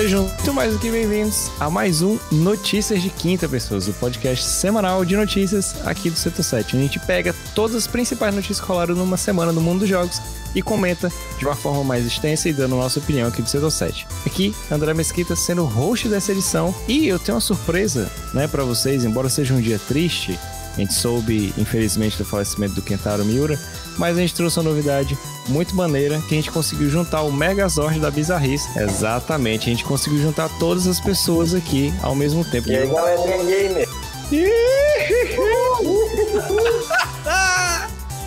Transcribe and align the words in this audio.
Sejam 0.00 0.22
muito 0.24 0.54
mais 0.54 0.72
do 0.72 0.78
que 0.78 0.90
bem-vindos 0.90 1.50
a 1.60 1.68
mais 1.68 2.00
um 2.00 2.18
Notícias 2.32 3.02
de 3.02 3.10
Quinta, 3.10 3.46
pessoas, 3.46 3.86
o 3.86 3.92
podcast 3.92 4.46
semanal 4.46 5.04
de 5.04 5.14
notícias 5.14 5.76
aqui 5.86 6.08
do 6.08 6.16
Setor 6.16 6.42
7. 6.42 6.74
A 6.74 6.80
gente 6.80 6.98
pega 7.00 7.34
todas 7.54 7.76
as 7.76 7.86
principais 7.86 8.34
notícias 8.34 8.58
que 8.58 8.66
rolaram 8.66 8.94
numa 8.94 9.18
semana 9.18 9.52
no 9.52 9.60
mundo 9.60 9.80
dos 9.80 9.90
jogos 9.90 10.18
e 10.54 10.62
comenta 10.62 11.12
de 11.38 11.44
uma 11.44 11.54
forma 11.54 11.84
mais 11.84 12.06
extensa 12.06 12.48
e 12.48 12.54
dando 12.54 12.76
nossa 12.76 12.98
opinião 12.98 13.28
aqui 13.28 13.42
do 13.42 13.50
Setor 13.50 13.70
7. 13.70 14.06
Aqui, 14.24 14.56
André 14.70 14.94
Mesquita 14.94 15.36
sendo 15.36 15.66
host 15.66 16.08
dessa 16.08 16.32
edição 16.32 16.74
e 16.88 17.06
eu 17.06 17.18
tenho 17.18 17.34
uma 17.34 17.42
surpresa, 17.42 18.10
né, 18.32 18.48
para 18.48 18.64
vocês, 18.64 19.04
embora 19.04 19.28
seja 19.28 19.52
um 19.52 19.60
dia 19.60 19.78
triste, 19.86 20.38
a 20.76 20.80
gente 20.80 20.94
soube, 20.94 21.52
infelizmente, 21.58 22.16
do 22.16 22.24
falecimento 22.24 22.74
do 22.74 22.80
Kentaro 22.80 23.22
Miura, 23.24 23.60
mas 23.98 24.16
a 24.16 24.20
gente 24.20 24.34
trouxe 24.34 24.58
uma 24.58 24.70
novidade 24.70 25.18
muito 25.48 25.74
maneira 25.74 26.20
que 26.28 26.34
a 26.34 26.36
gente 26.36 26.50
conseguiu 26.50 26.88
juntar 26.90 27.22
o 27.22 27.32
Megazord 27.32 27.98
da 27.98 28.10
Bizarrice. 28.10 28.68
Exatamente, 28.78 29.68
a 29.68 29.72
gente 29.72 29.84
conseguiu 29.84 30.20
juntar 30.20 30.48
todas 30.58 30.86
as 30.86 31.00
pessoas 31.00 31.54
aqui 31.54 31.92
ao 32.02 32.14
mesmo 32.14 32.44
tempo. 32.44 32.68
E 32.70 32.76
aí, 32.76 32.86
galerinha 32.88 33.44
gamer? 33.44 33.88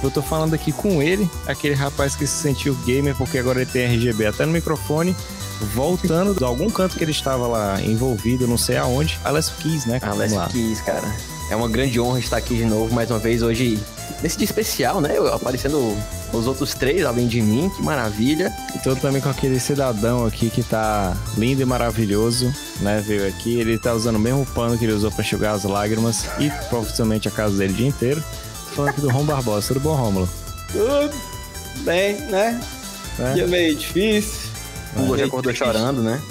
Eu 0.04 0.12
tô 0.12 0.22
falando 0.22 0.54
aqui 0.54 0.74
com 0.74 1.02
ele, 1.02 1.30
aquele 1.48 1.74
rapaz 1.74 2.14
que 2.14 2.28
se 2.28 2.42
sentiu 2.42 2.76
gamer 2.86 3.16
porque 3.16 3.38
agora 3.38 3.62
ele 3.62 3.72
tem 3.72 3.86
RGB 3.86 4.26
até 4.26 4.46
no 4.46 4.52
microfone, 4.52 5.16
voltando 5.74 6.36
de 6.36 6.44
algum 6.44 6.70
canto 6.70 6.98
que 6.98 7.04
ele 7.06 7.12
estava 7.12 7.48
lá 7.48 7.82
envolvido, 7.82 8.46
não 8.46 8.58
sei 8.58 8.76
aonde. 8.76 9.18
Alex 9.24 9.54
Keys, 9.62 9.86
né? 9.86 10.02
Alex 10.04 10.34
Keys, 10.52 10.82
cara. 10.82 11.08
É 11.50 11.56
uma 11.56 11.70
grande 11.70 12.00
honra 12.02 12.20
estar 12.20 12.36
aqui 12.36 12.56
de 12.56 12.66
novo, 12.66 12.94
mais 12.94 13.10
uma 13.10 13.20
vez, 13.20 13.42
hoje, 13.42 13.80
nesse 14.22 14.38
dia 14.38 14.46
especial, 14.46 15.02
né? 15.02 15.16
Aparecendo 15.34 15.96
os 16.32 16.48
outros 16.48 16.74
três, 16.74 17.06
além 17.06 17.28
de 17.28 17.42
mim, 17.42 17.70
que 17.76 17.82
maravilha. 17.82 18.52
E 18.76 18.80
tô 18.80 18.96
também 18.96 19.22
com 19.22 19.30
aquele 19.30 19.60
cidadão 19.60 20.26
aqui 20.26 20.50
que 20.50 20.64
tá 20.64 21.16
lindo 21.38 21.62
e 21.62 21.66
maravilhoso, 21.66 22.54
né? 22.80 23.04
Veio 23.06 23.28
aqui, 23.28 23.60
ele 23.60 23.78
tá 23.78 23.94
usando 23.94 24.16
o 24.16 24.20
mesmo 24.20 24.46
pano 24.48 24.78
que 24.78 24.86
ele 24.86 24.94
usou 24.94 25.12
para 25.12 25.24
enxugar 25.24 25.54
as 25.54 25.64
lágrimas 25.64 26.26
e 26.40 26.50
provavelmente 26.70 27.28
a 27.28 27.32
casa 27.32 27.58
dele 27.58 27.74
o 27.74 27.76
dia 27.76 27.88
inteiro. 27.88 28.24
Tô 28.70 28.76
falando 28.76 28.90
aqui 28.90 29.02
do 29.02 29.10
Rom 29.10 29.26
Barbosa, 29.26 29.68
tudo 29.68 29.80
bom, 29.82 29.96
Rômulo? 29.96 30.30
Tudo 30.72 31.14
bem, 31.84 32.16
né? 32.22 32.60
É. 33.20 33.34
Dia 33.34 33.48
meio 33.48 33.76
difícil. 33.76 34.52
O 34.96 35.06
Você 35.08 35.24
acordou 35.24 35.54
chorando, 35.54 36.02
né? 36.02 36.22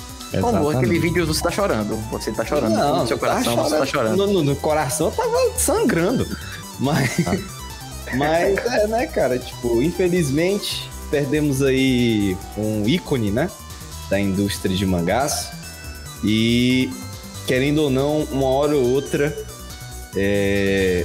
Como 0.40 0.70
aquele 0.70 0.98
vídeo 0.98 1.26
você 1.26 1.42
tá 1.42 1.50
chorando. 1.50 1.96
Você 2.10 2.32
tá 2.32 2.44
chorando. 2.44 2.74
Não, 2.74 3.00
no 3.00 3.06
seu 3.06 3.18
tá 3.18 3.26
coração 3.26 3.52
chorando. 3.52 3.68
você 3.68 3.78
tá 3.78 3.86
chorando. 3.86 4.16
No, 4.16 4.32
no, 4.32 4.42
no 4.42 4.56
coração 4.56 5.06
eu 5.08 5.12
tava 5.12 5.58
sangrando. 5.58 6.26
Mas. 6.78 7.10
Mas 8.14 8.58
é, 8.58 8.86
né, 8.86 9.06
cara? 9.06 9.38
Tipo, 9.38 9.82
infelizmente, 9.82 10.90
perdemos 11.10 11.62
aí 11.62 12.36
um 12.56 12.86
ícone, 12.86 13.30
né? 13.30 13.50
Da 14.10 14.20
indústria 14.20 14.76
de 14.76 14.84
mangás. 14.84 15.50
E, 16.24 16.90
querendo 17.46 17.78
ou 17.78 17.90
não, 17.90 18.22
uma 18.24 18.46
hora 18.46 18.76
ou 18.76 18.84
outra, 18.90 19.36
é, 20.16 21.04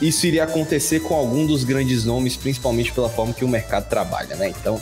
isso 0.00 0.26
iria 0.26 0.44
acontecer 0.44 1.00
com 1.00 1.14
algum 1.14 1.46
dos 1.46 1.64
grandes 1.64 2.04
nomes, 2.04 2.36
principalmente 2.36 2.92
pela 2.92 3.08
forma 3.08 3.32
que 3.32 3.44
o 3.44 3.48
mercado 3.48 3.88
trabalha, 3.88 4.36
né? 4.36 4.48
Então, 4.48 4.80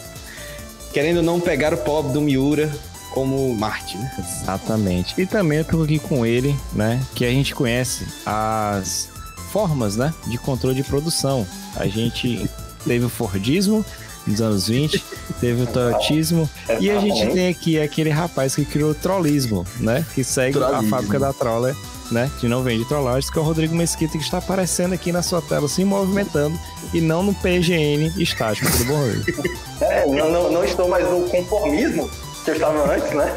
querendo 0.92 1.18
ou 1.18 1.22
não 1.22 1.40
pegar 1.40 1.74
o 1.74 1.78
pobre 1.78 2.12
do 2.12 2.20
Miura 2.20 2.70
como 3.12 3.54
Marte, 3.54 3.96
né? 3.96 4.10
Exatamente. 4.18 5.20
E 5.20 5.26
também 5.26 5.58
eu 5.58 5.64
tô 5.64 5.82
aqui 5.82 5.98
com 5.98 6.24
ele, 6.24 6.56
né? 6.72 7.00
Que 7.14 7.24
a 7.24 7.30
gente 7.30 7.54
conhece 7.54 8.06
as 8.24 9.08
formas, 9.52 9.96
né? 9.96 10.12
De 10.26 10.38
controle 10.38 10.74
de 10.74 10.82
produção. 10.82 11.46
A 11.76 11.86
gente 11.86 12.48
teve 12.84 13.04
o 13.04 13.08
Fordismo 13.08 13.84
nos 14.26 14.40
anos 14.40 14.68
20, 14.68 15.04
teve 15.40 15.62
o 15.62 15.66
Toyotismo, 15.66 16.48
e 16.80 16.90
a 16.90 17.00
gente 17.00 17.26
tem 17.32 17.48
aqui 17.48 17.80
aquele 17.80 18.10
rapaz 18.10 18.54
que 18.54 18.64
criou 18.64 18.92
o 18.92 18.94
trollismo, 18.94 19.66
né? 19.78 20.04
Que 20.14 20.22
segue 20.22 20.58
Trollismo. 20.58 20.86
a 20.86 20.90
fábrica 20.90 21.18
da 21.18 21.32
Troller, 21.32 21.74
né? 22.10 22.30
Que 22.38 22.46
não 22.46 22.62
vende 22.62 22.84
trollagens, 22.86 23.28
que 23.28 23.38
é 23.38 23.42
o 23.42 23.44
Rodrigo 23.44 23.74
Mesquita, 23.74 24.16
que 24.16 24.22
está 24.22 24.38
aparecendo 24.38 24.92
aqui 24.92 25.10
na 25.10 25.22
sua 25.22 25.42
tela, 25.42 25.68
se 25.68 25.84
movimentando, 25.84 26.56
e 26.94 27.00
não 27.00 27.22
no 27.22 27.34
PGN 27.34 28.12
estático. 28.16 28.70
Tudo 28.70 28.84
bom, 28.84 28.98
Rodrigo? 28.98 29.42
É, 29.82 30.06
não, 30.06 30.30
não, 30.30 30.52
não 30.52 30.64
estou 30.64 30.88
mais 30.88 31.04
no 31.10 31.28
conformismo 31.28 32.08
que 32.44 32.50
eu 32.50 32.54
estava 32.54 32.94
antes, 32.94 33.10
né? 33.10 33.36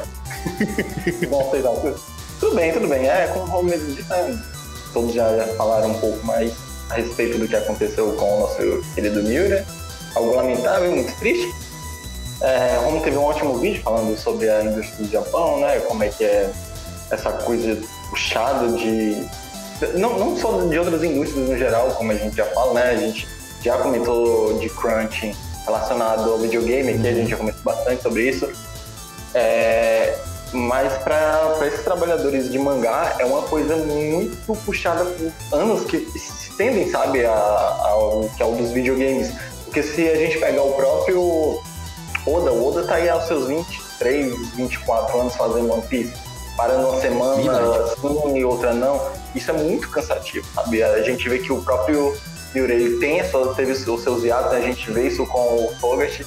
Bom, 1.27 1.49
sei 1.49 1.61
lá. 1.61 1.71
Tudo 2.39 2.55
bem, 2.55 2.71
tudo 2.71 2.87
bem. 2.87 3.07
É, 3.07 3.27
como 3.33 3.61
o 3.61 3.63
mesmo 3.63 3.95
disse, 3.95 4.07
né? 4.07 4.43
Todos 4.95 5.13
já, 5.13 5.27
falaram 5.57 5.91
um 5.91 5.99
pouco 5.99 6.25
mais 6.25 6.53
a 6.89 6.95
respeito 6.95 7.37
do 7.37 7.47
que 7.47 7.55
aconteceu 7.55 8.13
com 8.13 8.37
o 8.37 8.39
nosso 8.39 8.83
querido 8.95 9.21
Miura. 9.21 9.65
Algo 10.15 10.33
lamentável, 10.33 10.89
muito 10.89 11.13
triste. 11.19 11.53
É, 12.41 12.77
o 12.79 12.85
Romulo 12.85 13.03
teve 13.03 13.17
um 13.17 13.23
ótimo 13.23 13.57
vídeo 13.57 13.81
falando 13.83 14.17
sobre 14.17 14.49
a 14.49 14.63
indústria 14.63 15.05
do 15.05 15.11
Japão, 15.11 15.59
né? 15.59 15.79
Como 15.81 16.01
é 16.01 16.07
que 16.07 16.23
é 16.23 16.49
essa 17.11 17.31
coisa 17.31 17.77
puxada 18.09 18.69
de... 18.69 19.27
Não, 19.95 20.17
não 20.17 20.37
só 20.37 20.61
de 20.61 20.79
outras 20.79 21.03
indústrias 21.03 21.49
no 21.49 21.57
geral, 21.57 21.89
como 21.91 22.13
a 22.13 22.15
gente 22.15 22.37
já 22.37 22.45
fala, 22.45 22.73
né? 22.75 22.91
A 22.91 22.95
gente 22.95 23.27
já 23.61 23.77
comentou 23.77 24.57
de 24.59 24.69
crunch 24.69 25.35
relacionado 25.65 26.31
ao 26.31 26.37
videogame, 26.37 26.93
aqui 26.93 27.07
a 27.07 27.13
gente 27.13 27.29
já 27.31 27.37
comentou 27.37 27.61
bastante 27.63 28.01
sobre 28.01 28.29
isso. 28.29 28.49
É, 29.33 30.17
mas 30.53 30.93
para 30.99 31.57
esses 31.67 31.83
trabalhadores 31.83 32.51
de 32.51 32.57
mangá 32.57 33.15
é 33.19 33.25
uma 33.25 33.41
coisa 33.43 33.75
muito 33.75 34.55
puxada 34.63 35.05
por 35.05 35.59
anos 35.59 35.85
que 35.85 35.99
se 36.17 36.49
estendem, 36.49 36.89
sabe, 36.89 37.25
a, 37.25 37.31
ao 37.33 38.29
que 38.35 38.41
é 38.41 38.51
dos 38.51 38.71
videogames. 38.71 39.31
Porque 39.65 39.83
se 39.83 40.07
a 40.07 40.15
gente 40.15 40.37
pegar 40.37 40.63
o 40.63 40.73
próprio 40.73 41.59
Oda, 42.25 42.51
o 42.51 42.67
Oda 42.67 42.83
tá 42.83 42.95
aí 42.95 43.09
aos 43.09 43.25
seus 43.25 43.47
23, 43.47 44.51
24 44.55 45.19
anos 45.19 45.35
fazendo 45.35 45.71
One 45.71 45.81
Piece, 45.83 46.13
parando 46.55 46.87
uma 46.87 47.01
semana 47.01 47.35
sim 47.95 48.37
e 48.37 48.45
outra 48.45 48.73
não, 48.73 48.99
isso 49.35 49.51
é 49.51 49.53
muito 49.53 49.89
cansativo, 49.89 50.47
sabe? 50.55 50.81
A 50.81 51.03
gente 51.03 51.27
vê 51.27 51.39
que 51.39 51.51
o 51.51 51.61
próprio 51.61 52.15
Yuri 52.55 52.73
ele 52.73 52.97
tem 52.99 53.19
a 53.19 53.29
sua, 53.29 53.53
teve 53.53 53.73
os 53.73 53.79
seus 53.79 54.23
hiatos, 54.23 54.51
né? 54.53 54.57
a 54.59 54.61
gente 54.61 54.89
vê 54.91 55.07
isso 55.07 55.25
com 55.27 55.65
o 55.65 55.75
Togashi, 55.79 56.25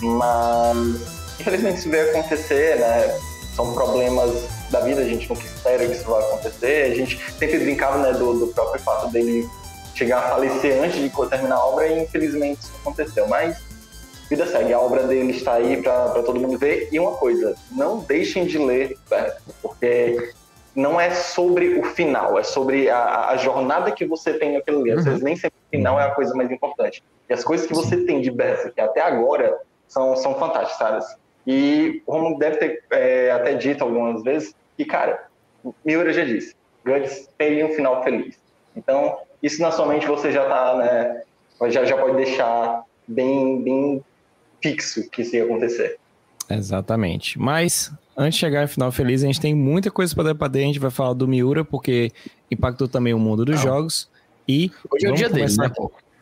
mas 0.00 0.76
infelizmente 1.38 1.78
isso 1.78 1.90
veio 1.90 2.10
acontecer, 2.10 2.78
né? 2.78 3.18
São 3.58 3.74
problemas 3.74 4.46
da 4.70 4.78
vida, 4.78 5.00
a 5.00 5.04
gente 5.04 5.28
nunca 5.28 5.42
espera 5.42 5.84
que 5.84 5.90
isso 5.90 6.08
vai 6.08 6.22
acontecer. 6.22 6.92
A 6.92 6.94
gente 6.94 7.18
sempre 7.32 7.58
brincava 7.58 7.98
né, 7.98 8.12
do, 8.12 8.38
do 8.38 8.46
próprio 8.54 8.80
fato 8.84 9.10
dele 9.10 9.48
chegar 9.96 10.18
a 10.18 10.28
falecer 10.28 10.80
antes 10.80 11.00
de 11.00 11.10
terminar 11.28 11.56
a 11.56 11.66
obra 11.66 11.88
e 11.88 12.04
infelizmente 12.04 12.60
isso 12.60 12.72
aconteceu. 12.80 13.26
Mas 13.26 13.60
vida 14.30 14.46
segue, 14.46 14.72
a 14.72 14.78
obra 14.78 15.08
dele 15.08 15.32
está 15.32 15.54
aí 15.54 15.82
para 15.82 16.22
todo 16.22 16.38
mundo 16.38 16.56
ver. 16.56 16.88
E 16.92 17.00
uma 17.00 17.16
coisa, 17.16 17.56
não 17.72 17.98
deixem 17.98 18.46
de 18.46 18.58
ler, 18.58 18.96
né, 19.10 19.34
porque 19.60 20.32
não 20.72 21.00
é 21.00 21.10
sobre 21.10 21.80
o 21.80 21.82
final, 21.82 22.38
é 22.38 22.44
sobre 22.44 22.88
a, 22.88 23.30
a 23.30 23.36
jornada 23.38 23.90
que 23.90 24.06
você 24.06 24.34
tem 24.34 24.52
naquele 24.52 24.80
livro. 24.84 25.00
Às 25.00 25.04
vezes 25.04 25.20
nem 25.20 25.34
sempre 25.34 25.58
o 25.66 25.68
final 25.68 25.98
é 25.98 26.04
a 26.04 26.12
coisa 26.12 26.32
mais 26.32 26.48
importante. 26.52 27.02
E 27.28 27.32
as 27.32 27.42
coisas 27.42 27.66
que 27.66 27.74
você 27.74 27.96
tem 28.04 28.20
de 28.20 28.30
Berserk 28.30 28.80
até 28.80 29.00
agora 29.00 29.58
são, 29.88 30.14
são 30.14 30.36
fantásticas, 30.36 30.78
sabe? 30.78 31.27
E 31.50 32.02
o 32.06 32.12
Romulo 32.12 32.38
deve 32.38 32.58
ter 32.58 32.84
é, 32.90 33.30
até 33.30 33.54
dito 33.54 33.82
algumas 33.82 34.22
vezes 34.22 34.54
que, 34.76 34.84
cara, 34.84 35.28
Miura 35.82 36.12
já 36.12 36.22
disse, 36.22 36.54
Guts 36.84 37.26
tem 37.38 37.64
um 37.64 37.70
final 37.70 38.04
feliz. 38.04 38.38
Então, 38.76 39.16
isso 39.42 39.62
na 39.62 39.70
sua 39.70 39.86
mente 39.86 40.06
você 40.06 40.30
já 40.30 40.44
tá, 40.44 40.76
né, 40.76 41.22
já, 41.70 41.86
já 41.86 41.96
pode 41.96 42.16
deixar 42.16 42.82
bem, 43.06 43.62
bem 43.62 44.04
fixo 44.62 45.08
que 45.08 45.22
isso 45.22 45.36
ia 45.36 45.44
acontecer. 45.44 45.98
Exatamente. 46.50 47.38
Mas, 47.38 47.90
antes 48.14 48.34
de 48.34 48.40
chegar 48.40 48.60
no 48.60 48.68
final 48.68 48.92
feliz, 48.92 49.24
a 49.24 49.26
gente 49.26 49.40
tem 49.40 49.54
muita 49.54 49.90
coisa 49.90 50.14
para 50.14 50.24
debater. 50.24 50.64
A 50.64 50.66
gente 50.66 50.78
vai 50.78 50.90
falar 50.90 51.14
do 51.14 51.26
Miura, 51.26 51.64
porque 51.64 52.12
impactou 52.50 52.88
também 52.88 53.14
o 53.14 53.18
mundo 53.18 53.46
dos 53.46 53.56
Não. 53.56 53.62
jogos. 53.62 54.10
E 54.46 54.70
Hoje 54.90 55.06
é 55.06 55.10
o 55.10 55.14
dia 55.14 55.30
dele, 55.30 55.56
né, 55.56 55.70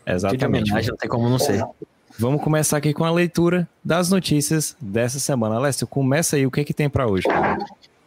Exatamente. 0.06 0.70
homenagem, 0.70 0.90
não 0.90 0.96
tem 0.96 1.10
como 1.10 1.28
não 1.28 1.38
ser. 1.38 1.64
Vamos 2.18 2.42
começar 2.42 2.78
aqui 2.78 2.94
com 2.94 3.04
a 3.04 3.10
leitura 3.10 3.68
das 3.84 4.08
notícias 4.08 4.74
dessa 4.80 5.18
semana. 5.18 5.56
Alessio, 5.56 5.86
começa 5.86 6.36
aí. 6.36 6.46
O 6.46 6.50
que, 6.50 6.64
que 6.64 6.72
tem 6.72 6.88
para 6.88 7.06
hoje? 7.06 7.26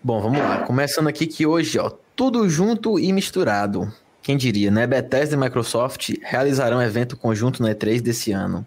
Bom, 0.02 0.20
vamos 0.20 0.40
lá. 0.40 0.64
Começando 0.64 1.08
aqui 1.08 1.28
que 1.28 1.46
hoje, 1.46 1.78
ó, 1.78 1.92
tudo 2.16 2.50
junto 2.50 3.00
e 3.00 3.14
misturado. 3.14 3.94
Quem 4.24 4.36
diria, 4.36 4.72
né? 4.72 4.88
Bethesda 4.88 5.36
e 5.36 5.38
Microsoft 5.38 6.10
realizarão 6.24 6.82
evento 6.82 7.16
conjunto 7.16 7.62
na 7.62 7.70
E3 7.70 8.02
desse 8.02 8.32
ano. 8.32 8.66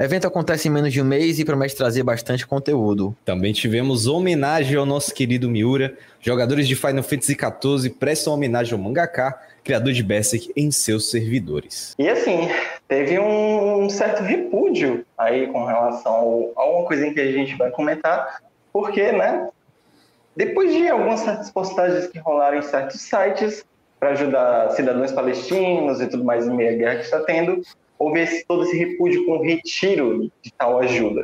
Evento 0.00 0.28
acontece 0.28 0.68
em 0.68 0.70
menos 0.70 0.92
de 0.92 1.02
um 1.02 1.04
mês 1.04 1.40
e 1.40 1.44
promete 1.44 1.74
trazer 1.74 2.04
bastante 2.04 2.46
conteúdo. 2.46 3.16
Também 3.24 3.52
tivemos 3.52 4.06
homenagem 4.06 4.76
ao 4.76 4.86
nosso 4.86 5.12
querido 5.12 5.50
Miura. 5.50 5.92
Jogadores 6.20 6.68
de 6.68 6.76
Final 6.76 7.02
Fantasy 7.02 7.36
XIV 7.36 7.90
prestam 7.90 8.32
homenagem 8.32 8.74
ao 8.74 8.78
mangaka, 8.78 9.36
criador 9.64 9.92
de 9.92 10.04
Berserk, 10.04 10.52
em 10.54 10.70
seus 10.70 11.10
servidores. 11.10 11.96
E 11.98 12.08
assim, 12.08 12.48
teve 12.86 13.18
um 13.18 13.90
certo 13.90 14.22
repúdio 14.22 15.04
aí 15.18 15.48
com 15.48 15.64
relação 15.64 16.52
a 16.54 16.64
uma 16.64 16.84
coisinha 16.86 17.12
que 17.12 17.20
a 17.20 17.32
gente 17.32 17.56
vai 17.56 17.72
comentar, 17.72 18.40
porque, 18.72 19.10
né, 19.10 19.48
depois 20.36 20.72
de 20.72 20.86
algumas 20.86 21.18
certas 21.18 21.50
postagens 21.50 22.06
que 22.06 22.20
rolaram 22.20 22.58
em 22.58 22.62
certos 22.62 23.00
sites 23.00 23.64
para 23.98 24.10
ajudar 24.10 24.70
cidadãos 24.70 25.10
palestinos 25.10 26.00
e 26.00 26.06
tudo 26.06 26.22
mais 26.22 26.46
em 26.46 26.54
meio 26.54 26.70
à 26.70 26.74
guerra 26.74 26.94
que 26.98 27.04
está 27.04 27.18
tendo, 27.24 27.62
houve 27.98 28.20
esse, 28.20 28.44
todo 28.46 28.62
esse 28.62 28.76
repúdio 28.76 29.24
com 29.26 29.32
o 29.32 29.42
retiro 29.42 30.30
de 30.42 30.52
tal 30.52 30.78
ajuda. 30.78 31.22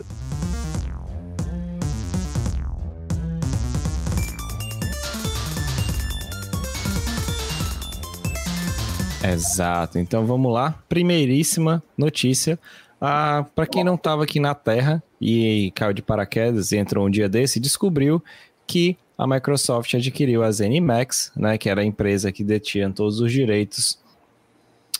Exato. 9.22 9.98
Então 9.98 10.26
vamos 10.26 10.52
lá. 10.52 10.82
Primeiríssima 10.88 11.82
notícia. 11.96 12.58
Ah, 13.00 13.46
para 13.54 13.66
quem 13.66 13.82
não 13.82 13.94
estava 13.94 14.24
aqui 14.24 14.38
na 14.38 14.54
Terra 14.54 15.02
e 15.20 15.72
caiu 15.74 15.92
de 15.92 16.02
paraquedas 16.02 16.72
e 16.72 16.76
entrou 16.76 17.06
um 17.06 17.10
dia 17.10 17.28
desse, 17.28 17.58
descobriu 17.58 18.22
que 18.66 18.96
a 19.16 19.26
Microsoft 19.26 19.94
adquiriu 19.94 20.42
a 20.42 20.50
ZeniMax, 20.50 21.32
né, 21.36 21.56
que 21.56 21.68
era 21.68 21.80
a 21.80 21.84
empresa 21.84 22.32
que 22.32 22.42
detinha 22.42 22.90
todos 22.90 23.20
os 23.20 23.30
direitos 23.30 23.98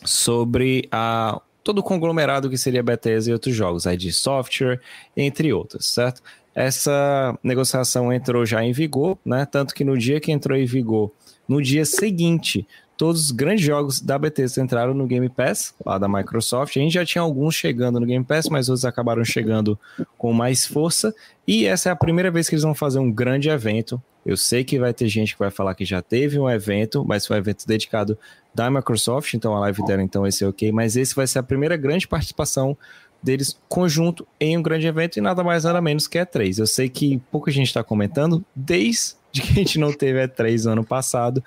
sobre 0.04 0.88
a, 0.90 1.40
todo 1.64 1.78
o 1.78 1.82
conglomerado 1.82 2.50
que 2.50 2.58
seria 2.58 2.82
Bethesda 2.82 3.30
e 3.30 3.32
outros 3.32 3.54
jogos, 3.54 3.86
ID 3.86 4.12
Software, 4.12 4.80
entre 5.16 5.52
outros, 5.52 5.86
certo? 5.86 6.22
Essa 6.54 7.36
negociação 7.42 8.12
entrou 8.12 8.46
já 8.46 8.62
em 8.62 8.72
vigor, 8.72 9.18
né? 9.24 9.44
Tanto 9.44 9.74
que 9.74 9.82
no 9.82 9.98
dia 9.98 10.20
que 10.20 10.30
entrou 10.30 10.56
em 10.56 10.66
vigor, 10.66 11.10
no 11.48 11.60
dia 11.60 11.84
seguinte, 11.84 12.66
todos 12.96 13.24
os 13.24 13.30
grandes 13.32 13.64
jogos 13.64 14.00
da 14.00 14.16
Bethesda 14.18 14.62
entraram 14.62 14.94
no 14.94 15.06
Game 15.06 15.28
Pass, 15.28 15.74
lá 15.84 15.98
da 15.98 16.06
Microsoft. 16.06 16.76
A 16.76 16.80
gente 16.80 16.94
já 16.94 17.04
tinha 17.04 17.22
alguns 17.22 17.54
chegando 17.54 17.98
no 17.98 18.06
Game 18.06 18.24
Pass, 18.24 18.48
mas 18.48 18.68
outros 18.68 18.84
acabaram 18.84 19.24
chegando 19.24 19.78
com 20.16 20.32
mais 20.32 20.64
força. 20.66 21.12
E 21.46 21.66
essa 21.66 21.88
é 21.88 21.92
a 21.92 21.96
primeira 21.96 22.30
vez 22.30 22.48
que 22.48 22.54
eles 22.54 22.62
vão 22.62 22.74
fazer 22.74 22.98
um 22.98 23.10
grande 23.10 23.48
evento. 23.48 24.00
Eu 24.24 24.36
sei 24.36 24.64
que 24.64 24.78
vai 24.78 24.94
ter 24.94 25.08
gente 25.08 25.34
que 25.34 25.38
vai 25.38 25.50
falar 25.50 25.74
que 25.74 25.84
já 25.84 26.00
teve 26.00 26.38
um 26.38 26.48
evento, 26.48 27.04
mas 27.04 27.26
foi 27.26 27.36
um 27.36 27.40
evento 27.40 27.66
dedicado 27.66 28.18
da 28.54 28.70
Microsoft, 28.70 29.34
então 29.34 29.54
a 29.54 29.60
live 29.60 29.84
dela 29.84 30.02
então 30.02 30.26
esse 30.26 30.44
é 30.44 30.48
ok, 30.48 30.70
mas 30.72 30.96
esse 30.96 31.14
vai 31.14 31.26
ser 31.26 31.40
a 31.40 31.42
primeira 31.42 31.76
grande 31.76 32.06
participação 32.06 32.76
deles 33.22 33.58
conjunto 33.68 34.26
em 34.38 34.56
um 34.56 34.62
grande 34.62 34.86
evento 34.86 35.16
e 35.16 35.20
nada 35.20 35.42
mais 35.42 35.64
nada 35.64 35.80
menos 35.80 36.06
que 36.06 36.18
E3. 36.18 36.58
Eu 36.58 36.66
sei 36.66 36.88
que 36.88 37.18
pouca 37.30 37.50
gente 37.50 37.68
está 37.68 37.82
comentando, 37.82 38.44
desde 38.54 39.16
que 39.32 39.52
a 39.52 39.54
gente 39.54 39.78
não 39.78 39.92
teve 39.92 40.26
E3 40.26 40.64
no 40.64 40.72
ano 40.72 40.84
passado, 40.84 41.42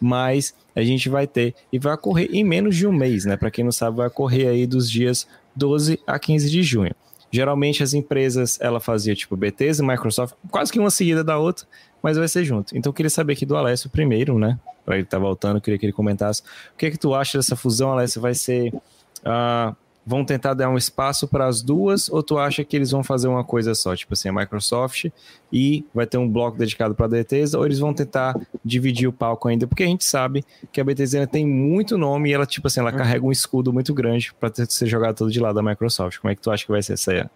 mas 0.00 0.54
a 0.74 0.82
gente 0.82 1.08
vai 1.08 1.26
ter 1.26 1.54
e 1.72 1.78
vai 1.78 1.94
ocorrer 1.94 2.28
em 2.32 2.44
menos 2.44 2.76
de 2.76 2.86
um 2.86 2.92
mês, 2.92 3.24
né? 3.24 3.36
Para 3.36 3.50
quem 3.50 3.64
não 3.64 3.72
sabe, 3.72 3.96
vai 3.96 4.08
ocorrer 4.08 4.48
aí 4.48 4.66
dos 4.66 4.90
dias 4.90 5.26
12 5.56 5.98
a 6.06 6.18
15 6.18 6.50
de 6.50 6.62
junho. 6.62 6.94
Geralmente 7.30 7.82
as 7.82 7.94
empresas, 7.94 8.58
ela 8.60 8.78
fazia 8.78 9.14
tipo 9.14 9.34
Bethesda, 9.36 9.82
Microsoft, 9.82 10.34
quase 10.50 10.70
que 10.70 10.78
uma 10.78 10.90
seguida 10.90 11.24
da 11.24 11.38
outra, 11.38 11.66
mas 12.02 12.16
vai 12.16 12.28
ser 12.28 12.44
junto. 12.44 12.76
Então 12.76 12.90
eu 12.90 12.94
queria 12.94 13.10
saber 13.10 13.34
aqui 13.34 13.46
do 13.46 13.56
Alessio 13.56 13.88
primeiro, 13.88 14.38
né? 14.38 14.58
Para 14.84 14.96
ele 14.96 15.04
estar 15.04 15.18
tá 15.18 15.22
voltando, 15.22 15.56
eu 15.56 15.60
queria 15.60 15.78
que 15.78 15.86
ele 15.86 15.92
comentasse. 15.92 16.42
O 16.74 16.76
que 16.76 16.86
é 16.86 16.90
que 16.90 16.98
tu 16.98 17.14
acha 17.14 17.38
dessa 17.38 17.54
fusão, 17.54 17.92
Alessio? 17.92 18.20
Vai 18.20 18.34
ser 18.34 18.74
uh, 18.74 19.76
vão 20.04 20.24
tentar 20.24 20.54
dar 20.54 20.68
um 20.68 20.76
espaço 20.76 21.28
para 21.28 21.46
as 21.46 21.62
duas 21.62 22.08
ou 22.08 22.22
tu 22.22 22.38
acha 22.38 22.64
que 22.64 22.74
eles 22.74 22.90
vão 22.90 23.04
fazer 23.04 23.28
uma 23.28 23.44
coisa 23.44 23.74
só, 23.74 23.94
tipo 23.94 24.14
assim, 24.14 24.28
a 24.28 24.32
Microsoft 24.32 25.06
e 25.52 25.84
vai 25.94 26.06
ter 26.06 26.18
um 26.18 26.28
bloco 26.28 26.58
dedicado 26.58 26.94
para 26.94 27.06
a 27.06 27.08
Bethesda 27.08 27.58
ou 27.58 27.64
eles 27.64 27.78
vão 27.78 27.94
tentar 27.94 28.34
dividir 28.64 29.08
o 29.08 29.12
palco 29.12 29.48
ainda, 29.48 29.66
porque 29.66 29.84
a 29.84 29.86
gente 29.86 30.04
sabe 30.04 30.44
que 30.72 30.80
a 30.80 30.84
Bethesda 30.84 31.26
tem 31.26 31.46
muito 31.46 31.96
nome 31.96 32.30
e 32.30 32.32
ela 32.32 32.44
tipo 32.44 32.66
assim, 32.66 32.80
ela 32.80 32.90
uhum. 32.90 32.98
carrega 32.98 33.24
um 33.24 33.32
escudo 33.32 33.72
muito 33.72 33.94
grande 33.94 34.32
para 34.34 34.52
ser 34.66 34.86
jogado 34.86 35.16
todo 35.16 35.30
de 35.30 35.38
lado 35.38 35.54
da 35.54 35.62
Microsoft. 35.62 36.18
Como 36.18 36.32
é 36.32 36.34
que 36.34 36.42
tu 36.42 36.50
acha 36.50 36.64
que 36.64 36.72
vai 36.72 36.82
ser 36.82 36.94
essa 36.94 37.30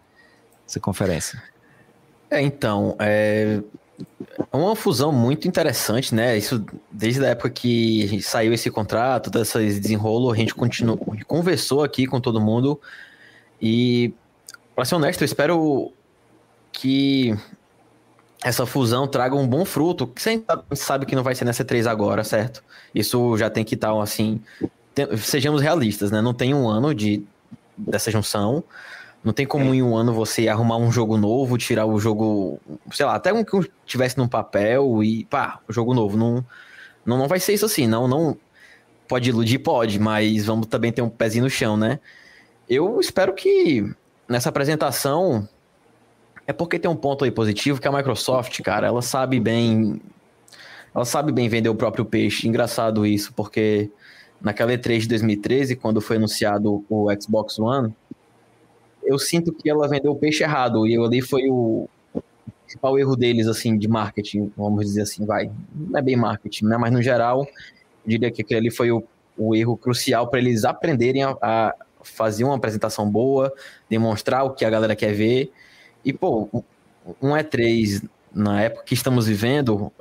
essa 0.67 0.81
conferência? 0.81 1.41
É, 2.29 2.43
então, 2.43 2.97
é, 2.99 3.61
é 4.53 4.57
uma 4.57 4.77
fusão 4.77 5.13
muito 5.13 5.49
interessante, 5.49 6.15
né? 6.15 6.37
Isso 6.37 6.65
desde 6.91 7.25
a 7.25 7.29
época 7.29 7.51
que 7.51 8.21
saiu 8.23 8.53
esse 8.53 8.71
contrato, 8.71 9.31
desse 9.31 9.81
desenrolo, 9.81 10.31
a 10.31 10.37
gente 10.37 10.55
continuou, 10.55 10.99
conversou 11.27 11.83
aqui 11.83 12.07
com 12.07 12.21
todo 12.21 12.41
mundo 12.41 12.81
e, 13.61 14.13
para 14.75 14.85
ser 14.85 14.95
honesto, 14.97 15.23
eu 15.23 15.25
espero 15.25 15.93
que 16.73 17.35
essa 18.45 18.67
fusão 18.67 19.09
traga 19.09 19.35
um 19.35 19.49
bom 19.49 19.65
fruto. 19.65 20.07
Que 20.07 20.23
você 20.23 20.43
sabe 20.75 21.07
que 21.07 21.17
não 21.17 21.23
vai 21.23 21.35
ser 21.35 21.45
nessa 21.45 21.65
3 21.65 21.87
agora, 21.87 22.23
certo? 22.23 22.63
Isso 22.95 23.37
já 23.39 23.49
tem 23.49 23.65
que 23.65 23.75
estar 23.75 23.99
assim. 24.01 24.41
Sejamos 25.19 25.63
realistas, 25.63 26.11
né? 26.11 26.21
Não 26.21 26.35
tem 26.35 26.55
um 26.55 26.69
ano 26.69 26.95
de 26.95 27.25
dessa 27.77 28.11
junção. 28.11 28.63
Não 29.25 29.33
tem 29.33 29.45
como 29.45 29.75
em 29.75 29.83
um 29.83 29.97
ano 29.97 30.13
você 30.13 30.47
arrumar 30.47 30.77
um 30.77 30.93
jogo 30.93 31.17
novo, 31.17 31.59
tirar 31.59 31.85
o 31.85 31.99
jogo, 31.99 32.61
sei 32.93 33.05
lá, 33.05 33.17
até 33.17 33.33
um 33.33 33.43
que 33.43 33.59
tivesse 33.85 34.17
num 34.17 34.29
papel 34.29 35.03
e 35.03 35.25
pá, 35.25 35.61
o 35.69 35.73
jogo 35.73 35.93
novo. 35.95 36.17
Não, 36.17 36.45
não, 37.05 37.19
não 37.19 37.29
vai 37.29 37.41
ser 37.41 37.55
isso 37.55 37.67
assim, 37.67 37.87
não, 37.87 38.07
não. 38.07 38.37
Pode 39.09 39.31
iludir, 39.31 39.59
pode, 39.59 39.99
mas 39.99 40.47
vamos 40.47 40.67
também 40.67 40.93
ter 40.93 41.03
um 41.03 41.09
pezinho 41.09 41.45
no 41.45 41.51
chão, 41.51 41.77
né? 41.77 42.01
Eu 42.69 43.01
espero 43.01 43.35
que 43.35 43.89
nessa 44.29 44.49
apresentação. 44.49 45.49
É 46.49 46.53
porque 46.53 46.79
tem 46.79 46.89
um 46.89 46.97
ponto 46.97 47.25
aí 47.25 47.31
positivo 47.31 47.81
que 47.81 47.89
a 47.89 47.93
Microsoft, 47.93 48.61
cara, 48.63 48.87
ela 48.87 49.03
sabe 49.03 49.41
bem. 49.41 50.01
Ela 50.95 51.05
sabe 51.05 51.33
bem 51.33 51.49
vender 51.49 51.69
o 51.69 51.75
próprio 51.75 52.05
peixe. 52.05 52.47
Engraçado 52.47 53.05
isso, 53.05 53.33
porque 53.35 53.91
naquela 54.41 54.73
E3 54.73 55.01
de 55.01 55.09
2013, 55.09 55.77
quando 55.77 56.01
foi 56.01 56.17
anunciado 56.17 56.85
o 56.89 57.09
Xbox 57.21 57.59
One 57.59 57.93
eu 59.07 59.19
sinto 59.19 59.53
que 59.53 59.71
ela 59.71 59.89
vendeu 59.89 60.13
o 60.13 60.17
peixe 60.17 60.43
errado. 60.43 60.87
E 60.87 60.97
ali 60.97 61.23
foi 61.23 61.49
o 61.49 61.89
principal 62.65 62.99
erro 62.99 63.17
deles, 63.17 63.47
assim, 63.47 63.79
de 63.79 63.89
marketing, 63.89 64.53
vamos 64.57 64.85
dizer 64.85 65.03
assim, 65.03 65.25
vai. 65.25 65.51
Não 65.75 65.99
é 65.99 66.03
bem 66.03 66.17
marketing, 66.17 66.67
né? 66.67 66.77
Mas 66.77 66.93
no 66.93 67.01
geral, 67.01 67.47
eu 68.05 68.11
diria 68.11 68.31
que 68.31 68.43
aquele 68.43 68.61
ali 68.61 68.71
foi 68.71 68.91
o, 68.91 69.05
o 69.39 69.55
erro 69.55 69.77
crucial 69.77 70.29
para 70.29 70.41
eles 70.41 70.65
aprenderem 70.65 71.23
a, 71.23 71.37
a, 71.41 71.75
fazer 72.03 72.45
uma 72.45 72.57
apresentação 72.57 73.09
boa, 73.09 73.53
demonstrar 73.89 74.45
o 74.45 74.51
que 74.51 74.65
a 74.65 74.71
galera 74.71 74.97
quer 74.97 75.15
ver. 75.15 75.53
E, 76.05 76.13
pô, 76.13 76.49
um 77.23 77.31
E3 77.31 78.09
na 78.35 78.63
época 78.63 78.85
que 78.85 78.95
estamos 78.95 79.27
vivendo, 79.27 79.93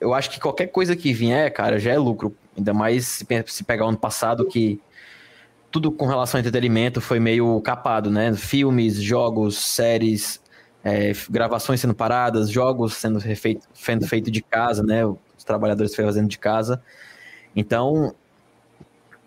eu 0.00 0.14
acho 0.14 0.30
que 0.30 0.40
qualquer 0.40 0.68
coisa 0.68 0.96
que 0.96 1.12
vier, 1.12 1.52
cara, 1.52 1.78
já 1.78 1.92
é 1.92 1.98
lucro. 1.98 2.34
Ainda 2.56 2.72
mais 2.72 3.06
se, 3.06 3.26
se 3.46 3.64
pegar 3.64 3.84
o 3.84 3.88
ano 3.88 3.98
passado 3.98 4.46
que 4.46 4.80
tudo 5.70 5.92
com 5.92 6.06
relação 6.06 6.38
ao 6.38 6.40
entretenimento 6.40 7.00
foi 7.00 7.20
meio 7.20 7.60
capado, 7.60 8.10
né? 8.10 8.34
Filmes, 8.34 8.96
jogos, 8.96 9.58
séries, 9.58 10.40
é, 10.82 11.12
gravações 11.30 11.80
sendo 11.80 11.94
paradas, 11.94 12.50
jogos 12.50 12.94
sendo 12.94 13.18
refeito, 13.18 13.66
sendo 13.72 14.06
feito 14.06 14.30
de 14.30 14.42
casa, 14.42 14.82
né? 14.82 15.04
Os 15.04 15.44
trabalhadores 15.44 15.94
fazendo 15.94 16.28
de 16.28 16.38
casa. 16.38 16.82
Então, 17.54 18.14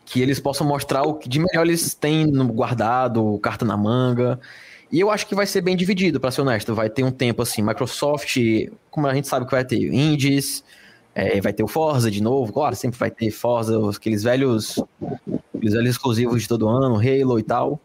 que 0.06 0.22
eles 0.22 0.40
possam 0.40 0.68
mostrar 0.68 1.04
o 1.04 1.14
que 1.16 1.30
de 1.30 1.40
melhor 1.40 1.66
eles 1.66 1.94
têm 1.94 2.26
no 2.26 2.48
guardado, 2.48 3.40
carta 3.40 3.64
na 3.64 3.78
manga. 3.78 4.40
E 4.92 5.00
eu 5.00 5.10
acho 5.10 5.26
que 5.26 5.34
vai 5.34 5.48
ser 5.48 5.62
bem 5.62 5.76
dividido, 5.76 6.20
para 6.20 6.30
ser 6.30 6.42
honesto. 6.42 6.76
Vai 6.76 6.90
ter 6.90 7.04
um 7.04 7.12
tempo 7.12 7.42
assim, 7.42 7.62
Microsoft, 7.62 8.38
como 8.92 9.08
a 9.08 9.14
gente 9.14 9.28
sabe 9.28 9.46
que 9.46 9.52
vai 9.52 9.66
ter 9.66 9.78
indies, 9.78 10.64
é, 11.16 11.40
vai 11.40 11.54
ter 11.54 11.64
o 11.64 11.68
Forza 11.68 12.10
de 12.10 12.22
novo, 12.22 12.52
claro, 12.52 12.76
sempre 12.76 12.98
vai 12.98 13.12
ter 13.12 13.30
Forza, 13.32 13.78
aqueles 13.90 14.24
velhos, 14.24 14.84
aqueles 15.56 15.74
velhos 15.74 15.92
exclusivos 15.92 16.42
de 16.42 16.48
todo 16.48 16.68
ano, 16.68 16.96
Halo 16.96 17.40
e 17.40 17.44
tal. 17.44 17.80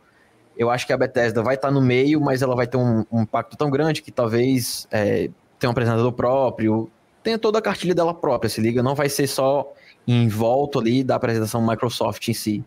Eu 0.57 0.71
acho 0.71 0.87
que 0.87 0.93
a 0.93 0.97
Bethesda 0.97 1.43
vai 1.43 1.55
estar 1.55 1.69
tá 1.69 1.75
no 1.75 1.81
meio, 1.81 2.21
mas 2.21 2.43
ela 2.43 2.57
vai 2.57 2.67
ter 2.67 2.77
um, 2.77 3.05
um 3.13 3.23
impacto 3.23 3.57
tão 3.57 3.71
grande 3.71 4.03
que 4.03 4.11
talvez 4.11 4.89
é, 4.91 5.31
tenha 5.59 5.69
um 5.69 5.71
apresentador 5.71 6.13
próprio, 6.13 6.91
tenha 7.23 7.39
toda 7.39 7.59
a 7.59 7.63
cartilha 7.63 7.95
dela 7.95 8.15
própria, 8.15 8.49
se 8.49 8.61
liga, 8.61 8.83
não 8.83 8.95
vai 8.95 9.09
ser 9.09 9.27
só 9.27 9.71
em 10.07 10.27
volta 10.27 10.79
ali 10.79 11.05
da 11.05 11.17
apresentação 11.17 11.65
Microsoft 11.65 12.27
em 12.29 12.35
si. 12.35 12.65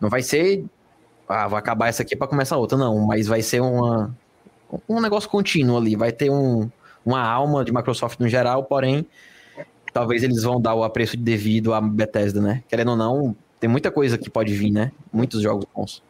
Não 0.00 0.10
vai 0.10 0.22
ser, 0.22 0.64
ah, 1.28 1.46
vai 1.46 1.60
acabar 1.60 1.88
essa 1.88 2.02
aqui 2.02 2.16
para 2.16 2.26
começar 2.26 2.56
outra, 2.56 2.76
não, 2.76 3.06
mas 3.06 3.28
vai 3.28 3.40
ser 3.40 3.60
uma, 3.60 4.14
um 4.88 5.00
negócio 5.00 5.30
contínuo 5.30 5.78
ali, 5.78 5.94
vai 5.94 6.10
ter 6.10 6.28
um, 6.28 6.68
uma 7.06 7.22
alma 7.22 7.64
de 7.64 7.72
Microsoft 7.72 8.18
no 8.18 8.28
geral, 8.28 8.64
porém 8.64 9.06
talvez 9.92 10.22
eles 10.22 10.42
vão 10.42 10.60
dar 10.60 10.74
o 10.74 10.84
apreço 10.84 11.16
devido 11.16 11.74
à 11.74 11.80
Bethesda, 11.80 12.40
né? 12.40 12.62
Querendo 12.68 12.92
ou 12.92 12.96
não, 12.96 13.36
tem 13.60 13.68
muita 13.68 13.90
coisa 13.90 14.18
que 14.18 14.30
pode 14.30 14.52
vir, 14.54 14.70
né? 14.70 14.90
Muitos 15.12 15.42
jogos 15.42 15.66
bons. 15.74 16.02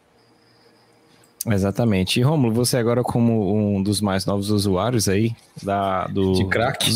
Exatamente. 1.47 2.21
E 2.21 2.23
Romulo, 2.23 2.55
você 2.55 2.77
agora 2.77 3.03
como 3.03 3.75
um 3.75 3.83
dos 3.83 4.01
mais 4.01 4.25
novos 4.25 4.51
usuários 4.51 5.09
aí 5.09 5.35
da 5.61 6.07
do 6.07 6.35
de 6.35 6.47
crack 6.47 6.89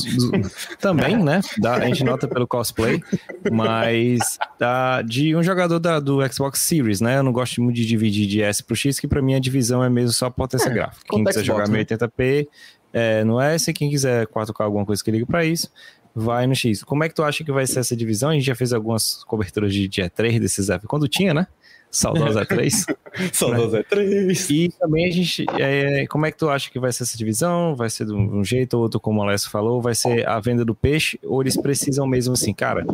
também, 0.79 1.17
né? 1.17 1.41
Da, 1.59 1.75
a 1.75 1.87
gente 1.87 2.05
nota 2.05 2.29
pelo 2.29 2.47
cosplay, 2.47 3.03
mas 3.51 4.39
da, 4.59 5.03
de 5.03 5.35
um 5.35 5.43
jogador 5.43 5.81
da, 5.81 5.99
do 5.99 6.21
Xbox 6.33 6.61
Series, 6.61 7.01
né? 7.01 7.19
Eu 7.19 7.25
não 7.25 7.33
gosto 7.33 7.61
muito 7.61 7.77
de 7.77 7.85
dividir 7.85 8.27
de 8.27 8.41
S 8.41 8.63
pro 8.63 8.77
X, 8.77 9.01
que 9.01 9.09
para 9.09 9.21
mim 9.21 9.35
a 9.35 9.41
divisão 9.41 9.83
é 9.83 9.91
mesmo 9.91 10.13
só 10.13 10.31
potência 10.31 10.69
é, 10.69 10.75
gráfica. 10.75 11.05
Quem 11.09 11.25
quiser 11.25 11.45
Xbox, 11.45 11.69
jogar 11.69 11.69
1080p 11.69 12.39
né? 12.39 12.47
é, 12.93 13.25
no 13.25 13.41
S, 13.41 13.73
quem 13.73 13.91
quiser 13.91 14.27
4K 14.27 14.65
alguma 14.65 14.87
coisa 14.87 15.03
que 15.03 15.11
liga 15.11 15.27
para 15.27 15.45
isso, 15.45 15.71
vai 16.19 16.47
no 16.47 16.55
X. 16.55 16.83
Como 16.83 17.05
é 17.05 17.11
que 17.11 17.15
tu 17.15 17.23
acha 17.23 17.45
que 17.45 17.53
vai 17.53 17.67
ser 17.67 17.81
essa 17.81 17.95
divisão? 17.95 18.31
A 18.31 18.33
gente 18.33 18.47
já 18.47 18.55
fez 18.55 18.73
algumas 18.73 19.23
coberturas 19.25 19.75
de 19.75 19.87
dia 19.87 20.09
3 20.09 20.41
desses 20.41 20.71
F, 20.71 20.87
quando 20.87 21.07
tinha, 21.07 21.35
né? 21.35 21.47
Saudosa 21.91 22.45
E3. 22.45 22.97
Saudosa 23.33 23.85
E3. 23.85 24.51
E 24.51 24.69
também 24.71 25.07
a 25.07 25.11
gente. 25.13 25.45
É, 25.59 26.07
como 26.07 26.25
é 26.25 26.33
que 26.33 26.39
tu 26.39 26.49
acha 26.49 26.71
que 26.71 26.79
vai 26.79 26.91
ser 26.91 27.03
essa 27.03 27.19
divisão? 27.19 27.77
Vai 27.77 27.91
ser 27.91 28.07
de 28.07 28.15
um 28.15 28.43
jeito 28.43 28.75
ou 28.75 28.83
outro, 28.83 28.99
como 28.99 29.21
o 29.21 29.23
Alessio 29.23 29.51
falou? 29.51 29.81
Vai 29.81 29.95
ser 29.95 30.27
a 30.27 30.41
venda 30.41 30.65
do 30.65 30.75
peixe? 30.75 31.21
Ou 31.23 31.43
eles 31.43 31.57
precisam 31.57 32.07
mesmo 32.07 32.33
assim, 32.33 32.55
cara? 32.55 32.85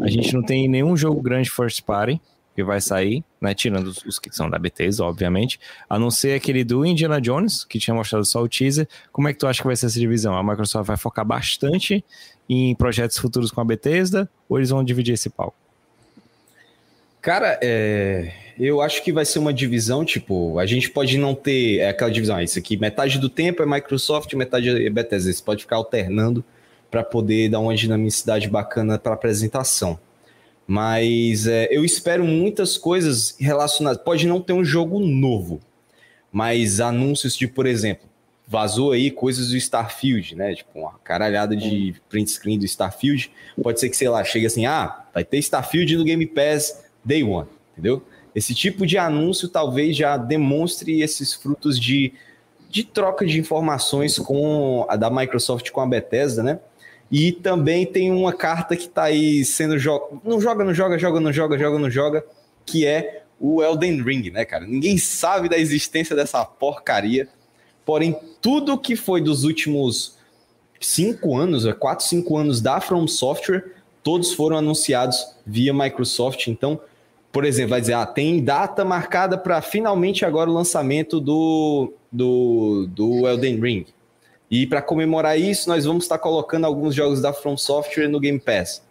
A 0.00 0.08
gente 0.08 0.34
não 0.34 0.42
tem 0.42 0.66
nenhum 0.66 0.96
jogo 0.96 1.20
grande 1.20 1.50
first 1.50 1.82
party 1.82 2.20
que 2.54 2.62
vai 2.62 2.80
sair, 2.80 3.24
né? 3.40 3.54
Tirando 3.54 3.86
os, 3.86 4.04
os, 4.04 4.18
que 4.18 4.34
são 4.34 4.48
da 4.48 4.58
Bethesda, 4.58 5.04
obviamente. 5.04 5.58
A 5.88 5.98
não 5.98 6.10
ser 6.10 6.34
aquele 6.34 6.64
do 6.64 6.84
Indiana 6.84 7.20
Jones, 7.20 7.64
que 7.64 7.78
tinha 7.78 7.94
mostrado 7.94 8.24
só 8.24 8.42
o 8.42 8.48
teaser. 8.48 8.86
Como 9.10 9.28
é 9.28 9.32
que 9.32 9.38
tu 9.38 9.46
acha 9.46 9.60
que 9.62 9.66
vai 9.66 9.76
ser 9.76 9.86
essa 9.86 9.98
divisão? 9.98 10.36
A 10.36 10.42
Microsoft 10.42 10.86
vai 10.86 10.96
focar 10.96 11.24
bastante 11.24 12.04
em 12.48 12.74
projetos 12.74 13.16
futuros 13.18 13.50
com 13.50 13.60
a 13.60 13.64
Bethesda 13.64 14.28
ou 14.48 14.58
eles 14.58 14.70
vão 14.70 14.84
dividir 14.84 15.14
esse 15.14 15.30
palco? 15.30 15.56
Cara, 17.20 17.58
é, 17.62 18.32
eu 18.58 18.82
acho 18.82 19.02
que 19.02 19.12
vai 19.12 19.24
ser 19.24 19.38
uma 19.38 19.54
divisão, 19.54 20.04
tipo, 20.04 20.58
a 20.58 20.66
gente 20.66 20.90
pode 20.90 21.16
não 21.16 21.34
ter 21.34 21.78
é 21.78 21.88
aquela 21.88 22.10
divisão, 22.10 22.36
ah, 22.36 22.42
isso 22.42 22.58
aqui, 22.58 22.76
metade 22.76 23.18
do 23.18 23.28
tempo 23.28 23.62
é 23.62 23.66
Microsoft, 23.66 24.34
metade 24.34 24.68
é 24.68 24.90
Bethesda. 24.90 25.32
Você 25.32 25.42
pode 25.42 25.62
ficar 25.62 25.76
alternando 25.76 26.44
para 26.90 27.02
poder 27.02 27.48
dar 27.48 27.60
uma 27.60 27.74
dinamicidade 27.74 28.48
bacana 28.48 28.98
para 28.98 29.14
apresentação. 29.14 29.98
Mas 30.66 31.46
é, 31.46 31.68
eu 31.70 31.84
espero 31.84 32.24
muitas 32.24 32.78
coisas 32.78 33.36
relacionadas. 33.38 34.02
Pode 34.02 34.26
não 34.26 34.40
ter 34.40 34.52
um 34.52 34.64
jogo 34.64 35.00
novo, 35.00 35.60
mas 36.30 36.80
anúncios 36.80 37.36
de, 37.36 37.46
por 37.46 37.66
exemplo, 37.66 38.08
vazou 38.46 38.92
aí 38.92 39.10
coisas 39.10 39.48
do 39.48 39.56
Starfield, 39.56 40.36
né? 40.36 40.54
Tipo, 40.54 40.80
uma 40.80 40.92
caralhada 41.02 41.56
de 41.56 41.94
print 42.08 42.30
screen 42.30 42.58
do 42.58 42.64
Starfield. 42.64 43.30
Pode 43.62 43.80
ser 43.80 43.88
que, 43.88 43.96
sei 43.96 44.08
lá, 44.08 44.22
chegue 44.24 44.46
assim, 44.46 44.66
ah, 44.66 45.04
vai 45.12 45.24
ter 45.24 45.38
Starfield 45.38 45.96
no 45.96 46.04
Game 46.04 46.26
Pass 46.26 46.84
Day 47.04 47.22
One, 47.22 47.48
entendeu? 47.72 48.02
Esse 48.34 48.54
tipo 48.54 48.86
de 48.86 48.96
anúncio 48.96 49.48
talvez 49.48 49.96
já 49.96 50.16
demonstre 50.16 51.02
esses 51.02 51.34
frutos 51.34 51.78
de, 51.78 52.12
de 52.70 52.84
troca 52.84 53.26
de 53.26 53.38
informações 53.38 54.18
com 54.18 54.86
a 54.88 54.96
da 54.96 55.10
Microsoft 55.10 55.70
com 55.70 55.80
a 55.80 55.86
Bethesda, 55.86 56.42
né? 56.42 56.58
E 57.12 57.30
também 57.30 57.84
tem 57.84 58.10
uma 58.10 58.32
carta 58.32 58.74
que 58.74 58.88
tá 58.88 59.02
aí 59.02 59.44
sendo 59.44 59.78
jo 59.78 60.00
não 60.24 60.40
joga, 60.40 60.64
não 60.64 60.72
joga, 60.72 60.98
joga, 60.98 61.20
não 61.20 61.30
joga, 61.30 61.58
joga, 61.58 61.78
não 61.78 61.90
joga, 61.90 62.24
que 62.64 62.86
é 62.86 63.24
o 63.38 63.62
Elden 63.62 64.02
Ring, 64.02 64.30
né, 64.30 64.46
cara? 64.46 64.64
Ninguém 64.66 64.96
sabe 64.96 65.46
da 65.46 65.58
existência 65.58 66.16
dessa 66.16 66.42
porcaria. 66.42 67.28
Porém, 67.84 68.16
tudo 68.40 68.78
que 68.78 68.96
foi 68.96 69.20
dos 69.20 69.44
últimos 69.44 70.16
cinco 70.80 71.36
anos, 71.36 71.66
é 71.66 71.74
quatro, 71.74 72.06
cinco 72.06 72.38
anos 72.38 72.62
da 72.62 72.80
From 72.80 73.06
Software, 73.06 73.74
todos 74.02 74.32
foram 74.32 74.56
anunciados 74.56 75.22
via 75.44 75.74
Microsoft. 75.74 76.46
Então, 76.46 76.80
por 77.30 77.44
exemplo, 77.44 77.70
vai 77.70 77.80
dizer, 77.82 77.94
ah, 77.94 78.06
tem 78.06 78.42
data 78.42 78.86
marcada 78.86 79.36
para 79.36 79.60
finalmente 79.60 80.24
agora 80.24 80.48
o 80.48 80.54
lançamento 80.54 81.20
do, 81.20 81.92
do, 82.10 82.86
do 82.88 83.28
Elden 83.28 83.60
Ring. 83.60 83.86
E 84.52 84.66
para 84.66 84.82
comemorar 84.82 85.40
isso, 85.40 85.66
nós 85.66 85.86
vamos 85.86 86.04
estar 86.04 86.18
colocando 86.18 86.66
alguns 86.66 86.94
jogos 86.94 87.22
da 87.22 87.32
From 87.32 87.56
Software 87.56 88.06
no 88.06 88.20
Game 88.20 88.38
Pass, 88.38 88.82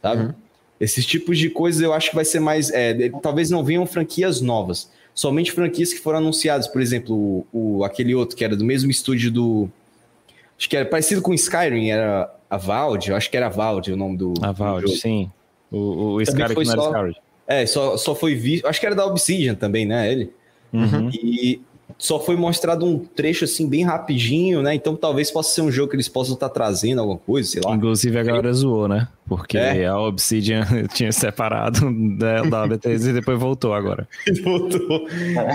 sabe? 0.00 0.22
Uhum. 0.22 0.34
Esses 0.80 1.04
tipos 1.04 1.38
de 1.38 1.50
coisas 1.50 1.82
eu 1.82 1.92
acho 1.92 2.08
que 2.08 2.16
vai 2.16 2.24
ser 2.24 2.40
mais. 2.40 2.70
É, 2.70 3.10
talvez 3.22 3.50
não 3.50 3.62
venham 3.62 3.84
franquias 3.84 4.40
novas, 4.40 4.90
somente 5.14 5.52
franquias 5.52 5.92
que 5.92 6.00
foram 6.00 6.20
anunciadas. 6.20 6.66
Por 6.66 6.80
exemplo, 6.80 7.14
o, 7.14 7.46
o, 7.52 7.84
aquele 7.84 8.14
outro 8.14 8.34
que 8.34 8.42
era 8.42 8.56
do 8.56 8.64
mesmo 8.64 8.90
estúdio 8.90 9.30
do. 9.30 9.68
Acho 10.58 10.70
que 10.70 10.74
era 10.74 10.86
parecido 10.86 11.20
com 11.20 11.34
Skyrim, 11.34 11.90
era 11.90 12.34
a 12.48 12.56
Valve, 12.56 13.10
eu 13.10 13.16
acho 13.16 13.30
que 13.30 13.36
era 13.36 13.46
a 13.46 13.50
Valve 13.50 13.92
o 13.92 13.96
nome 13.98 14.16
do. 14.16 14.32
A 14.40 14.52
Valve, 14.52 14.88
sim. 14.96 15.30
O, 15.70 16.14
o 16.14 16.22
Skyrim 16.22 16.54
foi 16.54 16.64
só, 16.64 16.86
Skyrim. 16.86 17.14
É, 17.46 17.66
só, 17.66 17.98
só 17.98 18.14
foi 18.14 18.34
visto. 18.34 18.66
Acho 18.66 18.80
que 18.80 18.86
era 18.86 18.94
da 18.94 19.04
Obsidian 19.04 19.54
também, 19.54 19.84
né? 19.84 20.10
Ele. 20.10 20.32
Uhum. 20.72 21.10
E 21.12 21.60
só 22.00 22.18
foi 22.18 22.34
mostrado 22.34 22.86
um 22.86 22.98
trecho 22.98 23.44
assim 23.44 23.68
bem 23.68 23.84
rapidinho, 23.84 24.62
né? 24.62 24.74
Então 24.74 24.96
talvez 24.96 25.30
possa 25.30 25.54
ser 25.54 25.60
um 25.60 25.70
jogo 25.70 25.90
que 25.90 25.96
eles 25.96 26.08
possam 26.08 26.32
estar 26.32 26.48
trazendo 26.48 26.98
alguma 26.98 27.18
coisa, 27.18 27.46
sei 27.48 27.60
lá. 27.62 27.74
Inclusive 27.74 28.18
a 28.18 28.22
galera 28.22 28.50
zoou, 28.54 28.88
né? 28.88 29.06
Porque 29.28 29.58
é. 29.58 29.86
a 29.86 29.98
Obsidian 29.98 30.64
tinha 30.94 31.12
separado 31.12 31.92
da, 32.16 32.42
da 32.42 32.66
Bethesda 32.66 33.10
e 33.10 33.12
depois 33.12 33.38
voltou 33.38 33.74
agora. 33.74 34.08
voltou. 34.42 35.06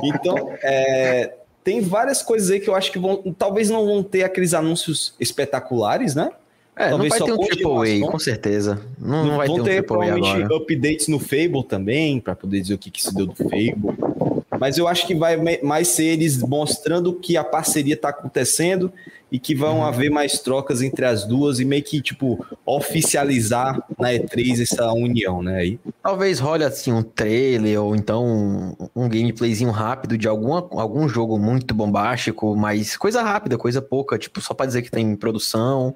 Então, 0.04 0.54
é, 0.62 1.34
tem 1.64 1.82
várias 1.82 2.22
coisas 2.22 2.52
aí 2.52 2.60
que 2.60 2.70
eu 2.70 2.76
acho 2.76 2.92
que 2.92 3.00
vão, 3.00 3.24
talvez 3.38 3.72
não 3.72 3.84
vão 3.84 4.04
ter 4.04 4.22
aqueles 4.22 4.54
anúncios 4.54 5.16
espetaculares, 5.20 6.14
né? 6.14 6.30
É, 6.78 6.90
Talvez 6.90 7.10
não 7.10 7.20
vai 7.20 7.28
ter 7.28 7.34
um 7.34 7.48
Triple 7.48 8.04
A, 8.04 8.12
com 8.12 8.20
certeza. 8.20 8.82
Não, 9.00 9.26
não 9.26 9.38
vai 9.38 9.48
ter 9.48 9.62
um 9.62 9.64
ter, 9.64 9.84
provavelmente 9.84 10.44
agora. 10.44 10.56
updates 10.58 11.08
no 11.08 11.20
Fable 11.20 11.64
também, 11.64 12.20
para 12.20 12.36
poder 12.36 12.60
dizer 12.60 12.74
o 12.74 12.78
que, 12.78 12.92
que 12.92 13.02
se 13.02 13.16
deu 13.16 13.26
do 13.26 13.34
Fable. 13.34 13.98
Mas 14.60 14.78
eu 14.78 14.88
acho 14.88 15.06
que 15.06 15.16
vai 15.16 15.38
mais 15.62 15.90
ser 15.90 16.06
eles 16.06 16.38
mostrando 16.38 17.14
que 17.14 17.38
a 17.38 17.44
parceria 17.44 17.96
está 17.96 18.10
acontecendo 18.10 18.92
e 19.32 19.40
que 19.40 19.56
vão 19.56 19.78
uhum. 19.78 19.86
haver 19.86 20.10
mais 20.10 20.40
trocas 20.40 20.82
entre 20.82 21.04
as 21.04 21.26
duas 21.26 21.60
e 21.60 21.66
meio 21.66 21.84
que, 21.84 22.02
tipo, 22.02 22.46
oficializar 22.66 23.84
na 24.00 24.10
E3 24.10 24.62
essa 24.62 24.92
união, 24.94 25.42
né? 25.42 25.58
Aí. 25.58 25.80
Talvez 26.02 26.40
role 26.40 26.64
assim 26.64 26.94
um 26.94 27.04
trailer 27.04 27.82
ou 27.82 27.96
então 27.96 28.78
um 28.96 29.10
gameplayzinho 29.10 29.72
rápido 29.72 30.18
de 30.18 30.28
alguma, 30.28 30.68
algum 30.72 31.10
jogo 31.10 31.38
muito 31.38 31.74
bombástico, 31.74 32.56
mas 32.56 32.96
coisa 32.96 33.22
rápida, 33.24 33.58
coisa 33.58 33.82
pouca, 33.82 34.18
tipo, 34.18 34.40
só 34.40 34.54
para 34.54 34.68
dizer 34.68 34.84
que 34.84 34.92
tem 34.92 35.16
produção. 35.16 35.96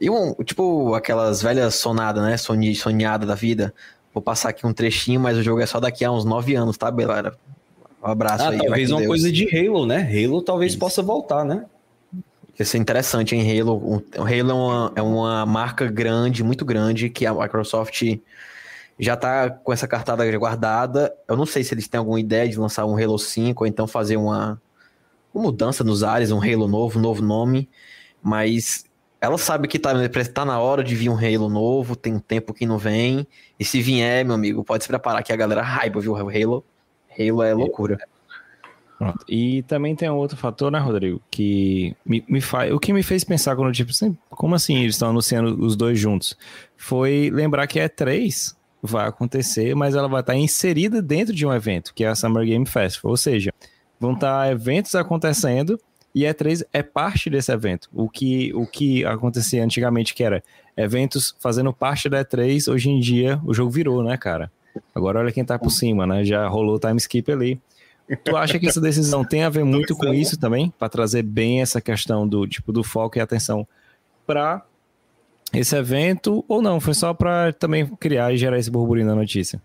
E 0.00 0.08
um, 0.08 0.34
tipo, 0.44 0.94
aquelas 0.94 1.42
velhas 1.42 1.74
sonadas, 1.74 2.22
né? 2.22 2.36
Soni, 2.36 2.74
sonhada 2.74 3.26
da 3.26 3.34
vida. 3.34 3.74
Vou 4.12 4.22
passar 4.22 4.50
aqui 4.50 4.66
um 4.66 4.72
trechinho, 4.72 5.20
mas 5.20 5.36
o 5.36 5.42
jogo 5.42 5.60
é 5.60 5.66
só 5.66 5.80
daqui 5.80 6.04
a 6.04 6.12
uns 6.12 6.24
nove 6.24 6.54
anos, 6.54 6.76
tá, 6.76 6.90
Belara? 6.90 7.36
Um 8.02 8.08
abraço 8.08 8.44
ah, 8.44 8.50
aí. 8.50 8.58
Talvez 8.58 8.90
uma 8.90 8.98
Deus. 8.98 9.08
coisa 9.08 9.32
de 9.32 9.46
Halo, 9.56 9.86
né? 9.86 10.02
Halo 10.02 10.42
talvez 10.42 10.72
Isso. 10.72 10.78
possa 10.78 11.02
voltar, 11.02 11.44
né? 11.44 11.66
Isso 12.58 12.76
é 12.76 12.80
interessante, 12.80 13.34
hein? 13.34 13.60
Halo, 13.60 14.02
o 14.18 14.22
Halo 14.22 14.50
é 14.50 14.54
uma, 14.54 14.92
é 14.96 15.02
uma 15.02 15.46
marca 15.46 15.86
grande, 15.86 16.44
muito 16.44 16.64
grande, 16.64 17.08
que 17.08 17.24
a 17.24 17.32
Microsoft 17.32 18.02
já 18.98 19.16
tá 19.16 19.48
com 19.48 19.72
essa 19.72 19.88
cartada 19.88 20.30
guardada. 20.36 21.14
Eu 21.26 21.36
não 21.36 21.46
sei 21.46 21.64
se 21.64 21.72
eles 21.72 21.88
têm 21.88 21.98
alguma 21.98 22.20
ideia 22.20 22.46
de 22.48 22.58
lançar 22.58 22.84
um 22.84 22.96
Halo 22.96 23.18
5 23.18 23.64
ou 23.64 23.66
então 23.66 23.86
fazer 23.86 24.18
uma, 24.18 24.60
uma 25.32 25.44
mudança 25.44 25.82
nos 25.82 26.02
ares, 26.02 26.30
um 26.30 26.38
Halo 26.38 26.68
novo, 26.68 26.98
um 26.98 27.02
novo 27.02 27.22
nome. 27.22 27.66
Mas 28.22 28.84
ela 29.22 29.38
sabe 29.38 29.66
que 29.66 29.78
tá, 29.78 29.92
tá 30.34 30.44
na 30.44 30.58
hora 30.60 30.84
de 30.84 30.94
vir 30.94 31.08
um 31.08 31.16
Halo 31.16 31.48
novo, 31.48 31.96
tem 31.96 32.14
um 32.14 32.20
tempo 32.20 32.52
que 32.52 32.66
não 32.66 32.76
vem. 32.76 33.26
E 33.58 33.64
se 33.64 33.80
vier, 33.80 34.22
meu 34.22 34.34
amigo, 34.34 34.62
pode 34.62 34.84
se 34.84 34.88
preparar 34.88 35.22
que 35.22 35.32
a 35.32 35.36
galera 35.36 35.62
raiva, 35.62 35.98
viu? 35.98 36.12
O 36.12 36.28
Halo, 36.28 36.62
Halo 37.18 37.42
é 37.42 37.54
loucura. 37.54 37.98
Pronto. 38.98 39.24
E 39.28 39.62
também 39.62 39.96
tem 39.96 40.10
um 40.10 40.16
outro 40.16 40.36
fator, 40.36 40.70
né, 40.70 40.78
Rodrigo? 40.78 41.22
Que 41.30 41.96
me, 42.04 42.22
me 42.28 42.40
faz. 42.40 42.70
O 42.72 42.78
que 42.78 42.92
me 42.92 43.02
fez 43.02 43.24
pensar 43.24 43.56
quando, 43.56 43.72
tipo, 43.72 43.90
assim, 43.90 44.16
como 44.28 44.54
assim 44.54 44.82
eles 44.82 44.94
estão 44.94 45.08
anunciando 45.08 45.58
os 45.64 45.74
dois 45.74 45.98
juntos? 45.98 46.36
Foi 46.76 47.30
lembrar 47.32 47.66
que 47.66 47.80
é 47.80 47.88
três 47.88 48.54
vai 48.82 49.06
acontecer, 49.06 49.74
mas 49.74 49.94
ela 49.94 50.08
vai 50.08 50.20
estar 50.20 50.34
inserida 50.34 51.02
dentro 51.02 51.34
de 51.34 51.46
um 51.46 51.52
evento, 51.52 51.92
que 51.94 52.04
é 52.04 52.08
a 52.08 52.14
Summer 52.14 52.44
Game 52.44 52.66
Festival. 52.66 53.10
Ou 53.10 53.16
seja, 53.16 53.52
vão 53.98 54.12
estar 54.12 54.50
eventos 54.50 54.94
acontecendo 54.94 55.78
e 56.14 56.22
E3 56.22 56.64
é 56.72 56.82
parte 56.82 57.30
desse 57.30 57.52
evento. 57.52 57.88
O 57.92 58.08
que, 58.08 58.52
o 58.54 58.66
que 58.66 59.04
acontecia 59.04 59.62
antigamente, 59.62 60.14
que 60.14 60.24
era 60.24 60.42
eventos 60.76 61.36
fazendo 61.38 61.72
parte 61.72 62.08
da 62.08 62.24
E3, 62.24 62.72
hoje 62.72 62.90
em 62.90 63.00
dia 63.00 63.40
o 63.44 63.54
jogo 63.54 63.70
virou, 63.70 64.02
né, 64.02 64.16
cara? 64.16 64.50
Agora 64.94 65.20
olha 65.20 65.32
quem 65.32 65.44
tá 65.44 65.58
por 65.58 65.70
cima, 65.70 66.06
né? 66.06 66.24
Já 66.24 66.46
rolou 66.48 66.76
o 66.76 66.78
time 66.78 66.96
skip 66.96 67.30
ali. 67.30 67.60
Tu 68.24 68.36
acha 68.36 68.58
que 68.58 68.66
essa 68.66 68.80
decisão 68.80 69.24
tem 69.24 69.44
a 69.44 69.48
ver 69.48 69.64
muito 69.64 69.96
com 69.96 70.12
isso 70.12 70.38
também? 70.38 70.72
para 70.76 70.88
trazer 70.88 71.22
bem 71.22 71.62
essa 71.62 71.80
questão 71.80 72.26
do 72.26 72.46
tipo 72.46 72.72
do 72.72 72.82
foco 72.82 73.18
e 73.18 73.20
atenção 73.20 73.66
para 74.26 74.62
esse 75.52 75.76
evento 75.76 76.44
ou 76.48 76.60
não? 76.60 76.80
Foi 76.80 76.94
só 76.94 77.14
para 77.14 77.52
também 77.52 77.86
criar 77.86 78.32
e 78.32 78.36
gerar 78.36 78.58
esse 78.58 78.70
burburinho 78.70 79.06
na 79.06 79.14
notícia? 79.14 79.60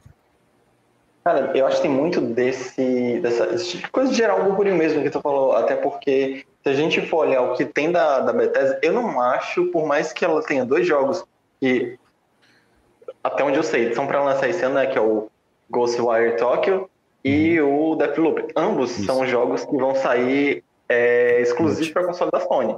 Cara, 1.23 1.51
eu 1.57 1.65
acho 1.65 1.77
que 1.77 1.81
tem 1.83 1.91
muito 1.91 2.21
desse, 2.21 3.19
dessa 3.19 3.55
tipo 3.57 3.89
coisa 3.89 4.11
de 4.11 4.17
gerar 4.17 4.35
um 4.35 4.45
burburinho 4.45 4.77
mesmo 4.77 5.01
que 5.01 5.09
tu 5.09 5.19
falou, 5.21 5.53
até 5.53 5.75
porque 5.75 6.45
se 6.61 6.69
a 6.69 6.73
gente 6.73 7.01
for 7.01 7.25
olhar 7.25 7.41
o 7.41 7.55
que 7.55 7.65
tem 7.65 7.91
da, 7.91 8.19
da 8.19 8.31
Bethesda, 8.31 8.79
eu 8.83 8.93
não 8.93 9.19
acho, 9.19 9.65
por 9.71 9.87
mais 9.87 10.13
que 10.13 10.23
ela 10.23 10.43
tenha 10.43 10.63
dois 10.63 10.85
jogos 10.85 11.23
que, 11.59 11.97
até 13.25 13.43
onde 13.43 13.57
eu 13.57 13.63
sei, 13.63 13.91
são 13.95 14.05
para 14.05 14.23
lançar 14.23 14.47
esse 14.47 14.63
ano, 14.63 14.75
né, 14.75 14.85
que 14.85 14.95
é 14.95 15.01
o 15.01 15.29
Ghostwire 15.71 16.37
Tokyo 16.37 16.87
e 17.23 17.59
uhum. 17.59 17.91
o 17.91 17.95
Deathloop. 17.95 18.53
Ambos 18.55 18.91
Isso. 18.91 19.05
são 19.05 19.25
jogos 19.25 19.65
que 19.65 19.75
vão 19.75 19.95
sair 19.95 20.63
é, 20.87 21.41
exclusivos 21.41 21.89
para 21.89 22.05
console 22.05 22.29
da 22.31 22.39
Sony. 22.41 22.77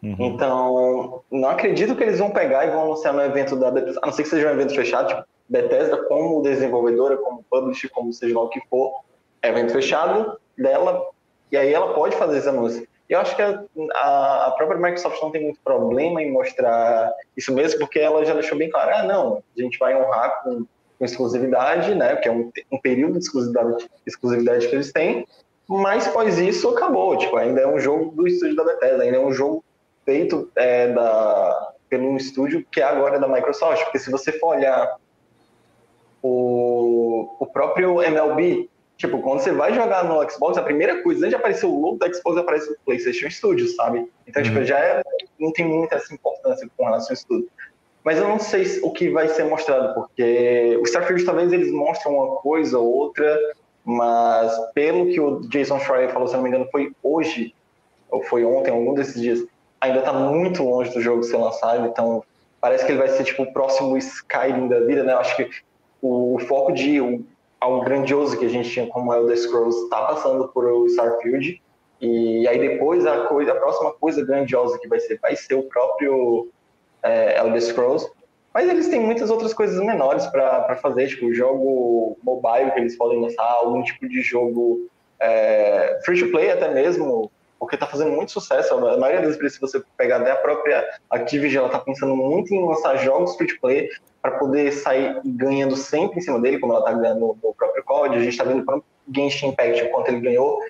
Uhum. 0.00 0.16
Então, 0.20 1.20
não 1.28 1.48
acredito 1.48 1.96
que 1.96 2.04
eles 2.04 2.20
vão 2.20 2.30
pegar 2.30 2.64
e 2.64 2.70
vão 2.70 2.82
anunciar 2.82 3.12
no 3.12 3.22
evento 3.22 3.56
da 3.56 3.72
Bethesda, 3.72 3.98
a 4.00 4.06
não 4.06 4.12
ser 4.12 4.22
que 4.22 4.28
seja 4.28 4.46
um 4.46 4.52
evento 4.52 4.72
fechado, 4.72 5.08
tipo, 5.08 5.24
Bethesda 5.48 5.96
como 6.04 6.42
desenvolvedora, 6.42 7.16
como 7.16 7.44
publisher, 7.50 7.88
como 7.88 8.12
seja 8.12 8.36
lá 8.36 8.44
o 8.44 8.48
que 8.48 8.60
for, 8.70 9.00
evento 9.42 9.72
fechado 9.72 10.38
dela, 10.56 11.08
e 11.50 11.56
aí 11.56 11.74
ela 11.74 11.92
pode 11.92 12.14
fazer 12.14 12.38
esse 12.38 12.48
anúncio. 12.48 12.86
Eu 13.08 13.20
acho 13.20 13.34
que 13.34 13.42
a, 13.42 13.64
a, 13.94 14.54
própria 14.56 14.78
Microsoft 14.78 15.22
não 15.22 15.30
tem 15.30 15.42
muito 15.42 15.60
problema 15.64 16.22
em 16.22 16.30
mostrar 16.30 17.10
isso 17.36 17.54
mesmo, 17.54 17.78
porque 17.78 17.98
ela 17.98 18.24
já 18.24 18.34
deixou 18.34 18.58
bem 18.58 18.68
claro, 18.68 18.90
ah, 18.94 19.02
não, 19.02 19.42
a 19.56 19.62
gente 19.62 19.78
vai 19.78 19.96
honrar 19.96 20.42
com, 20.42 20.66
com 20.98 21.04
exclusividade, 21.04 21.94
né, 21.94 22.16
que 22.16 22.28
é 22.28 22.32
um, 22.32 22.52
um 22.70 22.78
período 22.78 23.14
de 23.14 23.20
exclusividade, 23.20 23.88
exclusividade 24.06 24.68
que 24.68 24.74
eles 24.74 24.92
têm, 24.92 25.26
mas 25.66 26.06
após 26.06 26.38
isso 26.38 26.68
acabou, 26.68 27.16
tipo, 27.16 27.36
ainda 27.36 27.62
é 27.62 27.66
um 27.66 27.78
jogo 27.78 28.10
do 28.14 28.26
estúdio 28.26 28.56
da 28.56 28.64
Bethesda, 28.64 29.02
ainda 29.02 29.16
é 29.16 29.20
um 29.20 29.32
jogo 29.32 29.64
feito 30.04 30.50
é, 30.54 30.88
da, 30.88 31.72
pelo 31.88 32.16
estúdio 32.16 32.64
que 32.70 32.80
é 32.80 32.84
agora 32.84 33.18
da 33.18 33.28
Microsoft, 33.28 33.84
porque 33.84 33.98
se 33.98 34.10
você 34.10 34.32
for 34.32 34.56
olhar 34.56 34.96
o, 36.22 37.36
o 37.38 37.46
próprio 37.46 38.02
MLB, 38.02 38.68
tipo, 38.98 39.22
quando 39.22 39.40
você 39.40 39.52
vai 39.52 39.72
jogar 39.72 40.04
no 40.04 40.28
Xbox, 40.28 40.58
a 40.58 40.62
primeira 40.62 41.02
coisa, 41.02 41.20
antes 41.20 41.30
de 41.30 41.36
aparecer 41.36 41.66
o 41.66 41.80
logo 41.80 41.96
do 41.96 42.14
Xbox, 42.14 42.36
aparece 42.36 42.70
o 42.70 42.76
PlayStation 42.84 43.30
Studios, 43.30 43.76
sabe? 43.76 44.10
Então, 44.26 44.42
tipo, 44.42 44.56
uhum. 44.56 44.64
tipo, 44.64 44.66
já 44.66 44.78
é, 44.78 45.02
não 45.38 45.52
tem 45.52 45.64
muita 45.64 45.94
essa 45.94 46.12
importância 46.12 46.68
com 46.76 46.84
relação 46.84 47.10
ao 47.10 47.14
estudo. 47.14 47.48
Mas 48.04 48.18
eu 48.18 48.28
não 48.28 48.38
sei 48.38 48.80
o 48.82 48.90
que 48.90 49.08
vai 49.08 49.28
ser 49.28 49.44
mostrado, 49.44 49.94
porque 49.94 50.76
o 50.80 50.82
Starfield 50.82 51.24
talvez 51.24 51.52
eles 51.52 51.70
mostrem 51.72 52.12
uma 52.12 52.36
coisa 52.36 52.78
ou 52.78 52.92
outra, 52.92 53.38
mas 53.84 54.52
pelo 54.74 55.06
que 55.06 55.20
o 55.20 55.40
Jason 55.48 55.78
Schreier 55.78 56.10
falou, 56.10 56.26
se 56.26 56.34
não 56.34 56.42
me 56.42 56.48
engano, 56.48 56.68
foi 56.70 56.92
hoje, 57.02 57.54
ou 58.10 58.22
foi 58.24 58.44
ontem, 58.44 58.70
algum 58.70 58.94
desses 58.94 59.20
dias, 59.20 59.44
ainda 59.80 60.00
está 60.00 60.12
muito 60.12 60.62
longe 60.62 60.92
do 60.92 61.00
jogo 61.00 61.22
ser 61.22 61.36
lançado, 61.36 61.86
então 61.86 62.24
parece 62.60 62.84
que 62.84 62.92
ele 62.92 62.98
vai 62.98 63.08
ser 63.08 63.24
tipo 63.24 63.44
o 63.44 63.52
próximo 63.52 63.96
Skyrim 63.96 64.68
da 64.68 64.80
vida, 64.80 65.04
né? 65.04 65.12
Eu 65.12 65.18
acho 65.18 65.36
que 65.36 65.48
o 66.02 66.38
foco 66.40 66.72
de 66.72 67.00
algo 67.60 67.84
grandioso 67.84 68.38
que 68.38 68.44
a 68.44 68.48
gente 68.48 68.70
tinha 68.70 68.86
como 68.86 69.12
Elder 69.12 69.36
Scrolls 69.36 69.76
está 69.84 70.02
passando 70.02 70.48
por 70.48 70.64
o 70.64 70.86
Starfield, 70.86 71.60
e 72.00 72.46
aí 72.46 72.58
depois 72.58 73.04
a 73.06 73.26
coisa, 73.26 73.52
a 73.52 73.56
próxima 73.56 73.92
coisa 73.94 74.24
grandiosa 74.24 74.78
que 74.78 74.88
vai 74.88 75.00
ser, 75.00 75.18
vai 75.20 75.34
ser 75.34 75.54
o 75.54 75.64
próprio 75.64 76.48
é, 77.02 77.38
Elder 77.38 77.60
Scrolls. 77.60 78.08
Mas 78.54 78.68
eles 78.68 78.88
têm 78.88 79.00
muitas 79.00 79.30
outras 79.30 79.52
coisas 79.52 79.78
menores 79.84 80.26
para 80.26 80.76
fazer, 80.76 81.08
tipo 81.08 81.32
jogo 81.34 82.16
mobile 82.22 82.70
que 82.72 82.80
eles 82.80 82.96
podem 82.96 83.20
lançar, 83.20 83.44
algum 83.44 83.82
tipo 83.82 84.08
de 84.08 84.20
jogo 84.22 84.88
é, 85.20 86.00
free 86.04 86.20
to 86.20 86.30
play 86.30 86.50
até 86.50 86.72
mesmo, 86.72 87.30
porque 87.58 87.74
está 87.76 87.86
fazendo 87.86 88.12
muito 88.12 88.32
sucesso. 88.32 88.74
A 88.74 88.96
maioria 88.96 89.26
das 89.26 89.36
vezes, 89.36 89.54
se 89.54 89.60
você 89.60 89.82
pegar 89.96 90.18
até 90.18 90.30
a 90.30 90.36
própria 90.36 90.88
Activision, 91.10 91.64
ela 91.64 91.72
está 91.74 91.80
pensando 91.80 92.14
muito 92.14 92.54
em 92.54 92.64
lançar 92.64 92.96
jogos 92.96 93.36
free 93.36 93.48
to 93.48 93.60
play 93.60 93.88
para 94.22 94.32
poder 94.32 94.72
sair 94.72 95.20
ganhando 95.24 95.76
sempre 95.76 96.18
em 96.18 96.22
cima 96.22 96.40
dele, 96.40 96.58
como 96.58 96.72
ela 96.72 96.80
está 96.80 96.92
ganhando 96.92 97.36
no, 97.42 97.54
próprio 97.54 97.82
código. 97.84 98.16
A 98.16 98.22
gente 98.22 98.32
está 98.32 98.44
vendo 98.44 98.64
o 98.68 98.84
Genshin 99.14 99.48
Impact, 99.48 99.82
o 99.84 99.90
quanto 99.90 100.08
ele 100.08 100.20
ganhou. 100.20 100.60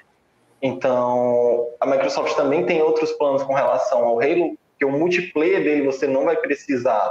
Então, 0.61 1.69
a 1.81 1.87
Microsoft 1.87 2.35
também 2.35 2.65
tem 2.67 2.83
outros 2.83 3.13
planos 3.13 3.43
com 3.43 3.55
relação 3.55 4.05
ao 4.05 4.21
Halo, 4.21 4.57
que 4.79 4.85
o 4.85 4.91
multiplayer 4.91 5.63
dele 5.63 5.87
você 5.87 6.07
não 6.07 6.25
vai 6.25 6.37
precisar 6.37 7.11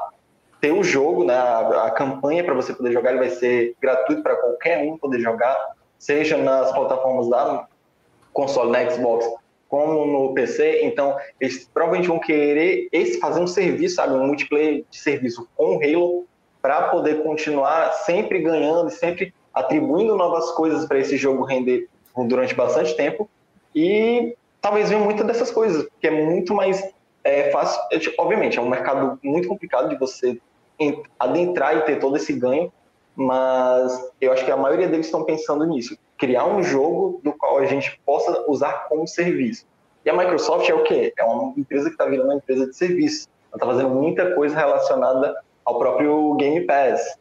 ter 0.60 0.72
o 0.72 0.84
jogo, 0.84 1.24
né, 1.24 1.36
a, 1.36 1.86
a 1.86 1.92
campanha 1.92 2.44
para 2.44 2.54
você 2.54 2.74
poder 2.74 2.92
jogar, 2.92 3.12
ele 3.12 3.20
vai 3.20 3.30
ser 3.30 3.76
gratuito 3.80 4.24
para 4.24 4.36
qualquer 4.36 4.80
um 4.80 4.98
poder 4.98 5.20
jogar, 5.20 5.56
seja 6.00 6.36
nas 6.38 6.72
plataformas 6.72 7.30
da 7.30 7.68
console, 8.34 8.72
na 8.72 8.90
Xbox, 8.90 9.28
como 9.70 10.06
no 10.06 10.34
PC, 10.34 10.82
então 10.84 11.18
eles 11.40 11.70
provavelmente 11.74 12.08
vão 12.08 12.20
querer 12.20 12.88
esse 12.92 13.20
fazer 13.20 13.42
um 13.42 13.48
serviço, 13.48 13.96
sabe, 13.96 14.14
um 14.14 14.26
multiplayer 14.26 14.84
de 14.90 14.98
serviço 14.98 15.48
com 15.56 15.80
Halo 15.84 16.26
para 16.62 16.84
poder 16.90 17.24
continuar 17.24 17.92
sempre 17.94 18.40
ganhando 18.40 18.90
sempre 18.90 19.34
atribuindo 19.54 20.16
novas 20.16 20.52
coisas 20.52 20.86
para 20.86 21.00
esse 21.00 21.18
jogo 21.18 21.44
render 21.44 21.88
durante 22.28 22.54
bastante 22.54 22.96
tempo 22.96 23.30
e 23.76 24.36
talvez 24.62 24.90
venha 24.90 25.04
muitas 25.04 25.26
dessas 25.26 25.52
coisas, 25.52 25.88
que 26.00 26.08
é 26.08 26.12
muito 26.12 26.54
mais 26.54 26.84
é, 27.24 27.52
fácil. 27.52 27.82
É, 27.92 28.00
tipo, 28.00 28.22
obviamente, 28.22 28.58
é 28.58 28.62
um 28.62 28.70
mercado 28.70 29.20
muito 29.24 29.48
complicado 29.48 29.90
de 29.90 29.98
você 29.98 30.40
adentrar 31.20 31.78
e 31.78 31.82
ter 31.82 32.00
todo 32.00 32.16
esse 32.16 32.34
ganho, 32.34 32.72
mas 33.16 34.12
eu 34.22 34.32
acho 34.32 34.46
que 34.46 34.52
a 34.52 34.58
maioria 34.58 34.88
deles 34.88 35.08
estão 35.08 35.24
pensando 35.24 35.66
nisso 35.66 35.98
criar 36.18 36.46
um 36.46 36.64
jogo 36.64 37.20
do 37.24 37.32
qual 37.34 37.60
a 37.60 37.66
gente 37.66 38.00
possa 38.06 38.46
usar 38.50 38.88
como 38.90 39.08
serviço. 39.08 39.66
E 40.04 40.10
a 40.10 40.14
Microsoft 40.16 40.70
é 40.70 40.74
o 40.74 40.84
quê? 40.84 41.14
É 41.18 41.24
uma 41.24 41.54
empresa 41.58 41.86
que 41.86 41.96
está 41.96 42.06
virando 42.06 42.30
uma 42.30 42.38
empresa 42.38 42.68
de 42.68 42.76
serviço. 42.76 43.28
Ela 43.52 43.58
está 43.58 43.66
fazendo 43.66 43.90
muita 43.90 44.34
coisa 44.36 44.56
relacionada 44.56 45.36
ao 45.66 45.78
próprio 45.78 46.36
Game 46.36 46.62
Pass. 46.66 47.18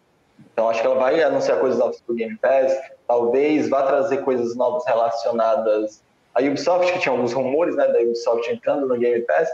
Então 0.52 0.68
acho 0.68 0.80
que 0.80 0.86
ela 0.86 0.96
vai 0.96 1.22
anunciar 1.22 1.58
coisas 1.58 1.78
novas 1.78 2.00
para 2.00 2.12
o 2.12 2.16
Game 2.16 2.36
Pass, 2.36 2.72
talvez 3.06 3.68
vá 3.68 3.82
trazer 3.82 4.18
coisas 4.18 4.54
novas 4.54 4.84
relacionadas 4.86 6.02
à 6.34 6.40
Ubisoft, 6.40 6.92
que 6.92 6.98
tinha 7.00 7.12
alguns 7.12 7.32
rumores 7.32 7.76
né, 7.76 7.88
da 7.88 8.00
Ubisoft 8.00 8.50
entrando 8.50 8.86
no 8.86 8.98
Game 8.98 9.22
Pass, 9.22 9.48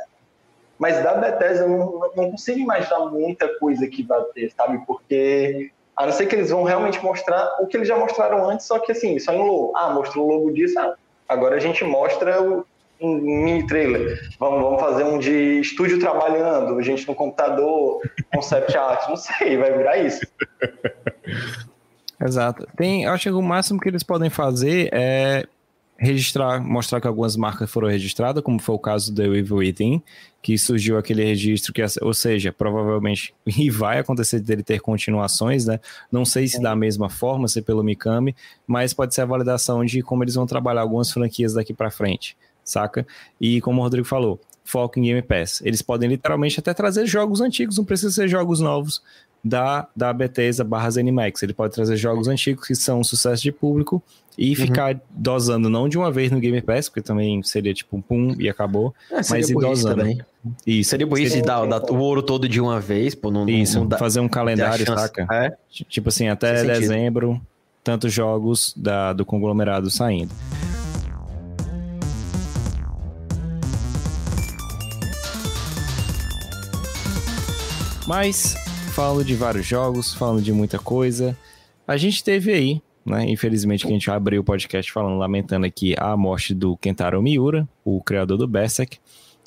mas 0.78 1.02
da 1.02 1.14
Bethesda 1.14 1.64
eu 1.64 1.68
não, 1.68 2.11
não 2.16 2.31
consigo 2.33 2.59
imaginar 2.59 3.07
muita 3.07 3.48
coisa 3.59 3.87
que 3.87 4.02
vai 4.02 4.22
ter, 4.35 4.52
sabe? 4.52 4.85
Porque 4.87 5.70
a 5.96 6.07
não 6.07 6.12
ser 6.12 6.26
que 6.26 6.35
eles 6.35 6.50
vão 6.50 6.62
realmente 6.62 7.02
mostrar 7.02 7.57
o 7.61 7.66
que 7.66 7.76
eles 7.76 7.88
já 7.88 7.96
mostraram 7.96 8.48
antes, 8.48 8.66
só 8.66 8.78
que 8.78 8.92
assim, 8.92 9.18
só 9.18 9.33
em 9.33 9.38
logo. 9.38 9.72
Ah, 9.76 9.90
mostrou 9.90 10.26
o 10.26 10.33
logo 10.33 10.50
disso, 10.52 10.78
ah, 10.78 10.94
agora 11.28 11.57
a 11.57 11.61
gente 11.61 11.85
mostra 11.85 12.40
um 13.00 13.14
mini 13.14 13.66
trailer. 13.66 14.18
Vamos, 14.38 14.62
vamos 14.62 14.81
fazer 14.81 15.05
um 15.05 15.18
de 15.18 15.61
estúdio 15.61 15.98
trabalhando, 15.98 16.81
gente 16.83 17.07
no 17.07 17.14
computador, 17.14 18.00
concept 18.33 18.76
art, 18.76 19.09
não 19.09 19.16
sei, 19.16 19.57
vai 19.57 19.76
virar 19.76 19.98
isso. 19.98 20.26
Exato. 22.24 22.66
Tem, 22.76 23.07
acho 23.07 23.24
que 23.24 23.35
o 23.35 23.42
máximo 23.42 23.81
que 23.81 23.88
eles 23.88 24.05
podem 24.05 24.31
fazer 24.31 24.88
é 24.92 25.44
registrar, 26.03 26.61
mostrar 26.61 27.01
que 27.01 27.07
algumas 27.07 27.37
marcas 27.37 27.71
foram 27.71 27.87
registradas, 27.87 28.43
como 28.43 28.61
foi 28.61 28.75
o 28.75 28.79
caso 28.79 29.15
do 29.15 29.23
Evil 29.23 29.59
Within, 29.59 30.03
que 30.43 30.59
surgiu 30.59 30.99
aquele 30.99 31.25
registro 31.25 31.73
que, 31.73 31.81
ou 32.01 32.12
seja, 32.12 32.53
provavelmente 32.53 33.33
e 33.47 33.71
vai 33.71 34.01
acontecer 34.01 34.41
dele 34.41 34.65
ter 34.65 34.81
continuações, 34.81 35.65
né? 35.65 35.79
Não 36.11 36.25
sei 36.25 36.49
se 36.49 36.61
da 36.61 36.75
mesma 36.75 37.09
forma, 37.09 37.47
se 37.47 37.62
pelo 37.62 37.85
Mikami, 37.85 38.35
mas 38.67 38.93
pode 38.93 39.15
ser 39.15 39.21
a 39.21 39.27
validação 39.27 39.85
de 39.85 40.03
como 40.03 40.25
eles 40.25 40.35
vão 40.35 40.45
trabalhar 40.45 40.81
algumas 40.81 41.12
franquias 41.12 41.55
daqui 41.55 41.73
para 41.73 41.88
frente, 41.88 42.37
saca? 42.65 43.07
E 43.41 43.61
como 43.61 43.81
o 43.81 43.85
Rodrigo 43.85 44.07
falou, 44.07 44.41
foco 44.65 44.99
em 44.99 45.03
Game 45.03 45.23
Pass. 45.23 45.62
Eles 45.65 45.83
podem 45.83 46.09
literalmente 46.09 46.59
até 46.59 46.75
trazer 46.75 47.07
jogos 47.07 47.41
antigos, 47.41 47.79
não 47.79 47.85
precisa 47.85 48.11
ser 48.11 48.27
jogos 48.27 48.59
novos, 48.59 49.01
da, 49.44 49.88
da 49.94 50.12
Bethesda 50.12 50.62
barra 50.62 50.90
ZeniMax. 50.90 51.42
Ele 51.42 51.52
pode 51.52 51.74
trazer 51.74 51.96
jogos 51.96 52.28
antigos 52.28 52.66
que 52.66 52.74
são 52.74 53.00
um 53.00 53.05
sucesso 53.05 53.42
de 53.42 53.50
público 53.50 54.02
e 54.38 54.50
uhum. 54.50 54.57
ficar 54.57 55.00
dosando 55.11 55.68
não 55.68 55.88
de 55.88 55.98
uma 55.98 56.11
vez 56.11 56.31
no 56.31 56.40
Game 56.40 56.61
Pass, 56.62 56.88
porque 56.88 57.02
também 57.02 57.42
seria 57.42 57.74
tipo 57.74 57.96
um 57.96 58.00
pum 58.00 58.35
e 58.38 58.48
acabou, 58.48 58.94
é, 59.11 59.20
mas 59.28 59.50
ir 59.50 59.55
dosando. 59.55 59.96
Também. 59.96 60.20
Isso. 60.66 60.90
Seria 60.90 61.07
burrice 61.07 61.31
seria... 61.31 61.44
dar, 61.44 61.66
dar 61.66 61.90
o 61.90 61.98
ouro 61.98 62.22
todo 62.22 62.48
de 62.48 62.61
uma 62.61 62.81
vez, 62.81 63.14
pô, 63.14 63.31
não, 63.31 63.48
Isso, 63.48 63.78
não 63.78 63.87
dá, 63.87 63.98
fazer 63.98 64.20
um 64.20 64.28
calendário, 64.28 64.87
saca? 64.87 65.26
É? 65.31 65.57
Tipo 65.70 66.09
assim, 66.09 66.28
até 66.28 66.64
dezembro, 66.64 67.40
tantos 67.85 68.12
jogos 68.12 68.72
da, 68.76 69.12
do 69.12 69.24
conglomerado 69.24 69.90
saindo. 69.90 70.33
Mas 78.07 78.55
falando 78.92 79.24
de 79.24 79.35
vários 79.35 79.66
jogos, 79.66 80.12
falando 80.12 80.42
de 80.42 80.52
muita 80.52 80.78
coisa. 80.78 81.37
A 81.88 81.96
gente 81.96 82.22
teve 82.22 82.52
aí, 82.52 82.83
né? 83.07 83.24
Infelizmente, 83.26 83.87
que 83.87 83.90
a 83.90 83.92
gente 83.92 84.11
abriu 84.11 84.42
o 84.42 84.44
podcast 84.44 84.92
falando, 84.92 85.16
lamentando 85.16 85.64
aqui 85.64 85.94
a 85.98 86.14
morte 86.14 86.55
do 86.55 86.76
Kentaro 86.76 87.22
Miura, 87.22 87.66
o 87.83 88.02
criador 88.02 88.37
do 88.37 88.46
Berserk. 88.46 88.98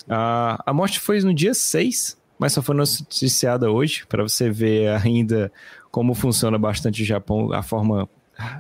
A, 0.10 0.62
a 0.66 0.74
morte 0.74 1.00
foi 1.00 1.22
no 1.22 1.32
dia 1.32 1.54
6, 1.54 2.18
mas 2.40 2.54
só 2.54 2.62
foi 2.62 2.76
noticiada 2.76 3.70
hoje, 3.70 4.04
para 4.08 4.24
você 4.24 4.50
ver 4.50 4.90
ainda 4.90 5.52
como 5.92 6.16
funciona 6.16 6.58
bastante 6.58 7.04
o 7.04 7.06
Japão, 7.06 7.54
a 7.54 7.62
forma 7.62 8.10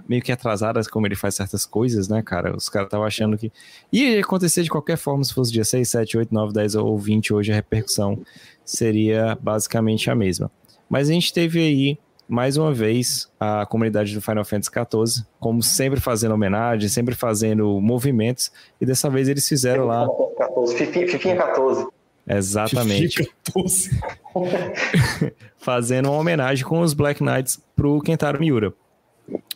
meio 0.07 0.21
que 0.21 0.31
atrasada 0.31 0.79
como 0.83 1.07
ele 1.07 1.15
faz 1.15 1.33
certas 1.33 1.65
coisas, 1.65 2.07
né, 2.07 2.21
cara? 2.21 2.55
Os 2.55 2.69
caras 2.69 2.87
estavam 2.87 3.07
achando 3.07 3.37
que 3.39 3.51
ia 3.91 4.19
acontecer 4.19 4.61
de 4.61 4.69
qualquer 4.69 4.97
forma 4.97 5.23
se 5.23 5.33
fosse 5.33 5.51
dia 5.51 5.65
6, 5.65 5.89
7, 5.89 6.17
8, 6.19 6.33
9, 6.33 6.53
10 6.53 6.75
ou 6.75 6.97
20, 6.97 7.33
hoje 7.33 7.51
a 7.51 7.55
repercussão 7.55 8.21
seria 8.63 9.35
basicamente 9.41 10.11
a 10.11 10.15
mesma. 10.15 10.49
Mas 10.89 11.09
a 11.09 11.13
gente 11.13 11.33
teve 11.33 11.59
aí, 11.59 11.97
mais 12.27 12.57
uma 12.57 12.73
vez, 12.73 13.29
a 13.39 13.65
comunidade 13.65 14.13
do 14.13 14.21
Final 14.21 14.45
Fantasy 14.45 14.71
XIV, 14.71 15.25
como 15.39 15.61
sempre 15.61 15.99
fazendo 15.99 16.33
homenagem, 16.33 16.89
sempre 16.89 17.15
fazendo 17.15 17.79
movimentos, 17.79 18.51
e 18.79 18.85
dessa 18.85 19.09
vez 19.09 19.27
eles 19.27 19.47
fizeram 19.47 19.85
lá. 19.85 20.07
14, 20.37 20.75
Fifinha 20.75 21.35
14. 21.35 21.87
Exatamente. 22.27 23.31
14. 23.45 23.99
fazendo 25.57 26.09
uma 26.09 26.19
homenagem 26.19 26.65
com 26.65 26.81
os 26.81 26.93
Black 26.93 27.23
Knights 27.23 27.61
pro 27.75 28.01
Kentaro 28.01 28.39
Miura. 28.39 28.73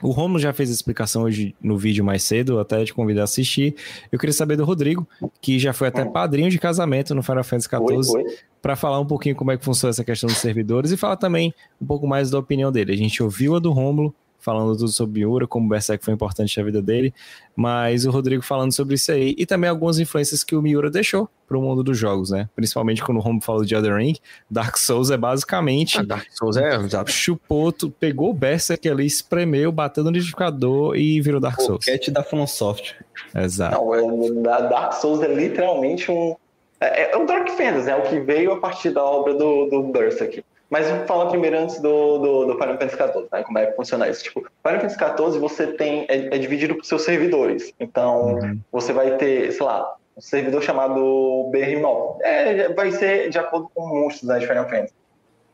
O 0.02 0.10
Romulo 0.10 0.40
já 0.40 0.52
fez 0.52 0.70
a 0.70 0.74
explicação 0.74 1.24
hoje 1.24 1.56
no 1.62 1.78
vídeo 1.78 2.04
mais 2.04 2.24
cedo, 2.24 2.60
até 2.60 2.84
te 2.84 2.94
convidar 2.94 3.22
a 3.22 3.24
assistir. 3.26 3.76
Eu 4.12 4.18
queria 4.18 4.34
saber 4.34 4.56
do 4.56 4.66
Rodrigo, 4.66 5.08
que 5.40 5.60
já 5.60 5.74
foi 5.74 5.90
até 5.90 6.04
padrinho 6.06 6.50
de 6.50 6.58
casamento 6.58 7.14
no 7.14 7.22
Final 7.22 7.44
Fantasy 7.44 7.70
XIV, 7.70 8.24
para 8.62 8.76
falar 8.76 9.00
um 9.00 9.06
pouquinho 9.06 9.36
como 9.36 9.52
é 9.52 9.58
que 9.58 9.64
funciona 9.64 9.92
essa 9.92 10.04
questão 10.04 10.28
dos 10.28 10.38
servidores 10.38 10.92
e 10.92 10.98
falar 10.98 11.18
também 11.18 11.54
um 11.82 11.86
pouco 11.86 12.08
mais 12.08 12.30
da 12.30 12.40
opinião 12.40 12.72
dele. 12.72 12.94
A 12.94 12.98
gente 12.98 13.22
ouviu 13.24 13.56
a 13.56 13.60
do 13.60 13.72
Romulo, 13.72 14.14
falando 14.42 14.78
tudo 14.78 14.90
sobre 14.90 15.20
Miura, 15.20 15.46
como 15.46 15.66
o 15.66 15.70
Berserk 15.70 16.04
foi 16.04 16.14
importante 16.14 16.58
na 16.58 16.64
vida 16.64 16.82
dele, 16.82 17.14
mas 17.56 18.06
o 18.06 18.12
Rodrigo 18.12 18.42
falando 18.42 18.72
sobre 18.72 18.96
isso 18.96 19.12
aí, 19.12 19.36
e 19.38 19.46
também 19.46 19.70
algumas 19.70 20.00
influências 20.00 20.46
que 20.46 20.56
o 20.56 20.62
Miura 20.62 20.90
deixou 20.90 21.30
para 21.46 21.58
o 21.58 21.62
mundo 21.62 21.84
dos 21.84 21.98
jogos, 21.98 22.32
né? 22.32 22.48
Principalmente 22.56 23.04
quando 23.04 23.18
o 23.18 23.22
Romulo 23.22 23.44
falou 23.44 23.66
de 23.66 23.76
Other 23.76 23.96
Ring, 23.96 24.16
Dark 24.50 24.78
Souls 24.78 25.12
é 25.12 25.18
basicamente... 25.18 26.00
Ah, 26.00 26.04
Dark 26.04 26.28
Souls 26.32 26.56
é... 26.56 26.76
Exato. 26.76 27.12
Chupou, 27.12 27.74
pegou 28.00 28.30
o 28.30 28.34
Berserk 28.34 28.88
ali, 28.88 29.06
espremeu, 29.06 29.74
bateu 29.74 30.06
no 30.06 30.10
liquidificador 30.10 30.96
e 30.96 31.20
virou 31.20 31.42
Dark 31.42 31.60
Souls. 31.60 31.86
Pocket 31.86 32.10
da 32.10 32.24
FromSoft. 32.24 32.96
Exato. 33.36 33.76
Não, 33.76 33.94
é, 33.94 34.70
Dark 34.70 34.94
Souls 34.94 35.22
é 35.22 35.34
literalmente 35.34 36.10
um... 36.10 36.36
É, 36.80 37.12
é 37.12 37.18
um 37.18 37.26
Dark 37.26 37.48
Fantasy, 37.50 37.90
é 37.90 37.96
o 37.96 38.04
que 38.04 38.20
veio 38.20 38.54
a 38.54 38.60
partir 38.60 38.92
da 38.92 39.04
obra 39.04 39.34
do, 39.34 39.66
do 39.66 39.84
Berserk. 39.84 40.44
Mas 40.70 40.88
vou 40.88 41.06
falar 41.06 41.26
primeiro 41.28 41.58
antes 41.58 41.82
do, 41.82 42.20
do, 42.20 42.46
do 42.46 42.54
Final 42.54 42.78
Fantasy 42.78 42.96
XIV, 42.96 43.28
né? 43.32 43.44
Como 43.44 43.58
é 43.58 43.66
que 43.66 43.76
funciona 43.76 44.08
isso? 44.08 44.24
Tipo, 44.24 44.42
Final 44.42 44.82
Fantasy 44.82 44.98
XIV 44.98 45.40
você 45.40 45.68
tem, 45.68 46.06
é, 46.08 46.36
é 46.36 46.38
dividido 46.38 46.76
por 46.76 46.86
seus 46.86 47.02
servidores. 47.02 47.74
Então, 47.80 48.36
uhum. 48.36 48.60
você 48.72 48.94
vai 48.94 49.18
ter, 49.18 49.52
sei 49.52 49.66
lá, 49.66 49.96
um 50.16 50.22
servidor 50.22 50.62
chamado 50.62 51.50
Behemoth. 51.52 52.22
É, 52.22 52.72
vai 52.74 52.92
ser 52.92 53.30
de 53.30 53.40
acordo 53.40 53.72
com 53.74 53.88
monstros 53.88 54.30
né, 54.30 54.38
de 54.38 54.46
Final 54.46 54.70
Fantasy. 54.70 54.94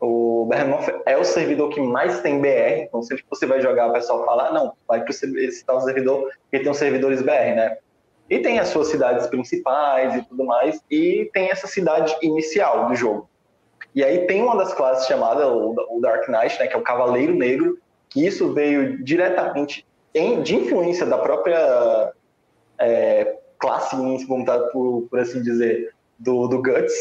O 0.01 0.45
Behemoth 0.49 1.01
é 1.05 1.17
o 1.17 1.23
servidor 1.23 1.69
que 1.69 1.79
mais 1.79 2.19
tem 2.21 2.41
BR, 2.41 2.83
então 2.83 2.99
que 2.99 3.23
você 3.29 3.45
vai 3.45 3.61
jogar, 3.61 3.87
o 3.87 3.93
pessoal 3.93 4.25
fala, 4.25 4.49
ah, 4.49 4.53
não, 4.53 4.73
vai 4.87 5.01
para 5.01 5.11
esse 5.11 5.65
tal 5.65 5.79
servidor, 5.81 6.29
porque 6.41 6.59
tem 6.61 6.69
os 6.69 6.77
servidores 6.77 7.21
BR, 7.21 7.55
né? 7.55 7.77
E 8.29 8.39
tem 8.39 8.59
as 8.59 8.69
suas 8.69 8.87
cidades 8.87 9.27
principais 9.27 10.15
e 10.15 10.21
tudo 10.23 10.43
mais, 10.45 10.81
e 10.89 11.29
tem 11.33 11.49
essa 11.51 11.67
cidade 11.67 12.15
inicial 12.21 12.87
do 12.87 12.95
jogo. 12.95 13.29
E 13.93 14.03
aí 14.03 14.25
tem 14.25 14.41
uma 14.41 14.57
das 14.57 14.73
classes 14.73 15.07
chamada 15.07 15.47
o 15.47 15.99
Dark 16.01 16.27
Knight, 16.27 16.59
né, 16.59 16.67
que 16.67 16.73
é 16.73 16.77
o 16.77 16.83
Cavaleiro 16.83 17.33
Negro, 17.33 17.77
que 18.09 18.25
isso 18.25 18.51
veio 18.51 19.03
diretamente 19.03 19.85
em, 20.13 20.41
de 20.41 20.55
influência 20.55 21.05
da 21.05 21.17
própria 21.17 22.13
é, 22.79 23.37
classe, 23.59 23.95
vamos 23.95 24.23
por, 24.71 25.07
por 25.09 25.19
assim 25.19 25.41
dizer, 25.41 25.93
do, 26.17 26.47
do 26.47 26.61
Guts. 26.61 26.93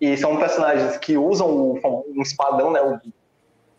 E 0.00 0.16
são 0.16 0.36
personagens 0.36 0.96
que 0.98 1.16
usam 1.16 1.80
um 1.82 2.22
espadão, 2.22 2.70
né? 2.70 2.80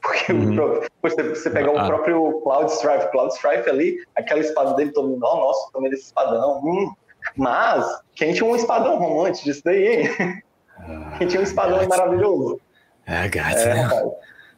Porque 0.02 0.32
uhum. 0.32 0.82
você, 1.02 1.24
você 1.24 1.50
pegar 1.50 1.72
ah. 1.72 1.84
o 1.84 1.88
próprio 1.88 2.42
Cloud 2.42 2.72
Strife, 2.72 3.12
Cloud 3.12 3.34
Strife 3.34 3.70
ali, 3.70 3.98
aquela 4.16 4.40
espada 4.40 4.74
dele, 4.74 4.92
oh, 4.96 5.04
nossa, 5.04 5.70
tomei 5.74 5.90
desse 5.90 6.06
espadão. 6.06 6.62
Hum. 6.64 6.92
Mas, 7.36 7.86
quem 8.16 8.34
tinha 8.34 8.50
um 8.50 8.56
espadão 8.56 8.98
romântico 8.98 9.46
disso 9.46 9.62
daí, 9.66 10.04
hein? 10.04 10.44
Ah, 10.80 11.16
quem 11.18 11.28
tinha 11.28 11.42
um 11.42 11.44
espadão 11.44 11.86
maravilhoso. 11.88 12.62
É, 13.06 13.28
Guts, 13.28 13.66
é, 13.66 13.74
né? 13.74 14.12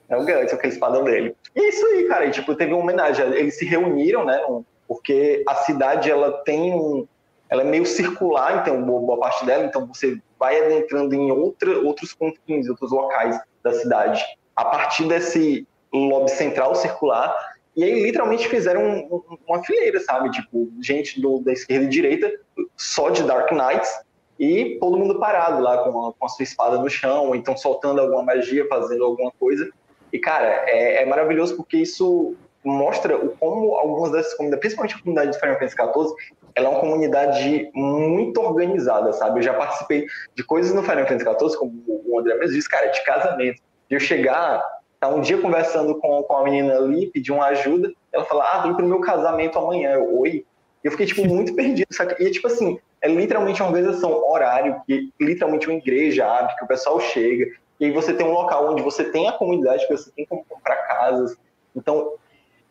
É 0.09 0.17
o 0.17 0.19
Guts, 0.19 0.53
aquele 0.53 0.73
espadão 0.73 1.03
dele. 1.03 1.35
E 1.55 1.69
isso 1.69 1.85
aí, 1.87 2.07
cara, 2.07 2.25
e, 2.25 2.31
tipo, 2.31 2.53
teve 2.55 2.71
uma 2.73 2.83
homenagem. 2.83 3.25
Eles 3.33 3.57
se 3.57 3.65
reuniram, 3.65 4.23
né? 4.25 4.39
Porque 4.87 5.43
a 5.47 5.55
cidade, 5.55 6.11
ela 6.11 6.31
tem 6.43 6.73
um... 6.73 7.07
Ela 7.49 7.63
é 7.63 7.65
meio 7.65 7.85
circular, 7.85 8.61
então, 8.61 8.81
boa 8.83 9.19
parte 9.19 9.45
dela. 9.45 9.65
Então, 9.65 9.87
você 9.87 10.21
vai 10.39 10.63
adentrando 10.63 11.15
em 11.15 11.31
outra, 11.31 11.79
outros 11.79 12.13
confins, 12.13 12.69
outros 12.69 12.91
locais 12.91 13.39
da 13.63 13.73
cidade. 13.73 14.23
A 14.55 14.65
partir 14.65 15.07
desse 15.07 15.67
lobby 15.93 16.31
central 16.31 16.75
circular. 16.75 17.35
E 17.75 17.83
aí, 17.83 18.03
literalmente, 18.03 18.47
fizeram 18.47 19.23
uma 19.47 19.63
fileira, 19.63 19.99
sabe? 19.99 20.29
Tipo, 20.31 20.69
gente 20.81 21.21
do, 21.21 21.39
da 21.39 21.53
esquerda 21.53 21.85
e 21.85 21.89
direita, 21.89 22.31
só 22.75 23.09
de 23.09 23.23
Dark 23.23 23.51
Knights, 23.51 23.91
e 24.39 24.77
todo 24.79 24.97
mundo 24.97 25.19
parado 25.19 25.61
lá 25.61 25.77
com 25.83 26.07
a, 26.07 26.13
com 26.13 26.25
a 26.25 26.29
sua 26.29 26.43
espada 26.43 26.77
no 26.77 26.89
chão, 26.89 27.27
ou 27.27 27.35
então 27.35 27.55
soltando 27.55 28.01
alguma 28.01 28.23
magia, 28.23 28.67
fazendo 28.67 29.05
alguma 29.05 29.31
coisa. 29.39 29.69
E, 30.11 30.19
cara, 30.19 30.47
é, 30.67 31.03
é 31.03 31.05
maravilhoso 31.05 31.55
porque 31.55 31.77
isso 31.77 32.35
mostra 32.63 33.17
como 33.39 33.75
algumas 33.75 34.11
dessas 34.11 34.33
comunidades, 34.33 34.61
principalmente 34.61 34.95
a 34.95 34.99
comunidade 34.99 35.31
de 35.31 35.39
Final 35.39 35.55
Fantasy 35.55 35.75
XIV, 35.75 36.15
ela 36.53 36.67
é 36.67 36.69
uma 36.71 36.79
comunidade 36.79 37.71
muito 37.73 38.41
organizada, 38.41 39.13
sabe? 39.13 39.39
Eu 39.39 39.43
já 39.43 39.53
participei 39.53 40.05
de 40.35 40.43
coisas 40.43 40.73
no 40.73 40.83
Final 40.83 41.07
Fantasy 41.07 41.23
XIV, 41.23 41.57
como 41.57 41.81
o 41.87 42.19
André 42.19 42.35
mesmo 42.35 42.53
disse, 42.53 42.69
cara, 42.69 42.87
de 42.87 43.03
casamento. 43.03 43.61
De 43.91 43.97
eu 43.97 43.99
chegar, 43.99 44.63
tá 45.01 45.09
um 45.09 45.19
dia 45.19 45.37
conversando 45.37 45.99
com, 45.99 46.23
com 46.23 46.37
a 46.37 46.43
menina 46.45 46.77
ali, 46.77 47.07
pedir 47.07 47.33
uma 47.33 47.47
ajuda, 47.47 47.91
ela 48.09 48.23
fala, 48.23 48.49
ah, 48.53 48.61
vem 48.61 48.73
pro 48.73 48.87
meu 48.87 49.01
casamento 49.01 49.59
amanhã. 49.59 49.95
Eu, 49.95 50.17
oi? 50.17 50.45
Eu 50.81 50.91
fiquei, 50.91 51.05
tipo, 51.05 51.25
muito 51.27 51.53
perdido, 51.53 51.93
sabe? 51.93 52.15
E, 52.17 52.31
tipo 52.31 52.47
assim, 52.47 52.79
é 53.01 53.09
literalmente 53.09 53.61
uma 53.61 53.69
organização, 53.69 54.09
horário, 54.25 54.81
que 54.87 55.11
literalmente 55.19 55.67
uma 55.67 55.77
igreja 55.77 56.25
abre, 56.25 56.55
que 56.55 56.63
o 56.63 56.67
pessoal 56.69 57.01
chega, 57.01 57.51
e 57.81 57.85
aí 57.85 57.91
você 57.91 58.13
tem 58.13 58.25
um 58.25 58.31
local 58.31 58.71
onde 58.71 58.81
você 58.81 59.03
tem 59.03 59.27
a 59.27 59.33
comunidade, 59.33 59.85
que 59.85 59.91
você 59.91 60.09
tem 60.11 60.25
como 60.25 60.45
comprar 60.47 60.77
casas. 60.87 61.35
Então, 61.75 62.13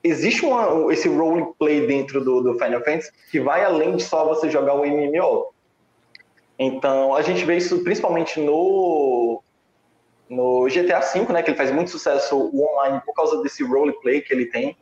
existe 0.03 0.43
uma, 0.43 0.91
esse 0.91 1.07
roleplay 1.07 1.87
dentro 1.87 2.25
do, 2.25 2.41
do 2.41 2.55
Final 2.55 2.83
Fantasy 2.83 3.13
que 3.31 3.41
vai 3.41 3.63
além 3.63 3.95
de 3.95 4.05
só 4.05 4.25
você 4.25 4.49
jogar 4.49 4.73
o 4.73 4.87
MMO. 4.87 5.53
Então, 6.59 7.15
a 7.15 7.21
gente 7.21 7.45
vê 7.45 7.59
isso 7.59 7.85
principalmente 7.85 8.41
no, 8.41 9.43
no 10.31 10.69
GTA 10.69 11.01
V, 11.01 11.33
né, 11.33 11.43
que 11.43 11.51
ele 11.51 11.57
faz 11.57 11.73
muito 11.73 11.91
sucesso 11.91 12.51
online 12.55 13.03
por 13.05 13.13
causa 13.15 13.43
desse 13.43 13.65
roleplay 13.65 14.21
que 14.21 14.33
ele 14.33 14.47
tem. 14.47 14.77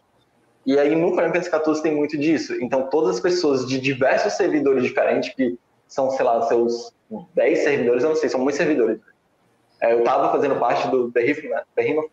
E 0.67 0.79
aí 0.79 0.95
no 0.95 1.13
Final 1.13 1.33
Fantasy 1.33 1.51
XIV 1.51 1.83
tem 1.83 1.97
muito 1.97 2.19
disso. 2.19 2.55
Então, 2.61 2.91
todas 2.91 3.17
as 3.17 3.21
pessoas 3.21 3.67
de 3.67 3.81
diversos 3.81 4.35
servidores 4.35 4.83
diferentes, 4.83 5.35
que 5.35 5.59
são, 5.87 6.11
sei 6.11 6.27
lá, 6.27 6.43
seus 6.43 6.93
10 7.35 7.59
servidores, 7.61 8.03
eu 8.03 8.11
não 8.11 8.17
sei, 8.17 8.29
são 8.29 8.41
muitos 8.41 8.59
servidores. 8.59 9.01
É, 9.81 9.95
eu 9.95 10.01
estava 10.01 10.31
fazendo 10.31 10.57
parte 10.57 10.87
do 10.89 11.09
Behemoth, 11.09 11.43
né, 11.45 11.65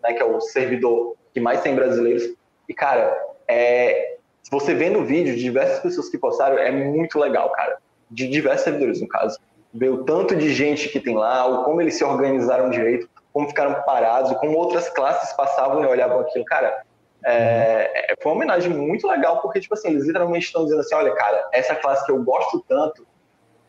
né, 0.02 0.14
que 0.14 0.22
é 0.22 0.26
o 0.26 0.40
servidor 0.40 1.18
que 1.34 1.42
mais 1.42 1.62
tem 1.62 1.76
brasileiros. 1.76 2.24
E, 2.70 2.74
cara, 2.74 3.14
é, 3.50 4.18
você 4.50 4.74
vendo 4.74 5.00
o 5.00 5.06
vídeo 5.06 5.36
de 5.36 5.42
diversas 5.42 5.80
pessoas 5.82 6.08
que 6.08 6.18
postaram, 6.18 6.58
é 6.58 6.72
muito 6.72 7.20
legal, 7.20 7.52
cara. 7.52 7.80
De 8.10 8.30
diversos 8.30 8.64
servidores, 8.64 9.02
no 9.02 9.10
caso. 9.10 9.38
Ver 9.74 9.90
o 9.90 10.06
tanto 10.06 10.34
de 10.38 10.54
gente 10.54 10.88
que 10.88 11.02
tem 11.02 11.18
lá, 11.18 11.46
o 11.46 11.66
como 11.66 11.82
eles 11.82 11.96
se 11.96 12.04
organizaram 12.06 12.70
direito, 12.70 13.10
como 13.36 13.50
ficaram 13.50 13.84
parados, 13.84 14.32
como 14.38 14.58
outras 14.58 14.88
classes 14.88 15.34
passavam 15.34 15.84
e 15.84 15.86
olhavam 15.86 16.22
aquilo. 16.22 16.46
Cara, 16.46 16.86
é, 17.26 18.14
é 18.14 18.16
foi 18.24 18.32
uma 18.32 18.38
homenagem 18.38 18.72
muito 18.72 19.06
legal, 19.06 19.42
porque, 19.42 19.60
tipo 19.60 19.74
assim, 19.74 19.90
eles 19.90 20.06
literalmente 20.06 20.46
estão 20.46 20.64
dizendo 20.64 20.80
assim, 20.80 20.96
olha, 20.96 21.14
cara, 21.16 21.46
essa 21.52 21.76
classe 21.76 22.06
que 22.06 22.14
eu 22.14 22.24
gosto 22.24 22.64
tanto, 22.66 23.06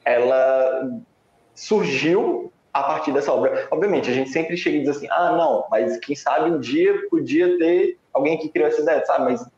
ela 0.04 0.88
surgiu 1.52 2.52
a 2.72 2.84
partir 2.84 3.10
dessa 3.10 3.32
obra. 3.32 3.66
Obviamente, 3.72 4.08
a 4.08 4.14
gente 4.14 4.30
sempre 4.30 4.56
chega 4.56 4.76
e 4.76 4.80
diz 4.82 4.90
assim, 4.90 5.08
ah, 5.10 5.32
não, 5.32 5.66
mas 5.68 5.98
quem 5.98 6.14
sabe 6.14 6.48
um 6.48 6.60
dia 6.60 6.94
podia 7.10 7.58
ter 7.58 7.98
alguém 8.14 8.38
que 8.38 8.48
criou 8.48 8.68
essa 8.68 8.82
ideia, 8.82 9.04
sabe? 9.04 9.32
Mas 9.32 9.50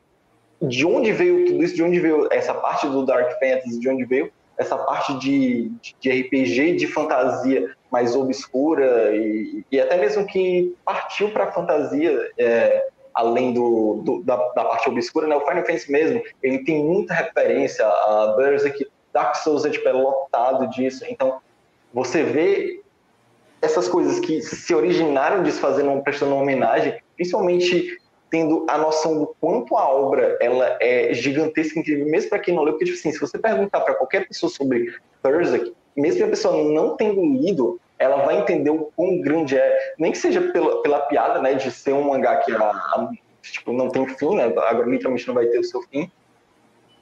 de 0.62 0.86
onde 0.86 1.12
veio 1.12 1.44
tudo 1.44 1.62
isso? 1.62 1.74
De 1.74 1.82
onde 1.82 2.00
veio 2.00 2.28
essa 2.32 2.54
parte 2.54 2.88
do 2.88 3.04
Dark 3.04 3.30
Fantasy? 3.32 3.78
De 3.78 3.90
onde 3.90 4.06
veio 4.06 4.32
essa 4.56 4.78
parte 4.78 5.18
de, 5.18 5.70
de 6.00 6.10
RPG, 6.10 6.76
de 6.76 6.86
fantasia 6.86 7.76
mais 7.90 8.14
obscura 8.14 9.14
e, 9.16 9.64
e 9.70 9.80
até 9.80 9.96
mesmo 9.96 10.26
que 10.26 10.76
partiu 10.84 11.30
para 11.30 11.44
a 11.44 11.52
fantasia 11.52 12.30
é, 12.38 12.86
além 13.14 13.52
do, 13.52 14.02
do 14.04 14.22
da, 14.22 14.36
da, 14.36 14.64
parte 14.64 14.88
obscura, 14.88 15.26
né? 15.26 15.34
O 15.34 15.40
Final 15.40 15.64
Fantasy 15.64 15.90
mesmo, 15.90 16.22
ele 16.42 16.64
tem 16.64 16.84
muita 16.84 17.14
referência 17.14 17.84
a 17.84 18.34
Berserk, 18.36 18.86
Dark 19.12 19.34
Souls 19.36 19.64
é, 19.64 19.70
tipo, 19.70 19.88
é 19.88 19.92
lotado 19.92 20.68
disso, 20.70 21.04
então 21.08 21.40
você 21.92 22.22
vê 22.22 22.80
essas 23.60 23.88
coisas 23.88 24.20
que 24.20 24.40
se 24.40 24.72
originaram 24.72 25.42
disso 25.42 25.58
fazendo, 25.58 26.00
prestando 26.02 26.32
uma 26.32 26.42
homenagem, 26.42 27.00
principalmente 27.16 27.98
tendo 28.30 28.66
a 28.68 28.76
noção 28.78 29.18
do 29.18 29.34
quanto 29.40 29.76
a 29.76 29.88
obra 29.88 30.36
ela 30.40 30.76
é 30.80 31.12
gigantesca, 31.14 31.80
incrível, 31.80 32.06
mesmo 32.06 32.30
para 32.30 32.38
quem 32.38 32.54
não 32.54 32.62
leu, 32.62 32.74
porque 32.74 32.84
tipo 32.84 32.98
assim, 32.98 33.10
se 33.10 33.18
você 33.18 33.38
perguntar 33.38 33.80
para 33.80 33.94
qualquer 33.94 34.28
pessoa 34.28 34.50
sobre 34.50 34.94
Berserk, 35.22 35.74
mesmo 35.98 36.18
que 36.18 36.24
a 36.24 36.28
pessoa 36.28 36.56
não 36.62 36.96
tendo 36.96 37.20
lido, 37.24 37.80
ela 37.98 38.24
vai 38.24 38.38
entender 38.38 38.70
o 38.70 38.90
quão 38.94 39.20
grande 39.20 39.56
é, 39.56 39.94
nem 39.98 40.12
que 40.12 40.18
seja 40.18 40.40
pela, 40.40 40.80
pela 40.82 41.00
piada, 41.00 41.42
né, 41.42 41.54
de 41.54 41.70
ser 41.70 41.92
um 41.92 42.08
mangá 42.08 42.36
que 42.36 42.52
a, 42.52 42.70
a, 42.70 43.10
tipo, 43.42 43.72
não 43.72 43.88
tem 43.88 44.06
fim, 44.06 44.36
né, 44.36 44.44
agora 44.44 44.88
literalmente 44.88 45.26
não 45.26 45.34
vai 45.34 45.46
ter 45.46 45.58
o 45.58 45.64
seu 45.64 45.82
fim, 45.82 46.10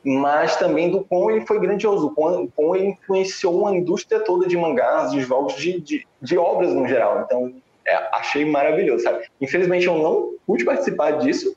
mas 0.02 0.56
também 0.56 0.90
do 0.90 1.04
quão 1.04 1.30
ele 1.30 1.44
foi 1.44 1.60
grandioso, 1.60 2.10
quão, 2.14 2.46
quão 2.46 2.74
ele 2.74 2.86
influenciou 2.86 3.60
uma 3.60 3.76
indústria 3.76 4.20
toda 4.20 4.46
de 4.46 4.56
mangás, 4.56 5.10
de 5.10 5.20
jogos, 5.20 5.54
de, 5.54 5.80
de, 5.80 6.06
de 6.22 6.38
obras 6.38 6.72
no 6.72 6.86
geral. 6.86 7.22
Então, 7.26 7.52
é, 7.84 7.94
achei 8.12 8.44
maravilhoso, 8.44 9.02
sabe? 9.02 9.26
Infelizmente, 9.40 9.86
eu 9.86 9.98
não 9.98 10.34
pude 10.46 10.64
participar 10.64 11.18
disso, 11.18 11.56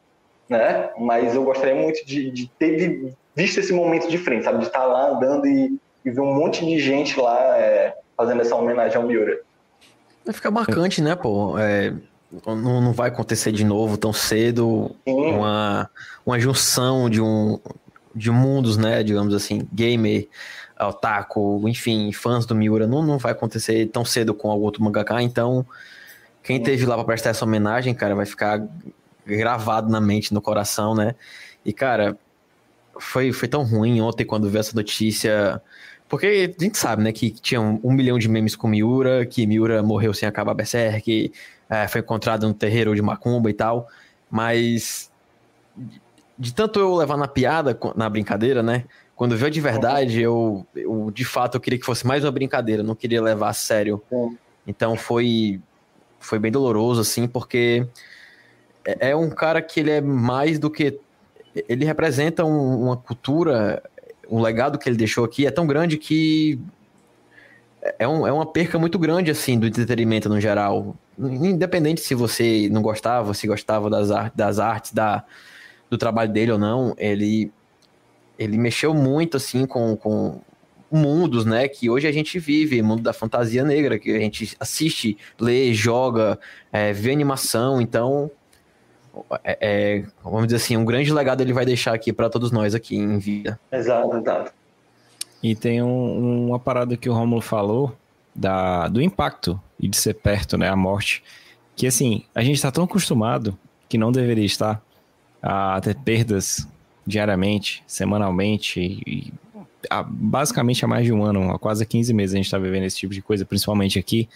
né? 0.49 0.89
Mas 0.97 1.36
eu 1.36 1.43
gostaria 1.43 1.75
muito 1.75 2.04
de, 2.06 2.32
de 2.32 2.47
ter 2.58 3.13
visto 3.36 3.60
esse 3.60 3.71
momento 3.71 4.10
de 4.10 4.17
frente, 4.17 4.45
sabe? 4.45 4.60
De 4.60 4.65
estar 4.65 4.84
lá 4.84 5.10
andando 5.10 5.45
e, 5.45 5.80
e 6.03 6.09
ver 6.09 6.21
um 6.21 6.33
monte 6.33 6.65
de 6.65 6.79
gente 6.79 7.19
lá 7.19 7.57
é, 7.57 7.95
fazendo 8.15 8.41
essa 8.41 8.55
homenagem 8.55 8.97
ao 8.97 9.03
Miura. 9.03 9.39
Vai 10.25 10.33
ficar 10.33 10.51
marcante, 10.51 11.01
né, 11.01 11.15
pô? 11.15 11.57
É, 11.57 11.93
não, 12.45 12.81
não 12.81 12.93
vai 12.93 13.09
acontecer 13.09 13.51
de 13.51 13.63
novo 13.63 13.97
tão 13.97 14.13
cedo. 14.13 14.95
Uma, 15.05 15.89
uma 16.25 16.39
junção 16.39 17.09
de 17.09 17.21
um, 17.21 17.59
de 18.15 18.29
mundos, 18.29 18.77
né, 18.77 19.03
digamos 19.03 19.33
assim, 19.33 19.67
gamer, 19.73 20.27
otaku, 20.79 21.67
enfim, 21.67 22.12
fãs 22.12 22.45
do 22.45 22.55
Miura, 22.55 22.88
não, 22.88 23.03
não 23.03 23.17
vai 23.17 23.31
acontecer 23.31 23.88
tão 23.88 24.05
cedo 24.05 24.33
com 24.33 24.49
algum 24.49 24.63
outro 24.63 24.83
mangaka, 24.83 25.21
então 25.21 25.65
quem 26.41 26.62
teve 26.62 26.85
lá 26.85 26.95
para 26.95 27.03
prestar 27.03 27.31
essa 27.31 27.45
homenagem, 27.45 27.93
cara, 27.93 28.15
vai 28.15 28.25
ficar 28.25 28.65
gravado 29.25 29.89
na 29.89 29.99
mente, 29.99 30.33
no 30.33 30.41
coração, 30.41 30.95
né? 30.95 31.15
E, 31.65 31.73
cara, 31.73 32.17
foi, 32.99 33.31
foi 33.31 33.47
tão 33.47 33.63
ruim 33.63 34.01
ontem 34.01 34.25
quando 34.25 34.49
vi 34.49 34.57
essa 34.57 34.75
notícia. 34.75 35.62
Porque 36.09 36.55
a 36.59 36.63
gente 36.63 36.77
sabe, 36.77 37.03
né, 37.03 37.11
que 37.11 37.29
tinha 37.29 37.61
um, 37.61 37.79
um 37.83 37.93
milhão 37.93 38.17
de 38.17 38.27
memes 38.27 38.55
com 38.55 38.67
Miura, 38.67 39.25
que 39.25 39.45
Miura 39.45 39.83
morreu 39.83 40.13
sem 40.13 40.27
acabar 40.27 40.55
Berserk, 40.55 41.31
é, 41.69 41.87
foi 41.87 42.01
encontrado 42.01 42.47
no 42.47 42.53
terreiro 42.53 42.95
de 42.95 43.01
Macumba 43.01 43.49
e 43.49 43.53
tal. 43.53 43.87
Mas 44.29 45.11
de 46.37 46.53
tanto 46.53 46.79
eu 46.79 46.95
levar 46.95 47.15
na 47.15 47.27
piada, 47.27 47.77
na 47.95 48.09
brincadeira, 48.09 48.63
né? 48.63 48.85
Quando 49.15 49.35
veio 49.37 49.51
de 49.51 49.61
verdade, 49.61 50.21
eu, 50.21 50.65
eu 50.75 51.11
de 51.13 51.25
fato 51.25 51.55
eu 51.55 51.61
queria 51.61 51.77
que 51.77 51.85
fosse 51.85 52.07
mais 52.07 52.23
uma 52.23 52.31
brincadeira, 52.31 52.81
não 52.81 52.95
queria 52.95 53.21
levar 53.21 53.49
a 53.49 53.53
sério. 53.53 54.01
Então 54.65 54.95
foi 54.95 55.61
foi 56.19 56.39
bem 56.39 56.51
doloroso 56.51 57.01
assim, 57.01 57.27
porque 57.27 57.85
é, 58.83 59.11
é 59.11 59.15
um 59.15 59.29
cara 59.29 59.61
que 59.61 59.79
ele 59.79 59.91
é 59.91 60.01
mais 60.01 60.57
do 60.57 60.69
que 60.69 60.99
ele 61.67 61.85
representa 61.85 62.45
um, 62.45 62.83
uma 62.83 62.97
cultura, 62.97 63.83
um 64.29 64.41
legado 64.41 64.77
que 64.77 64.87
ele 64.87 64.97
deixou 64.97 65.25
aqui 65.25 65.45
é 65.45 65.51
tão 65.51 65.65
grande 65.65 65.97
que 65.97 66.59
é, 67.97 68.07
um, 68.07 68.27
é 68.27 68.31
uma 68.31 68.45
perca 68.45 68.77
muito 68.77 68.99
grande, 68.99 69.31
assim, 69.31 69.57
do 69.57 69.67
entretenimento 69.67 70.29
no 70.29 70.39
geral. 70.39 70.95
Independente 71.17 72.01
se 72.01 72.13
você 72.13 72.69
não 72.71 72.81
gostava, 72.81 73.33
se 73.33 73.47
gostava 73.47 73.89
das, 73.89 74.11
art, 74.11 74.33
das 74.35 74.59
artes, 74.59 74.93
da, 74.93 75.23
do 75.89 75.97
trabalho 75.97 76.31
dele 76.31 76.51
ou 76.51 76.57
não, 76.57 76.93
ele, 76.97 77.51
ele 78.37 78.57
mexeu 78.57 78.93
muito, 78.93 79.37
assim, 79.37 79.65
com, 79.65 79.95
com 79.95 80.41
mundos, 80.91 81.45
né, 81.45 81.67
que 81.67 81.89
hoje 81.89 82.07
a 82.07 82.11
gente 82.11 82.39
vive, 82.39 82.81
mundo 82.81 83.01
da 83.01 83.13
fantasia 83.13 83.63
negra, 83.63 83.99
que 83.99 84.11
a 84.11 84.19
gente 84.19 84.55
assiste, 84.59 85.17
lê, 85.39 85.73
joga, 85.73 86.39
é, 86.71 86.91
vê 86.91 87.11
animação, 87.11 87.79
então 87.79 88.31
é, 89.43 89.57
é, 89.61 90.03
vamos 90.23 90.47
dizer 90.47 90.57
assim, 90.57 90.77
um 90.77 90.85
grande 90.85 91.11
legado 91.13 91.41
ele 91.41 91.53
vai 91.53 91.65
deixar 91.65 91.93
aqui 91.93 92.13
para 92.13 92.29
todos 92.29 92.51
nós 92.51 92.75
aqui 92.75 92.95
em 92.95 93.17
vida. 93.17 93.59
Exato, 93.71 94.17
exato. 94.17 94.51
E 95.41 95.55
tem 95.55 95.81
um, 95.81 96.47
uma 96.47 96.59
parada 96.59 96.97
que 96.97 97.09
o 97.09 97.13
Romulo 97.13 97.41
falou 97.41 97.95
da, 98.35 98.87
do 98.87 99.01
impacto 99.01 99.59
e 99.79 99.87
de 99.87 99.97
ser 99.97 100.15
perto, 100.15 100.57
né, 100.57 100.67
a 100.69 100.75
morte, 100.75 101.23
que 101.75 101.87
assim, 101.87 102.23
a 102.35 102.41
gente 102.41 102.55
está 102.55 102.71
tão 102.71 102.83
acostumado 102.83 103.57
que 103.87 103.97
não 103.97 104.11
deveria 104.11 104.45
estar 104.45 104.81
a 105.41 105.79
ter 105.81 105.95
perdas 105.95 106.67
diariamente, 107.07 107.83
semanalmente 107.87 109.01
e, 109.07 109.33
a, 109.89 110.03
basicamente 110.03 110.83
há 110.83 110.87
mais 110.87 111.05
de 111.05 111.13
um 111.13 111.23
ano, 111.23 111.51
há 111.51 111.59
quase 111.59 111.85
15 111.85 112.13
meses 112.13 112.33
a 112.33 112.37
gente 112.37 112.45
está 112.45 112.57
vivendo 112.57 112.83
esse 112.83 112.97
tipo 112.97 113.13
de 113.13 113.21
coisa, 113.21 113.45
principalmente 113.45 113.97
aqui 113.97 114.27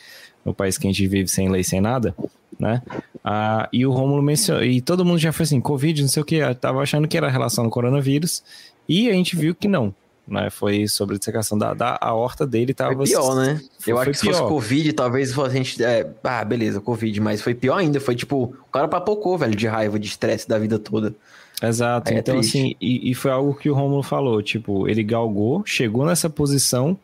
no 0.45 0.53
país 0.53 0.77
que 0.77 0.87
a 0.87 0.89
gente 0.91 1.05
vive 1.07 1.27
sem 1.27 1.49
lei, 1.49 1.63
sem 1.63 1.81
nada, 1.81 2.15
né? 2.63 2.81
Ah, 3.23 3.67
e 3.71 3.85
o 3.85 3.91
Romulo 3.91 4.23
mencionou, 4.23 4.63
e 4.63 4.81
todo 4.81 5.03
mundo 5.03 5.19
já 5.19 5.33
foi 5.33 5.43
assim, 5.43 5.59
Covid, 5.59 6.01
não 6.01 6.09
sei 6.09 6.21
o 6.23 6.25
que, 6.25 6.39
tava 6.55 6.81
achando 6.81 7.07
que 7.07 7.17
era 7.17 7.29
relação 7.29 7.65
ao 7.65 7.69
coronavírus, 7.69 8.41
e 8.87 9.09
a 9.09 9.13
gente 9.13 9.35
viu 9.35 9.53
que 9.53 9.67
não, 9.67 9.93
né? 10.27 10.49
Foi 10.49 10.87
sobre 10.87 11.15
a 11.15 11.19
dissecação 11.19 11.57
da, 11.57 11.73
da 11.73 11.97
aorta 11.99 12.47
dele, 12.47 12.73
tava... 12.73 12.95
Foi 12.95 13.05
pior, 13.05 13.35
né? 13.35 13.61
Foi, 13.79 13.93
Eu 13.93 13.99
acho 13.99 14.11
que 14.11 14.17
se 14.17 14.23
pior. 14.23 14.37
fosse 14.37 14.47
Covid, 14.49 14.93
talvez 14.93 15.37
a 15.37 15.49
gente... 15.49 15.83
É, 15.83 16.09
ah, 16.23 16.43
beleza, 16.45 16.79
Covid, 16.79 17.19
mas 17.19 17.41
foi 17.41 17.53
pior 17.53 17.77
ainda, 17.77 17.99
foi 17.99 18.15
tipo, 18.15 18.55
o 18.67 18.71
cara 18.71 18.87
papocou, 18.87 19.37
velho, 19.37 19.55
de 19.55 19.67
raiva, 19.67 19.99
de 19.99 20.07
estresse 20.07 20.47
da 20.47 20.57
vida 20.57 20.79
toda. 20.79 21.13
Exato, 21.61 22.09
Aí 22.09 22.17
é 22.17 22.19
então 22.19 22.35
é 22.35 22.39
assim, 22.39 22.75
e, 22.81 23.11
e 23.11 23.13
foi 23.13 23.31
algo 23.31 23.53
que 23.53 23.69
o 23.69 23.73
Romulo 23.73 24.03
falou, 24.03 24.41
tipo, 24.41 24.87
ele 24.87 25.03
galgou, 25.03 25.63
chegou 25.65 26.05
nessa 26.05 26.29
posição 26.29 26.97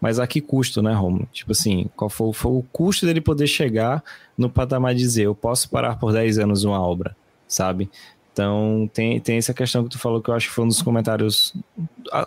mas 0.00 0.18
a 0.18 0.26
que 0.26 0.40
custo, 0.40 0.82
né, 0.82 0.92
Romulo? 0.92 1.28
Tipo 1.32 1.52
assim, 1.52 1.88
qual 1.96 2.08
foi, 2.08 2.32
foi, 2.32 2.52
o 2.52 2.64
custo 2.72 3.06
dele 3.06 3.20
poder 3.20 3.46
chegar 3.46 4.02
no 4.36 4.50
patamar 4.50 4.94
de 4.94 5.00
dizer, 5.00 5.24
eu 5.24 5.34
posso 5.34 5.68
parar 5.70 5.96
por 5.96 6.12
10 6.12 6.38
anos 6.38 6.64
uma 6.64 6.80
obra, 6.80 7.16
sabe? 7.48 7.90
Então, 8.32 8.90
tem, 8.92 9.18
tem 9.18 9.38
essa 9.38 9.54
questão 9.54 9.82
que 9.82 9.90
tu 9.90 9.98
falou 9.98 10.20
que 10.20 10.28
eu 10.28 10.34
acho 10.34 10.48
que 10.48 10.54
foi 10.54 10.64
um 10.64 10.68
dos 10.68 10.82
comentários. 10.82 11.54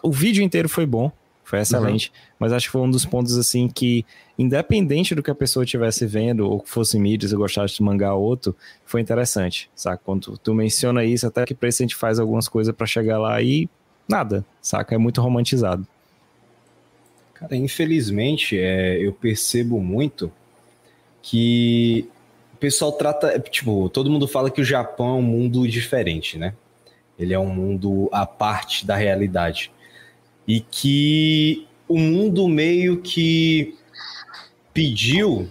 O 0.01 0.11
vídeo 0.11 0.43
inteiro 0.43 0.67
foi 0.67 0.85
bom, 0.85 1.11
foi 1.43 1.59
excelente, 1.59 2.09
uhum. 2.09 2.35
mas 2.39 2.51
acho 2.51 2.65
que 2.65 2.71
foi 2.71 2.81
um 2.81 2.89
dos 2.89 3.05
pontos, 3.05 3.37
assim, 3.37 3.67
que, 3.67 4.03
independente 4.37 5.13
do 5.13 5.21
que 5.21 5.29
a 5.29 5.35
pessoa 5.35 5.63
estivesse 5.63 6.07
vendo, 6.07 6.49
ou 6.49 6.59
que 6.59 6.69
fosse 6.69 6.97
mídia, 6.97 7.29
se 7.29 7.35
gostasse 7.35 7.75
de 7.75 7.83
mangá 7.83 8.13
ou 8.15 8.23
outro, 8.23 8.55
foi 8.85 9.01
interessante, 9.01 9.69
saca? 9.75 10.01
Quando 10.03 10.21
tu, 10.21 10.37
tu 10.37 10.53
menciona 10.53 11.03
isso, 11.03 11.27
até 11.27 11.45
que 11.45 11.53
preço 11.53 11.83
a 11.83 11.85
gente 11.85 11.95
faz 11.95 12.19
algumas 12.19 12.47
coisas 12.47 12.73
para 12.73 12.87
chegar 12.87 13.19
lá 13.19 13.39
e 13.41 13.69
nada, 14.07 14.43
saca? 14.61 14.95
É 14.95 14.97
muito 14.97 15.21
romantizado. 15.21 15.87
Cara, 17.39 17.55
infelizmente, 17.55 18.59
é, 18.59 18.97
eu 18.97 19.13
percebo 19.13 19.79
muito 19.79 20.29
que 21.21 22.05
o 22.53 22.57
pessoal 22.57 22.91
trata. 22.91 23.39
Tipo, 23.39 23.87
todo 23.87 24.11
mundo 24.11 24.27
fala 24.27 24.51
que 24.51 24.59
o 24.59 24.65
Japão 24.65 25.07
é 25.07 25.13
um 25.13 25.21
mundo 25.21 25.65
diferente, 25.65 26.37
né? 26.37 26.53
Ele 27.17 27.33
é 27.33 27.39
um 27.39 27.47
mundo 27.47 28.09
à 28.11 28.25
parte 28.25 28.85
da 28.85 28.97
realidade. 28.97 29.71
E 30.45 30.59
que 30.59 31.65
o 31.87 31.97
mundo 31.97 32.45
meio 32.49 33.01
que 33.01 33.73
pediu. 34.73 35.49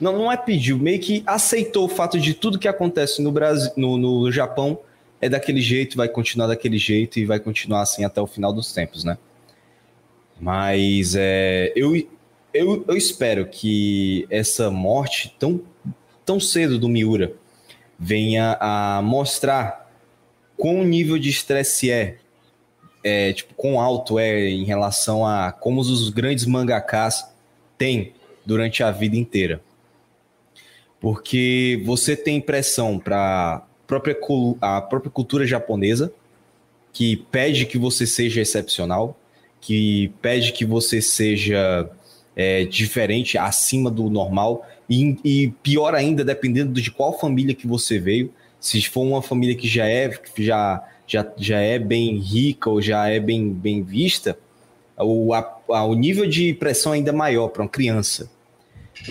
Não, 0.00 0.16
não 0.16 0.32
é 0.32 0.36
pediu, 0.36 0.78
meio 0.78 0.98
que 0.98 1.22
aceitou 1.26 1.84
o 1.84 1.88
fato 1.88 2.18
de 2.18 2.34
tudo 2.34 2.58
que 2.58 2.66
acontece 2.66 3.22
no 3.22 3.30
Brasil, 3.30 3.70
no, 3.76 3.96
no 3.96 4.32
Japão 4.32 4.80
é 5.20 5.28
daquele 5.28 5.60
jeito, 5.60 5.96
vai 5.96 6.08
continuar 6.08 6.48
daquele 6.48 6.76
jeito 6.76 7.20
e 7.20 7.24
vai 7.24 7.38
continuar 7.38 7.82
assim 7.82 8.04
até 8.04 8.20
o 8.20 8.26
final 8.26 8.52
dos 8.52 8.72
tempos, 8.72 9.04
né? 9.04 9.16
Mas 10.42 11.14
é, 11.14 11.72
eu, 11.76 11.96
eu, 12.52 12.84
eu 12.88 12.96
espero 12.96 13.46
que 13.46 14.26
essa 14.28 14.72
morte 14.72 15.32
tão, 15.38 15.60
tão 16.26 16.40
cedo 16.40 16.80
do 16.80 16.88
Miura 16.88 17.32
venha 17.96 18.58
a 18.60 19.00
mostrar 19.04 19.88
quão 20.56 20.82
nível 20.82 21.16
de 21.16 21.30
estresse 21.30 21.92
é, 21.92 22.18
é, 23.04 23.32
tipo, 23.32 23.54
quão 23.54 23.80
alto 23.80 24.18
é 24.18 24.48
em 24.48 24.64
relação 24.64 25.24
a 25.24 25.52
como 25.52 25.80
os 25.80 26.10
grandes 26.10 26.44
mangakas 26.44 27.24
têm 27.78 28.12
durante 28.44 28.82
a 28.82 28.90
vida 28.90 29.16
inteira. 29.16 29.62
Porque 30.98 31.80
você 31.84 32.16
tem 32.16 32.40
pressão 32.40 32.98
para 32.98 33.64
a 34.60 34.80
própria 34.80 35.10
cultura 35.12 35.46
japonesa, 35.46 36.12
que 36.92 37.16
pede 37.30 37.64
que 37.64 37.78
você 37.78 38.08
seja 38.08 38.40
excepcional, 38.40 39.16
que 39.62 40.12
pede 40.20 40.52
que 40.52 40.64
você 40.66 41.00
seja 41.00 41.88
é, 42.34 42.64
diferente, 42.64 43.38
acima 43.38 43.90
do 43.90 44.10
normal, 44.10 44.66
e, 44.90 45.16
e, 45.24 45.50
pior 45.62 45.94
ainda, 45.94 46.24
dependendo 46.24 46.78
de 46.78 46.90
qual 46.90 47.18
família 47.18 47.54
que 47.54 47.66
você 47.66 47.98
veio, 47.98 48.30
se 48.60 48.82
for 48.82 49.02
uma 49.02 49.22
família 49.22 49.54
que 49.54 49.68
já 49.68 49.88
é, 49.88 50.10
já, 50.36 50.84
já, 51.06 51.32
já 51.38 51.60
é 51.60 51.78
bem 51.78 52.18
rica 52.18 52.68
ou 52.68 52.82
já 52.82 53.08
é 53.08 53.20
bem, 53.20 53.50
bem 53.50 53.82
vista, 53.82 54.36
o, 54.98 55.32
a, 55.32 55.60
a, 55.70 55.84
o 55.84 55.94
nível 55.94 56.26
de 56.26 56.52
pressão 56.54 56.92
é 56.92 56.96
ainda 56.96 57.12
maior 57.12 57.48
para 57.48 57.62
uma 57.62 57.68
criança. 57.68 58.30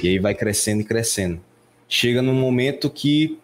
E 0.04 0.10
aí 0.10 0.20
vai 0.20 0.36
crescendo 0.36 0.82
e 0.82 0.86
crescendo. 0.86 1.42
Chega 1.88 2.22
num 2.22 2.36
momento 2.36 2.90
que 2.90 3.40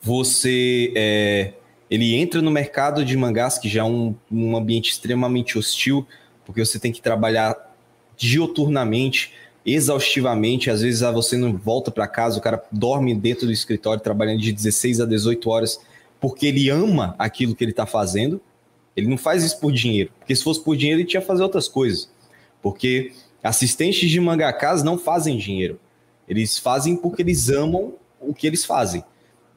você 0.00 0.92
é, 0.96 1.52
ele 1.90 2.14
entra 2.14 2.42
no 2.42 2.50
mercado 2.50 3.04
de 3.04 3.16
mangás, 3.16 3.58
que 3.58 3.68
já 3.68 3.80
é 3.80 3.84
um, 3.84 4.14
um 4.30 4.56
ambiente 4.56 4.90
extremamente 4.90 5.58
hostil, 5.58 6.06
porque 6.44 6.64
você 6.64 6.78
tem 6.78 6.92
que 6.92 7.00
trabalhar 7.00 7.56
dioturnamente, 8.16 9.32
exaustivamente, 9.64 10.70
às 10.70 10.82
vezes 10.82 11.02
ah, 11.02 11.12
você 11.12 11.36
não 11.36 11.56
volta 11.56 11.90
para 11.90 12.06
casa, 12.06 12.38
o 12.38 12.42
cara 12.42 12.62
dorme 12.70 13.14
dentro 13.14 13.46
do 13.46 13.52
escritório 13.52 14.02
trabalhando 14.02 14.40
de 14.40 14.52
16 14.52 15.00
a 15.00 15.06
18 15.06 15.48
horas, 15.48 15.80
porque 16.20 16.46
ele 16.46 16.68
ama 16.68 17.14
aquilo 17.18 17.54
que 17.54 17.64
ele 17.64 17.70
está 17.70 17.86
fazendo. 17.86 18.40
Ele 18.96 19.06
não 19.06 19.16
faz 19.16 19.44
isso 19.44 19.60
por 19.60 19.72
dinheiro, 19.72 20.10
porque 20.18 20.34
se 20.34 20.42
fosse 20.42 20.62
por 20.62 20.76
dinheiro 20.76 21.00
ele 21.00 21.08
tinha 21.08 21.20
que 21.20 21.26
fazer 21.26 21.42
outras 21.42 21.68
coisas. 21.68 22.10
Porque 22.60 23.12
assistentes 23.42 24.10
de 24.10 24.20
mangakas 24.20 24.82
não 24.82 24.98
fazem 24.98 25.38
dinheiro. 25.38 25.78
Eles 26.28 26.58
fazem 26.58 26.96
porque 26.96 27.22
eles 27.22 27.48
amam 27.48 27.94
o 28.20 28.34
que 28.34 28.46
eles 28.46 28.64
fazem. 28.64 29.04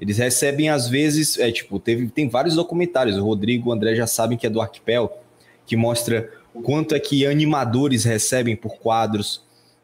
Eles 0.01 0.17
recebem, 0.17 0.67
às 0.67 0.87
vezes, 0.89 1.37
é 1.37 1.51
tipo, 1.51 1.79
teve, 1.79 2.07
tem 2.07 2.27
vários 2.27 2.55
documentários, 2.55 3.17
o 3.17 3.23
Rodrigo 3.23 3.67
e 3.67 3.69
o 3.69 3.71
André 3.71 3.93
já 3.93 4.07
sabem 4.07 4.35
que 4.35 4.47
é 4.47 4.49
do 4.49 4.59
Arquipel, 4.59 5.21
que 5.63 5.77
mostra 5.77 6.27
quanto 6.63 6.95
é 6.95 6.99
que 6.99 7.23
animadores 7.23 8.03
recebem 8.03 8.55
por 8.55 8.79
quadros, 8.79 9.43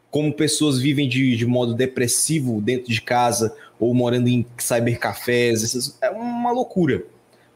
como 0.10 0.34
pessoas 0.34 0.80
vivem 0.80 1.08
de, 1.08 1.36
de 1.36 1.46
modo 1.46 1.76
depressivo 1.76 2.60
dentro 2.60 2.92
de 2.92 3.00
casa 3.00 3.56
ou 3.80 3.94
morando 3.94 4.28
em 4.28 4.44
cybercafés, 4.58 5.64
essas, 5.64 5.96
é 6.02 6.10
uma 6.10 6.52
loucura, 6.52 7.04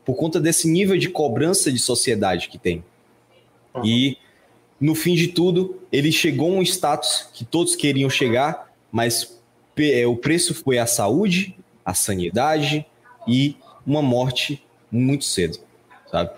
por 0.05 0.15
conta 0.15 0.39
desse 0.39 0.67
nível 0.67 0.97
de 0.97 1.09
cobrança 1.09 1.71
de 1.71 1.79
sociedade 1.79 2.47
que 2.47 2.59
tem. 2.59 2.83
E, 3.83 4.17
no 4.79 4.93
fim 4.93 5.15
de 5.15 5.29
tudo, 5.29 5.81
ele 5.91 6.11
chegou 6.11 6.51
a 6.51 6.59
um 6.59 6.61
status 6.61 7.27
que 7.33 7.43
todos 7.43 7.75
queriam 7.75 8.09
chegar, 8.09 8.71
mas 8.91 9.39
é, 9.77 10.05
o 10.05 10.15
preço 10.15 10.53
foi 10.53 10.77
a 10.77 10.85
saúde, 10.85 11.55
a 11.91 11.93
sanidade 11.93 12.85
e 13.27 13.55
uma 13.85 14.01
morte 14.01 14.63
muito 14.91 15.25
cedo, 15.25 15.57
sabe? 16.09 16.31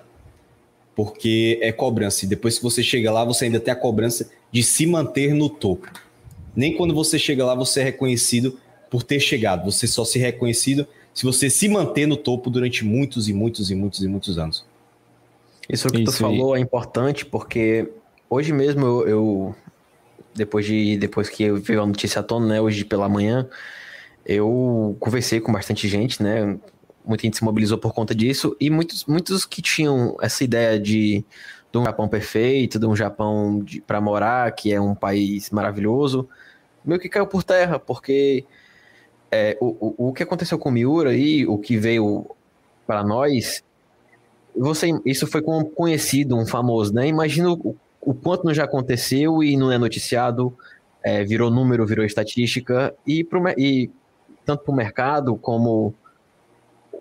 Porque 0.95 1.59
é 1.61 1.71
cobrança. 1.71 2.25
E 2.25 2.27
depois 2.27 2.57
que 2.57 2.63
você 2.63 2.83
chega 2.83 3.11
lá, 3.11 3.23
você 3.23 3.45
ainda 3.45 3.59
tem 3.59 3.71
a 3.71 3.75
cobrança 3.75 4.29
de 4.51 4.61
se 4.61 4.85
manter 4.85 5.33
no 5.33 5.49
topo. 5.49 5.89
Nem 6.55 6.75
quando 6.75 6.93
você 6.93 7.17
chega 7.17 7.45
lá, 7.45 7.55
você 7.55 7.81
é 7.81 7.83
reconhecido 7.83 8.59
por 8.89 9.01
ter 9.01 9.19
chegado. 9.19 9.71
Você 9.71 9.87
só 9.87 10.05
se 10.05 10.19
é 10.19 10.23
reconhecido 10.23 10.87
se 11.13 11.25
você 11.25 11.49
se 11.49 11.67
manter 11.67 12.07
no 12.07 12.17
topo 12.17 12.49
durante 12.49 12.85
muitos 12.85 13.27
e 13.27 13.33
muitos 13.33 13.71
e 13.71 13.75
muitos 13.75 14.03
e 14.03 14.07
muitos 14.07 14.37
anos. 14.37 14.65
Isso 15.67 15.87
que 15.87 16.01
Isso 16.01 16.11
tu 16.11 16.17
falou 16.17 16.55
é 16.55 16.59
importante 16.59 17.25
porque 17.25 17.89
hoje 18.29 18.51
mesmo 18.51 18.85
eu, 18.85 19.07
eu, 19.07 19.55
depois 20.35 20.65
de 20.65 20.97
depois 20.97 21.29
que 21.29 21.43
eu 21.43 21.57
vi 21.57 21.73
a 21.75 21.85
notícia 21.85 22.19
à 22.19 22.23
tona, 22.23 22.47
né, 22.47 22.61
hoje 22.61 22.83
pela 22.83 23.07
manhã, 23.07 23.47
eu 24.25 24.95
conversei 24.99 25.39
com 25.39 25.51
bastante 25.51 25.87
gente, 25.87 26.21
né? 26.21 26.57
Muita 27.05 27.23
gente 27.23 27.37
se 27.37 27.43
mobilizou 27.43 27.77
por 27.77 27.93
conta 27.93 28.15
disso, 28.15 28.55
e 28.59 28.69
muitos, 28.69 29.05
muitos 29.05 29.45
que 29.45 29.61
tinham 29.61 30.15
essa 30.21 30.43
ideia 30.43 30.79
de, 30.79 31.23
de 31.71 31.77
um 31.77 31.83
Japão 31.83 32.07
perfeito, 32.07 32.79
de 32.79 32.85
um 32.85 32.95
Japão 32.95 33.65
para 33.85 33.99
morar, 33.99 34.51
que 34.53 34.73
é 34.73 34.79
um 34.79 34.95
país 34.95 35.49
maravilhoso, 35.49 36.27
meio 36.85 36.99
que 36.99 37.09
caiu 37.09 37.27
por 37.27 37.43
terra, 37.43 37.77
porque 37.77 38.45
é, 39.31 39.57
o, 39.59 40.05
o, 40.05 40.09
o 40.09 40.13
que 40.13 40.23
aconteceu 40.23 40.57
com 40.57 40.71
Miura 40.71 41.13
e 41.13 41.45
o 41.45 41.57
que 41.57 41.77
veio 41.77 42.25
para 42.87 43.03
nós, 43.03 43.63
você, 44.55 44.89
isso 45.05 45.25
foi 45.27 45.41
conhecido, 45.41 46.37
um 46.37 46.45
famoso, 46.45 46.93
né? 46.93 47.07
Imagina 47.07 47.51
o, 47.51 47.75
o 47.99 48.13
quanto 48.13 48.45
não 48.45 48.53
já 48.53 48.63
aconteceu 48.63 49.43
e 49.43 49.57
não 49.57 49.71
é 49.71 49.77
noticiado, 49.77 50.55
é, 51.03 51.23
virou 51.23 51.49
número, 51.49 51.85
virou 51.85 52.05
estatística, 52.05 52.93
e, 53.05 53.27
e 53.57 53.89
tanto 54.43 54.63
para 54.63 54.71
o 54.71 54.75
mercado 54.75 55.35
como, 55.35 55.93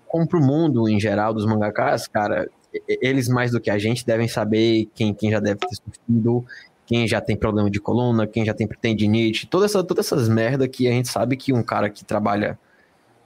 como 0.07 0.27
para 0.27 0.39
o 0.39 0.43
mundo 0.43 0.89
em 0.89 0.99
geral 0.99 1.35
dos 1.35 1.47
mangakas, 1.47 2.07
cara, 2.07 2.49
eles 2.89 3.29
mais 3.29 3.51
do 3.51 3.61
que 3.61 3.71
a 3.71 3.79
gente 3.79 4.05
devem 4.07 4.29
saber 4.29 4.89
quem, 4.95 5.13
quem 5.13 5.31
já 5.31 5.41
deve 5.41 5.61
ter 5.61 5.75
sofrido, 5.75 6.45
quem 6.87 7.07
já 7.07 7.21
tem 7.21 7.37
problema 7.37 7.71
de 7.71 7.81
coluna, 7.81 8.27
quem 8.27 8.45
já 8.45 8.55
tem 8.55 8.67
tendinite, 8.67 9.47
toda 9.47 9.67
essa, 9.67 9.83
todas 9.85 10.07
essas 10.07 10.29
merda 10.29 10.67
que 10.69 10.89
a 10.89 10.91
gente 10.91 11.09
sabe 11.09 11.37
que 11.37 11.53
um 11.53 11.63
cara 11.63 11.89
que 11.89 12.05
trabalha 12.05 12.59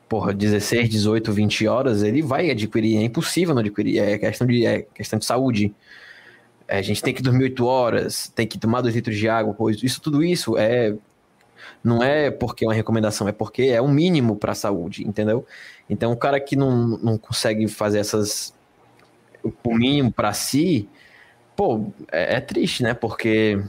porra, 0.09 0.33
16, 0.33 0.89
18, 0.89 1.33
20 1.33 1.67
horas, 1.67 2.03
ele 2.03 2.23
vai 2.23 2.51
adquirir, 2.51 2.97
é 2.99 3.03
impossível 3.03 3.55
não 3.55 3.61
adquirir, 3.61 3.99
é 3.99 4.19
questão 4.19 4.47
de, 4.47 4.65
é 4.65 4.83
questão 4.83 5.19
de 5.19 5.25
saúde. 5.25 5.75
É, 6.69 6.79
a 6.79 6.83
gente 6.83 7.03
tem 7.03 7.15
que 7.15 7.23
dormir 7.23 7.45
8 7.45 7.65
horas, 7.65 8.29
tem 8.35 8.47
que 8.47 8.59
tomar 8.59 8.81
2 8.81 8.95
litros 8.95 9.17
de 9.17 9.29
água, 9.29 9.55
pois 9.55 9.83
isso, 9.83 10.01
tudo 10.01 10.23
isso 10.23 10.57
é 10.57 10.95
não 11.83 12.03
é 12.03 12.31
porque 12.31 12.65
é 12.65 12.69
uma 12.69 12.75
recomendação, 12.75 13.29
é 13.29 13.33
porque 13.33 13.63
é 13.65 13.81
o 13.81 13.89
mínimo 13.89 14.37
para 14.37 14.53
a 14.53 14.55
saúde, 14.55 15.07
entendeu? 15.07 15.47
Então, 15.89 16.13
o 16.13 16.17
cara 16.17 16.41
que 16.41 16.57
não, 16.57 16.99
não 16.99 17.19
consegue 17.19 17.69
fazer 17.69 17.99
essas 17.99 18.55
o 19.63 19.75
mínimo 19.75 20.13
para 20.13 20.33
si, 20.33 20.89
pô, 21.55 21.87
é, 22.11 22.37
é, 22.37 22.41
triste, 22.41 22.83
né? 22.83 22.95
Porque 22.95 23.63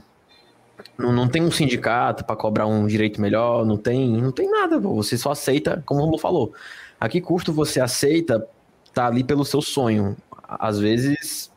não, 0.97 1.11
não 1.11 1.27
tem 1.27 1.41
um 1.41 1.51
sindicato 1.51 2.25
para 2.25 2.35
cobrar 2.35 2.67
um 2.67 2.87
direito 2.87 3.21
melhor, 3.21 3.65
não 3.65 3.77
tem, 3.77 4.09
não 4.17 4.31
tem 4.31 4.49
nada, 4.49 4.79
pô. 4.79 4.95
você 4.95 5.17
só 5.17 5.31
aceita, 5.31 5.83
como 5.85 5.99
o 5.99 6.03
Romulo 6.03 6.19
falou. 6.19 6.53
A 6.99 7.07
que 7.07 7.21
custo 7.21 7.53
você 7.53 7.79
aceita 7.79 8.47
tá 8.93 9.07
ali 9.07 9.23
pelo 9.23 9.45
seu 9.45 9.61
sonho? 9.61 10.17
Às 10.47 10.79
vezes 10.79 11.51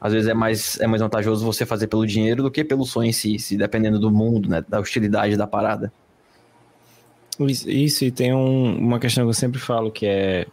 às 0.00 0.12
vezes 0.12 0.28
é 0.28 0.34
mais, 0.34 0.80
é 0.80 0.86
mais 0.86 1.02
vantajoso 1.02 1.44
você 1.44 1.66
fazer 1.66 1.86
pelo 1.86 2.06
dinheiro 2.06 2.42
do 2.42 2.50
que 2.50 2.64
pelo 2.64 2.86
sonho 2.86 3.10
em 3.10 3.12
si, 3.12 3.38
se 3.38 3.56
dependendo 3.56 3.98
do 3.98 4.10
mundo, 4.10 4.48
né, 4.48 4.64
da 4.66 4.80
hostilidade 4.80 5.36
da 5.36 5.46
parada. 5.46 5.92
Isso, 7.40 7.70
isso 7.70 8.04
e 8.04 8.10
tem 8.10 8.34
um, 8.34 8.76
uma 8.78 8.98
questão 8.98 9.24
que 9.24 9.30
eu 9.30 9.34
sempre 9.34 9.60
falo 9.60 9.90
que 9.90 10.06
é 10.06 10.46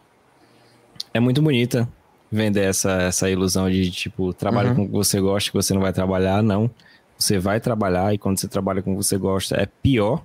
é 1.13 1.19
muito 1.19 1.41
bonita 1.41 1.87
vender 2.31 2.65
essa, 2.65 2.91
essa 3.03 3.29
ilusão 3.29 3.69
de 3.69 3.89
tipo, 3.89 4.33
trabalho 4.33 4.69
uhum. 4.69 4.75
com 4.75 4.83
o 4.83 4.85
que 4.87 4.91
você 4.91 5.19
gosta, 5.19 5.49
que 5.49 5.55
você 5.55 5.73
não 5.73 5.81
vai 5.81 5.93
trabalhar, 5.93 6.43
não. 6.43 6.69
Você 7.17 7.39
vai 7.39 7.59
trabalhar 7.59 8.13
e 8.13 8.17
quando 8.17 8.39
você 8.39 8.47
trabalha 8.47 8.81
com 8.81 8.91
o 8.91 8.97
que 8.97 9.03
você 9.03 9.17
gosta 9.17 9.55
é 9.55 9.65
pior, 9.65 10.23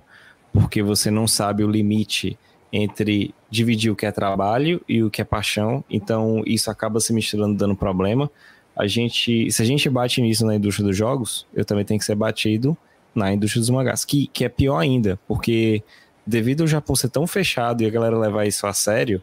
porque 0.51 0.83
você 0.83 1.09
não 1.09 1.27
sabe 1.27 1.63
o 1.63 1.69
limite 1.69 2.37
entre 2.71 3.33
dividir 3.49 3.91
o 3.91 3.95
que 3.95 4.05
é 4.05 4.11
trabalho 4.11 4.81
e 4.87 5.01
o 5.03 5.09
que 5.09 5.21
é 5.21 5.25
paixão, 5.25 5.83
então 5.89 6.43
isso 6.45 6.69
acaba 6.69 6.99
se 6.99 7.13
misturando 7.13 7.55
dando 7.55 7.75
problema 7.75 8.29
a 8.75 8.87
gente, 8.87 9.51
se 9.51 9.61
a 9.61 9.65
gente 9.65 9.89
bate 9.89 10.21
nisso 10.21 10.45
na 10.45 10.55
indústria 10.55 10.87
dos 10.87 10.97
jogos, 10.97 11.45
eu 11.53 11.63
também 11.63 11.85
tenho 11.85 11.99
que 11.99 12.05
ser 12.05 12.15
batido 12.15 12.75
na 13.13 13.31
indústria 13.31 13.59
dos 13.59 13.69
mangás, 13.69 14.03
que, 14.03 14.27
que 14.27 14.43
é 14.43 14.49
pior 14.49 14.79
ainda, 14.79 15.19
porque 15.27 15.83
devido 16.25 16.61
ao 16.61 16.67
Japão 16.67 16.95
ser 16.95 17.09
tão 17.09 17.27
fechado 17.27 17.83
e 17.83 17.85
a 17.85 17.89
galera 17.89 18.17
levar 18.17 18.45
isso 18.45 18.65
a 18.65 18.73
sério, 18.73 19.21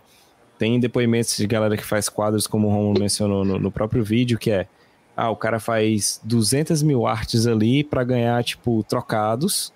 tem 0.59 0.79
depoimentos 0.79 1.37
de 1.37 1.47
galera 1.47 1.77
que 1.77 1.85
faz 1.85 2.09
quadros, 2.09 2.47
como 2.47 2.69
o 2.69 2.71
Romulo 2.71 3.01
mencionou 3.01 3.45
no, 3.45 3.59
no, 3.59 3.71
próprio 3.73 4.05
vídeo, 4.05 4.39
que 4.39 4.51
é, 4.51 4.69
ah, 5.17 5.31
o 5.31 5.37
cara 5.37 5.59
faz 5.59 6.21
200 6.23 6.83
mil 6.83 7.07
artes 7.07 7.47
ali 7.47 7.83
para 7.83 8.05
ganhar, 8.05 8.45
tipo, 8.45 8.85
trocados, 8.85 9.73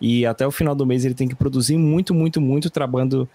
e 0.00 0.24
até 0.24 0.46
o 0.46 0.50
final 0.50 0.74
do 0.74 0.86
mês 0.86 1.04
ele 1.04 1.14
tem 1.14 1.28
que 1.28 1.34
produzir 1.34 1.76
muito, 1.76 2.14
muito, 2.14 2.40
muito, 2.40 2.70
trabalhando 2.70 3.28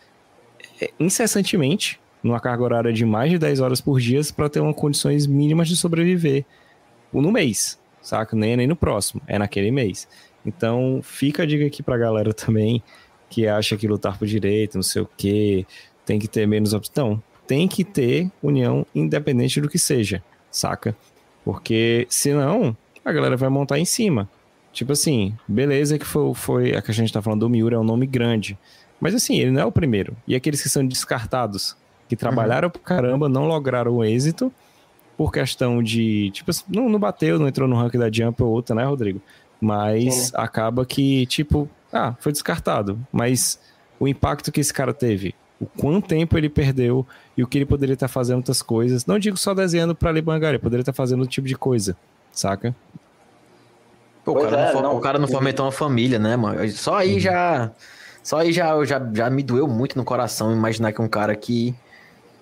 é, 0.81 0.89
incessantemente, 0.99 1.99
numa 2.25 2.39
carga 2.39 2.63
horária 2.63 2.91
de 2.91 3.05
mais 3.05 3.29
de 3.29 3.37
10 3.37 3.59
horas 3.59 3.79
por 3.79 3.99
dia 3.99 4.19
para 4.35 4.49
ter 4.49 4.59
uma 4.59 4.73
condições 4.73 5.27
mínimas 5.27 5.67
de 5.67 5.77
sobreviver 5.77 6.43
no 7.13 7.31
mês, 7.31 7.79
saca? 8.01 8.35
Nem, 8.35 8.57
nem 8.57 8.65
no 8.65 8.75
próximo, 8.75 9.21
é 9.27 9.37
naquele 9.37 9.69
mês. 9.69 10.07
Então, 10.43 11.01
fica 11.03 11.43
a 11.43 11.45
dica 11.45 11.67
aqui 11.67 11.83
pra 11.83 11.99
galera 11.99 12.33
também 12.33 12.81
que 13.29 13.47
acha 13.47 13.77
que 13.77 13.87
lutar 13.87 14.17
por 14.17 14.27
direito, 14.27 14.73
não 14.73 14.81
sei 14.81 15.03
o 15.03 15.09
que, 15.15 15.67
tem 16.03 16.17
que 16.17 16.27
ter 16.27 16.47
menos 16.47 16.73
opção. 16.73 17.21
Tem 17.45 17.67
que 17.67 17.83
ter 17.83 18.31
união 18.41 18.87
independente 18.95 19.61
do 19.61 19.69
que 19.69 19.77
seja, 19.77 20.23
saca? 20.49 20.97
Porque 21.43 22.07
senão 22.09 22.75
a 23.03 23.13
galera 23.13 23.37
vai 23.37 23.49
montar 23.49 23.77
em 23.77 23.85
cima. 23.85 24.27
Tipo 24.73 24.93
assim, 24.93 25.37
beleza 25.47 25.99
que 25.99 26.05
foi, 26.05 26.33
foi 26.33 26.75
a 26.75 26.81
que 26.81 26.89
a 26.89 26.93
gente 26.93 27.13
tá 27.13 27.21
falando 27.21 27.41
do 27.41 27.49
Miura, 27.51 27.75
é 27.75 27.79
um 27.79 27.83
nome 27.83 28.07
grande. 28.07 28.57
Mas 28.99 29.13
assim, 29.13 29.37
ele 29.39 29.51
não 29.51 29.61
é 29.61 29.65
o 29.65 29.71
primeiro. 29.71 30.17
E 30.27 30.33
aqueles 30.33 30.61
que 30.63 30.69
são 30.69 30.85
descartados, 30.85 31.77
que 32.07 32.15
trabalharam 32.15 32.67
uhum. 32.67 32.81
caramba, 32.83 33.29
não 33.29 33.45
lograram 33.45 33.93
o 33.93 34.03
êxito 34.03 34.51
por 35.17 35.31
questão 35.31 35.81
de, 35.81 36.29
tipo, 36.31 36.51
não, 36.67 36.89
não 36.89 36.99
bateu, 36.99 37.39
não 37.39 37.47
entrou 37.47 37.67
no 37.67 37.75
ranking 37.75 37.97
da 37.97 38.11
Jump 38.11 38.43
ou 38.43 38.49
outra, 38.49 38.75
né, 38.75 38.83
Rodrigo? 38.83 39.21
Mas 39.59 40.33
acaba 40.35 40.85
que, 40.85 41.25
tipo, 41.27 41.69
ah, 41.91 42.13
foi 42.19 42.31
descartado. 42.31 42.99
Mas 43.11 43.59
o 43.99 44.07
impacto 44.07 44.51
que 44.51 44.59
esse 44.59 44.73
cara 44.73 44.93
teve, 44.93 45.33
o 45.59 45.65
quanto 45.65 46.09
tempo 46.09 46.37
ele 46.37 46.49
perdeu 46.49 47.05
e 47.37 47.43
o 47.43 47.47
que 47.47 47.57
ele 47.57 47.65
poderia 47.65 47.93
estar 47.93 48.07
fazendo 48.07 48.37
outras 48.37 48.61
coisas. 48.61 49.05
Não 49.05 49.17
digo 49.17 49.37
só 49.37 49.53
desenhando 49.53 49.95
para 49.95 50.11
Libangar, 50.11 50.49
ele 50.49 50.59
poderia 50.59 50.81
estar 50.81 50.93
fazendo 50.93 51.19
outro 51.19 51.33
tipo 51.33 51.47
de 51.47 51.55
coisa, 51.55 51.95
saca? 52.31 52.75
Pô, 54.23 54.33
o, 54.33 54.41
cara 54.41 54.59
é, 54.59 54.73
não, 54.73 54.81
não, 54.81 54.97
o 54.97 54.99
cara 54.99 55.19
não 55.19 55.27
fomentou 55.27 55.65
uma 55.65 55.71
família, 55.71 56.19
né, 56.19 56.35
mano? 56.35 56.67
Só 56.71 56.95
aí 56.95 57.13
uhum. 57.13 57.19
já. 57.19 57.71
Só 58.23 58.39
aí 58.39 58.51
já, 58.51 58.83
já, 58.83 58.99
já 59.13 59.29
me 59.29 59.43
doeu 59.43 59.67
muito 59.67 59.95
no 59.95 60.03
coração 60.03 60.51
imaginar 60.51 60.91
que 60.91 60.99
um 60.99 61.07
cara 61.07 61.35
que 61.35 61.75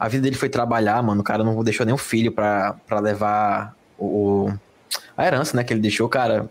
a 0.04 0.08
vida 0.10 0.24
dele 0.24 0.36
foi 0.36 0.50
trabalhar, 0.50 1.02
mano. 1.02 1.22
O 1.22 1.24
cara 1.24 1.46
não 1.46 1.64
deixou 1.64 1.86
nenhum 1.86 1.98
filho 1.98 2.30
pra, 2.30 2.76
pra 2.86 3.00
levar 3.00 3.74
o, 3.98 4.52
a 5.16 5.26
herança, 5.26 5.56
né? 5.56 5.64
Que 5.64 5.72
ele 5.72 5.80
deixou, 5.80 6.10
cara. 6.10 6.50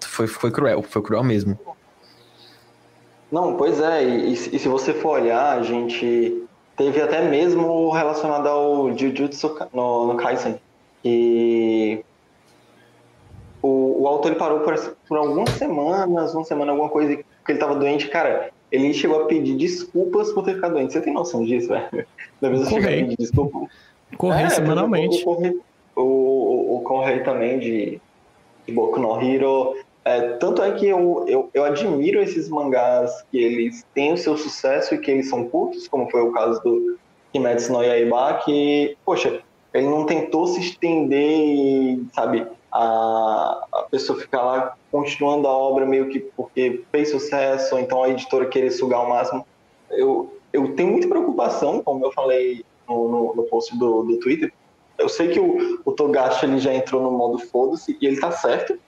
Foi, 0.00 0.26
foi 0.26 0.50
cruel, 0.50 0.82
foi 0.82 1.00
cruel 1.00 1.22
mesmo. 1.22 1.56
Não, 3.30 3.56
pois 3.56 3.80
é, 3.80 4.02
e, 4.02 4.32
e 4.32 4.58
se 4.58 4.66
você 4.66 4.92
for 4.92 5.20
olhar, 5.20 5.56
a 5.56 5.62
gente 5.62 6.42
teve 6.76 7.00
até 7.00 7.22
mesmo 7.22 7.88
relacionado 7.92 8.48
ao 8.48 8.98
Jujutsu 8.98 9.56
no, 9.72 10.08
no 10.08 10.16
Kaisen, 10.16 10.58
que 11.00 12.04
o, 13.62 14.02
o 14.02 14.08
autor 14.08 14.32
ele 14.32 14.40
parou 14.40 14.58
por, 14.60 14.74
por 15.06 15.18
algumas 15.18 15.50
semanas, 15.50 16.34
uma 16.34 16.44
semana, 16.44 16.72
alguma 16.72 16.88
coisa, 16.88 17.14
porque 17.14 17.52
ele 17.52 17.60
tava 17.60 17.76
doente, 17.76 18.08
cara, 18.08 18.50
ele 18.70 18.92
chegou 18.92 19.22
a 19.22 19.26
pedir 19.26 19.56
desculpas 19.56 20.32
por 20.32 20.44
ter 20.44 20.54
ficado 20.54 20.74
doente. 20.74 20.92
Você 20.92 21.00
tem 21.00 21.12
noção 21.12 21.44
disso, 21.44 21.68
velho? 21.68 22.06
Da 22.40 22.48
vez 22.48 22.70
eu 22.70 22.80
pedir 22.80 23.16
desculpa. 23.16 23.66
Correr 24.16 24.44
é, 24.44 24.50
semanalmente. 24.50 25.22
O, 25.26 26.02
o, 26.02 26.76
o 26.76 26.80
Correio 26.82 27.24
também 27.24 27.58
de, 27.58 28.00
de 28.66 28.72
Boku 28.72 29.00
no 29.00 29.20
Hero. 29.20 29.74
É, 30.04 30.20
tanto 30.36 30.62
é 30.62 30.72
que 30.72 30.86
eu, 30.86 31.24
eu, 31.28 31.50
eu 31.52 31.64
admiro 31.64 32.22
esses 32.22 32.48
mangás 32.48 33.22
que 33.30 33.38
eles 33.38 33.84
têm 33.94 34.12
o 34.12 34.16
seu 34.16 34.36
sucesso 34.36 34.94
e 34.94 34.98
que 34.98 35.10
eles 35.10 35.28
são 35.28 35.48
curtos, 35.48 35.86
como 35.88 36.10
foi 36.10 36.22
o 36.22 36.32
caso 36.32 36.62
do 36.62 36.98
Kimetsu 37.32 37.72
no 37.72 37.82
Yaiba, 37.82 38.40
que, 38.44 38.96
poxa, 39.04 39.42
ele 39.74 39.86
não 39.86 40.06
tentou 40.06 40.46
se 40.46 40.60
estender 40.60 41.38
e, 41.38 42.06
sabe, 42.14 42.46
a, 42.72 43.66
a 43.72 43.82
pessoa 43.90 44.18
ficar 44.18 44.42
lá 44.42 44.74
continuando 44.90 45.46
a 45.48 45.56
obra 45.56 45.86
meio 45.86 46.08
que 46.08 46.20
porque 46.20 46.84
fez 46.90 47.10
sucesso, 47.10 47.74
ou 47.74 47.80
então 47.80 48.02
a 48.02 48.08
editora 48.08 48.46
querer 48.46 48.70
sugar 48.70 49.00
ao 49.00 49.08
máximo. 49.08 49.46
Eu, 49.90 50.34
eu 50.52 50.74
tenho 50.74 50.90
muita 50.90 51.08
preocupação, 51.08 51.82
como 51.82 52.04
eu 52.04 52.12
falei 52.12 52.64
no, 52.88 53.08
no, 53.08 53.34
no 53.34 53.42
post 53.44 53.76
do, 53.76 54.02
do 54.02 54.18
Twitter. 54.20 54.52
Eu 54.96 55.08
sei 55.08 55.28
que 55.28 55.38
o, 55.38 55.80
o 55.84 55.92
Togashi 55.92 56.44
ele 56.44 56.58
já 56.58 56.74
entrou 56.74 57.02
no 57.02 57.10
modo 57.10 57.38
foda-se 57.38 57.96
e 58.00 58.06
ele 58.06 58.18
tá 58.18 58.32
certo, 58.32 58.78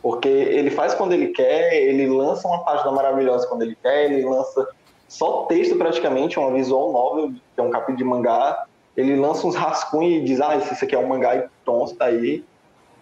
porque 0.00 0.28
ele 0.28 0.70
faz 0.70 0.94
quando 0.94 1.12
ele 1.12 1.28
quer, 1.28 1.74
ele 1.74 2.08
lança 2.08 2.48
uma 2.48 2.64
página 2.64 2.90
maravilhosa 2.90 3.46
quando 3.46 3.62
ele 3.62 3.76
quer, 3.80 4.10
ele 4.10 4.24
lança 4.24 4.66
só 5.06 5.44
texto 5.44 5.76
praticamente, 5.76 6.38
uma 6.38 6.50
visual 6.50 6.90
novel, 6.90 7.32
que 7.32 7.60
é 7.60 7.62
um 7.62 7.70
capítulo 7.70 7.98
de 7.98 8.04
mangá, 8.04 8.64
ele 8.96 9.14
lança 9.14 9.46
uns 9.46 9.54
rascunhos 9.54 10.22
e 10.22 10.24
diz, 10.24 10.40
ah, 10.40 10.56
isso 10.56 10.84
aqui 10.84 10.94
é 10.94 10.98
um 10.98 11.06
mangá 11.06 11.36
e 11.36 11.44
pronto, 11.64 11.94
tá 11.94 12.06
aí. 12.06 12.42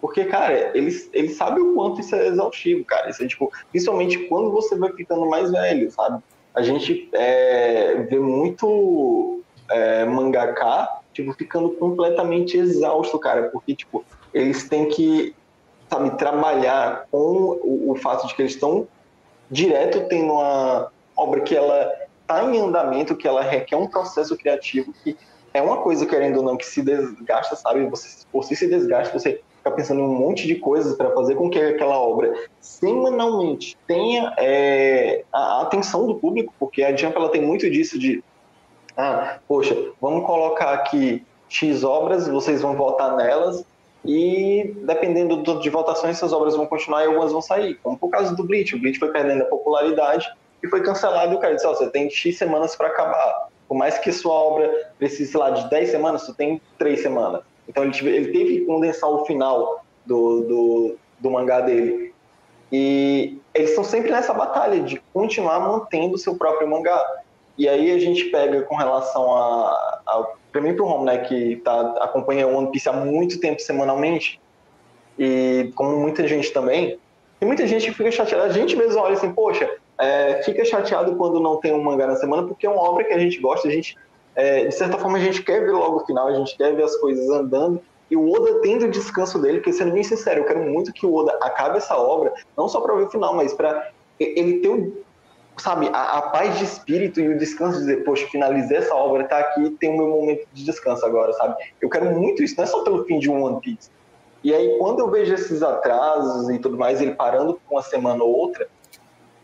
Porque, 0.01 0.25
cara, 0.25 0.75
ele, 0.75 1.09
ele 1.13 1.29
sabe 1.29 1.61
o 1.61 1.75
quanto 1.75 2.01
isso 2.01 2.15
é 2.15 2.27
exaustivo, 2.27 2.83
cara. 2.83 3.09
Isso 3.09 3.23
é, 3.23 3.27
tipo, 3.27 3.51
principalmente 3.69 4.17
quando 4.25 4.51
você 4.51 4.75
vai 4.75 4.91
ficando 4.91 5.27
mais 5.27 5.51
velho, 5.51 5.91
sabe? 5.91 6.21
A 6.55 6.63
gente 6.63 7.07
é, 7.13 7.95
vê 8.09 8.19
muito 8.19 9.41
é, 9.69 10.03
mangaká, 10.03 11.01
tipo, 11.13 11.31
ficando 11.33 11.69
completamente 11.69 12.57
exausto, 12.57 13.19
cara. 13.19 13.49
Porque, 13.49 13.75
tipo, 13.75 14.03
eles 14.33 14.67
têm 14.67 14.89
que, 14.89 15.35
sabe, 15.87 16.17
trabalhar 16.17 17.05
com 17.11 17.59
o, 17.61 17.91
o 17.91 17.95
fato 17.95 18.27
de 18.27 18.33
que 18.33 18.41
eles 18.41 18.53
estão 18.53 18.87
direto 19.51 20.07
tendo 20.07 20.33
uma 20.33 20.91
obra 21.15 21.41
que 21.41 21.55
ela 21.55 21.91
tá 22.25 22.43
em 22.43 22.59
andamento, 22.59 23.15
que 23.15 23.27
ela 23.27 23.43
requer 23.43 23.75
um 23.75 23.87
processo 23.87 24.35
criativo 24.35 24.93
que 25.03 25.15
é 25.53 25.61
uma 25.61 25.77
coisa, 25.77 26.05
querendo 26.05 26.37
ou 26.37 26.43
não, 26.43 26.57
que 26.57 26.65
se 26.65 26.81
desgasta, 26.81 27.55
sabe? 27.55 27.85
Você, 27.87 28.25
por 28.31 28.43
se 28.43 28.67
desgasta, 28.67 29.19
você 29.19 29.41
ficar 29.61 29.71
pensando 29.71 30.01
em 30.01 30.03
um 30.03 30.15
monte 30.15 30.47
de 30.47 30.55
coisas 30.55 30.95
para 30.95 31.11
fazer 31.11 31.35
com 31.35 31.49
que 31.49 31.59
aquela 31.59 31.99
obra 31.99 32.33
semanalmente 32.59 33.77
tenha 33.87 34.33
é, 34.37 35.23
a 35.31 35.61
atenção 35.61 36.07
do 36.07 36.15
público, 36.15 36.53
porque 36.59 36.83
a 36.83 36.95
Jump 36.95 37.15
ela 37.15 37.29
tem 37.29 37.41
muito 37.41 37.69
disso 37.69 37.99
de, 37.99 38.23
ah, 38.97 39.37
poxa, 39.47 39.75
vamos 40.01 40.25
colocar 40.25 40.73
aqui 40.73 41.23
X 41.47 41.83
obras, 41.83 42.27
vocês 42.27 42.61
vão 42.61 42.75
votar 42.75 43.15
nelas, 43.15 43.63
E 44.03 44.73
dependendo 44.83 45.37
do 45.37 45.59
de 45.59 45.69
votações, 45.69 46.17
essas 46.17 46.33
obras 46.33 46.55
vão 46.55 46.65
continuar 46.65 47.03
e 47.03 47.07
algumas 47.07 47.31
vão 47.31 47.41
sair. 47.41 47.75
Como 47.83 47.95
por 47.97 48.09
causa 48.09 48.35
do 48.35 48.43
Bleach. 48.43 48.75
O 48.75 48.79
Bleach 48.79 48.97
foi 48.97 49.11
perdendo 49.11 49.43
a 49.43 49.45
popularidade 49.45 50.27
e 50.63 50.67
foi 50.67 50.81
cancelado. 50.81 51.33
E 51.33 51.35
o 51.35 51.39
cara 51.39 51.53
disse: 51.53 51.67
oh, 51.67 51.75
você 51.75 51.87
tem 51.87 52.09
X 52.09 52.35
semanas 52.35 52.75
para 52.75 52.87
acabar. 52.87 53.49
Por 53.67 53.77
mais 53.77 53.99
que 53.99 54.11
sua 54.11 54.33
obra 54.33 54.91
precise, 54.97 55.37
lá, 55.37 55.51
de 55.51 55.69
10 55.69 55.91
semanas, 55.91 56.23
você 56.23 56.33
tem 56.33 56.59
3 56.79 57.01
semanas. 57.01 57.41
Então 57.67 57.83
ele, 57.83 58.09
ele 58.09 58.31
teve 58.31 58.59
que 58.59 58.65
condensar 58.65 59.09
o 59.09 59.25
final 59.25 59.83
do, 60.05 60.41
do, 60.41 60.95
do 61.19 61.31
mangá 61.31 61.61
dele. 61.61 62.13
E 62.71 63.37
eles 63.53 63.71
estão 63.71 63.83
sempre 63.83 64.11
nessa 64.11 64.33
batalha 64.33 64.79
de 64.79 65.01
continuar 65.13 65.59
mantendo 65.59 66.15
o 66.15 66.17
seu 66.17 66.35
próprio 66.35 66.67
mangá. 66.67 67.03
E 67.57 67.67
aí 67.67 67.91
a 67.91 67.99
gente 67.99 68.25
pega 68.25 68.61
com 68.61 68.75
relação 68.75 69.35
a, 69.35 70.01
a 70.07 70.27
para 70.51 70.61
mim 70.61 70.75
pro 70.75 70.85
Home, 70.85 71.05
né, 71.05 71.17
que 71.19 71.57
tá 71.57 71.95
acompanha 72.01 72.47
o 72.47 72.55
One 72.55 72.71
Piece 72.71 72.89
há 72.89 72.93
muito 72.93 73.39
tempo 73.39 73.61
semanalmente, 73.61 74.39
e 75.17 75.71
como 75.75 75.97
muita 75.97 76.27
gente 76.27 76.51
também, 76.51 76.99
e 77.39 77.45
muita 77.45 77.65
gente 77.65 77.91
fica 77.91 78.11
chateada, 78.11 78.45
a 78.45 78.49
gente 78.49 78.75
mesmo 78.75 78.99
olha 78.99 79.13
assim, 79.13 79.31
poxa, 79.31 79.69
é, 79.97 80.41
fica 80.43 80.65
chateado 80.65 81.15
quando 81.15 81.39
não 81.39 81.57
tem 81.57 81.73
um 81.73 81.81
mangá 81.81 82.05
na 82.05 82.15
semana, 82.15 82.47
porque 82.47 82.65
é 82.65 82.69
uma 82.69 82.81
obra 82.81 83.03
que 83.03 83.13
a 83.13 83.19
gente 83.19 83.39
gosta, 83.39 83.67
a 83.67 83.71
gente, 83.71 83.95
é, 84.35 84.65
de 84.65 84.75
certa 84.75 84.97
forma, 84.97 85.17
a 85.17 85.21
gente 85.21 85.43
quer 85.43 85.61
ver 85.65 85.71
logo 85.71 85.97
o 85.97 86.05
final, 86.05 86.27
a 86.27 86.33
gente 86.33 86.55
quer 86.57 86.75
ver 86.75 86.83
as 86.83 86.95
coisas 86.97 87.29
andando, 87.29 87.81
e 88.09 88.15
o 88.15 88.29
Oda 88.29 88.59
tendo 88.61 88.85
o 88.85 88.91
descanso 88.91 89.39
dele, 89.39 89.59
porque 89.59 89.73
sendo 89.73 89.93
bem 89.93 90.03
sincero, 90.03 90.41
eu 90.41 90.45
quero 90.45 90.59
muito 90.61 90.91
que 90.91 91.05
o 91.05 91.13
Oda 91.13 91.37
acabe 91.41 91.77
essa 91.77 91.97
obra, 91.97 92.33
não 92.57 92.67
só 92.67 92.81
para 92.81 92.95
ver 92.95 93.03
o 93.03 93.09
final, 93.09 93.33
mas 93.35 93.53
para 93.53 93.91
ele 94.19 94.59
ter 94.59 94.67
o 94.67 95.01
sabe, 95.57 95.89
a, 95.93 96.17
a, 96.17 96.21
paz 96.23 96.57
de 96.57 96.63
espírito 96.63 97.19
e 97.19 97.27
o 97.27 97.37
descanso 97.37 97.79
de 97.79 97.85
dizer, 97.85 98.03
poxa, 98.03 98.27
finalizei 98.27 98.77
essa 98.77 98.95
obra, 98.95 99.25
tá 99.25 99.37
aqui, 99.37 99.69
tem 99.79 99.91
o 99.91 99.97
meu 99.97 100.07
momento 100.07 100.47
de 100.51 100.63
descanso 100.65 101.05
agora, 101.05 101.31
sabe? 101.33 101.55
Eu 101.79 101.89
quero 101.89 102.11
muito 102.11 102.41
isso, 102.41 102.55
não 102.57 102.63
é 102.63 102.67
só 102.67 102.83
pelo 102.83 103.03
fim 103.05 103.19
de 103.19 103.29
um 103.29 103.43
One 103.43 103.59
Piece. 103.61 103.91
E 104.43 104.53
aí, 104.55 104.77
quando 104.79 104.99
eu 104.99 105.09
vejo 105.09 105.33
esses 105.33 105.61
atrasos 105.61 106.49
e 106.49 106.57
tudo 106.57 106.77
mais, 106.77 106.99
ele 106.99 107.13
parando 107.13 107.53
por 107.53 107.75
uma 107.75 107.81
semana 107.83 108.23
ou 108.23 108.31
outra, 108.31 108.67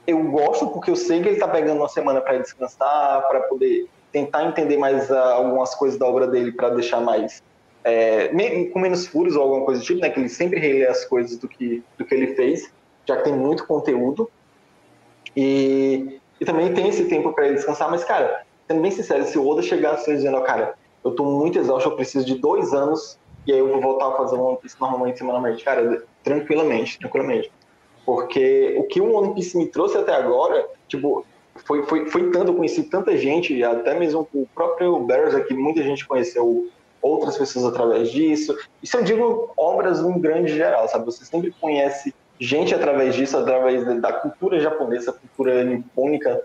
eu 0.08 0.24
gosto 0.24 0.68
porque 0.70 0.90
eu 0.90 0.96
sei 0.96 1.22
que 1.22 1.30
ele 1.30 1.40
tá 1.40 1.48
pegando 1.48 1.78
uma 1.78 1.90
semana 1.90 2.20
para 2.20 2.40
descansar, 2.40 3.28
para 3.28 3.42
poder 3.42 3.88
tentar 4.18 4.46
entender 4.46 4.78
mais 4.78 5.10
uh, 5.10 5.16
algumas 5.16 5.76
coisas 5.76 6.00
da 6.00 6.06
obra 6.06 6.28
dele, 6.28 6.52
para 6.52 6.70
deixar 6.70 7.00
mais. 7.00 7.44
É, 7.84 8.30
com 8.74 8.80
menos 8.80 9.08
furos 9.08 9.36
ou 9.36 9.44
alguma 9.44 9.66
coisa 9.66 9.80
do 9.80 9.86
tipo, 9.86 10.02
né? 10.02 10.10
Que 10.10 10.20
ele 10.20 10.30
sempre 10.30 10.60
relê 10.60 10.86
as 10.88 11.06
coisas 11.06 11.38
do 11.38 11.48
que, 11.48 11.84
do 11.98 12.04
que 12.04 12.14
ele 12.14 12.36
fez, 12.36 12.72
já 13.06 13.18
que 13.18 13.24
tem 13.24 13.34
muito 13.34 13.66
conteúdo. 13.66 14.30
E, 15.36 16.20
e 16.42 16.46
também 16.46 16.74
tem 16.74 16.90
esse 16.90 17.06
tempo 17.06 17.32
para 17.32 17.46
ele 17.46 17.56
descansar, 17.56 17.90
mas, 17.90 18.04
cara, 18.04 18.44
sendo 18.68 18.82
bem 18.82 18.92
sincero, 18.92 19.24
se 19.26 19.38
o 19.38 19.48
Oda 19.48 19.62
chegasse 19.62 20.12
dizendo, 20.14 20.42
cara, 20.42 20.74
eu 21.04 21.12
tô 21.12 21.24
muito 21.24 21.60
exausto, 21.60 21.90
eu 21.90 21.96
preciso 21.96 22.26
de 22.26 22.36
dois 22.36 22.74
anos, 22.74 23.18
e 23.46 23.54
aí 23.54 23.60
eu 23.60 23.70
vou 23.70 23.80
voltar 23.80 24.08
a 24.08 24.18
fazer 24.18 24.36
One 24.36 24.58
Piece 24.58 24.76
normalmente, 24.82 25.20
semanalmente, 25.20 25.64
cara, 25.64 26.04
tranquilamente, 26.24 27.00
tranquilamente. 27.00 27.52
Porque 28.06 28.76
o 28.78 28.84
que 28.84 29.00
o 29.00 29.14
One 29.14 29.34
Piece 29.36 29.58
me 29.58 29.68
trouxe 29.68 29.98
até 29.98 30.14
agora, 30.14 30.68
tipo, 30.88 31.26
foi, 31.66 31.84
foi, 31.84 32.06
foi 32.08 32.32
tanto, 32.32 32.54
conheci 32.54 32.84
tanta 32.84 33.18
gente, 33.18 33.64
até 33.64 33.98
mesmo 33.98 34.28
o 34.34 34.48
próprio 34.54 35.00
Berserk, 35.00 35.48
que 35.48 35.54
muita 35.54 35.82
gente 35.84 36.08
conheceu 36.08 36.70
outras 37.02 37.38
pessoas 37.38 37.66
através 37.66 38.12
disso. 38.12 38.58
Isso 38.82 38.98
eu 38.98 39.04
digo 39.04 39.52
obras 39.56 40.02
no 40.02 40.20
grande 40.20 40.54
geral, 40.56 40.88
sabe? 40.88 41.06
Você 41.06 41.26
sempre 41.26 41.52
conhece 41.60 42.14
gente 42.40 42.74
através 42.74 43.16
disso, 43.16 43.38
através 43.38 43.86
da 44.02 44.14
cultura 44.14 44.60
japonesa, 44.60 45.14
cultura 45.14 45.64
nipônica. 45.64 46.42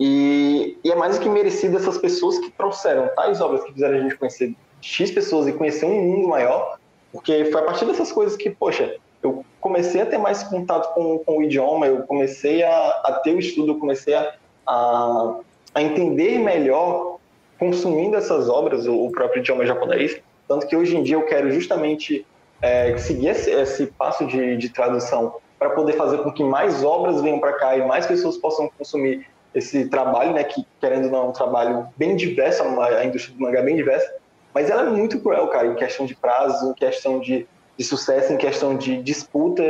E, 0.00 0.78
e 0.82 0.90
é 0.90 0.94
mais 0.94 1.16
do 1.16 1.22
que 1.22 1.28
merecido 1.28 1.76
essas 1.76 1.98
pessoas 1.98 2.38
que 2.38 2.50
trouxeram 2.50 3.08
tais 3.14 3.40
obras 3.40 3.62
que 3.64 3.72
fizeram 3.72 3.98
a 3.98 4.00
gente 4.00 4.16
conhecer 4.16 4.54
X 4.80 5.10
pessoas 5.10 5.46
e 5.46 5.52
conhecer 5.52 5.86
um 5.86 6.02
mundo 6.02 6.28
maior, 6.28 6.78
porque 7.12 7.44
foi 7.46 7.60
a 7.60 7.64
partir 7.64 7.84
dessas 7.84 8.10
coisas 8.10 8.36
que, 8.36 8.50
poxa, 8.50 8.96
eu 9.22 9.44
comecei 9.60 10.00
a 10.00 10.06
ter 10.06 10.18
mais 10.18 10.42
contato 10.42 10.92
com, 10.94 11.18
com 11.18 11.38
o 11.38 11.42
idioma, 11.42 11.86
eu 11.86 12.02
comecei 12.02 12.62
a, 12.62 12.88
a 13.04 13.20
ter 13.22 13.34
o 13.34 13.38
estudo, 13.38 13.72
eu 13.72 13.78
comecei 13.78 14.14
a, 14.14 14.34
a, 14.66 15.36
a 15.74 15.82
entender 15.82 16.38
melhor 16.38 17.18
consumindo 17.58 18.16
essas 18.16 18.48
obras, 18.48 18.86
o, 18.86 19.06
o 19.06 19.12
próprio 19.12 19.40
idioma 19.40 19.64
japonês. 19.64 20.20
Tanto 20.48 20.66
que 20.66 20.74
hoje 20.74 20.96
em 20.96 21.02
dia 21.02 21.16
eu 21.16 21.24
quero 21.26 21.50
justamente 21.52 22.26
é, 22.60 22.96
seguir 22.98 23.28
esse, 23.28 23.50
esse, 23.50 23.86
passo 23.86 24.26
de, 24.26 24.56
de 24.56 24.68
tradução 24.68 25.36
para 25.58 25.70
poder 25.70 25.92
fazer 25.92 26.18
com 26.18 26.32
que 26.32 26.42
mais 26.42 26.82
obras 26.82 27.20
venham 27.20 27.38
para 27.38 27.52
cá 27.52 27.76
e 27.76 27.86
mais 27.86 28.06
pessoas 28.06 28.36
possam 28.36 28.68
consumir 28.76 29.26
esse 29.54 29.88
trabalho, 29.88 30.32
né, 30.32 30.42
que 30.42 30.66
querendo 30.80 31.04
ou 31.04 31.10
não 31.10 31.18
é 31.18 31.24
um 31.26 31.32
trabalho 31.32 31.86
bem 31.96 32.16
diverso, 32.16 32.62
a 32.62 33.04
indústria 33.04 33.36
do 33.36 33.42
mangá 33.42 33.60
é 33.60 33.62
bem 33.62 33.76
diversa, 33.76 34.12
mas 34.52 34.70
ela 34.70 34.82
é 34.82 34.90
muito 34.90 35.20
cruel, 35.20 35.46
cara, 35.48 35.66
em 35.66 35.74
questão 35.74 36.06
de 36.06 36.14
prazo, 36.16 36.70
em 36.70 36.74
questão 36.74 37.20
de, 37.20 37.46
de 37.76 37.84
sucesso, 37.84 38.32
em 38.32 38.36
questão 38.36 38.76
de 38.76 39.02
disputa, 39.02 39.62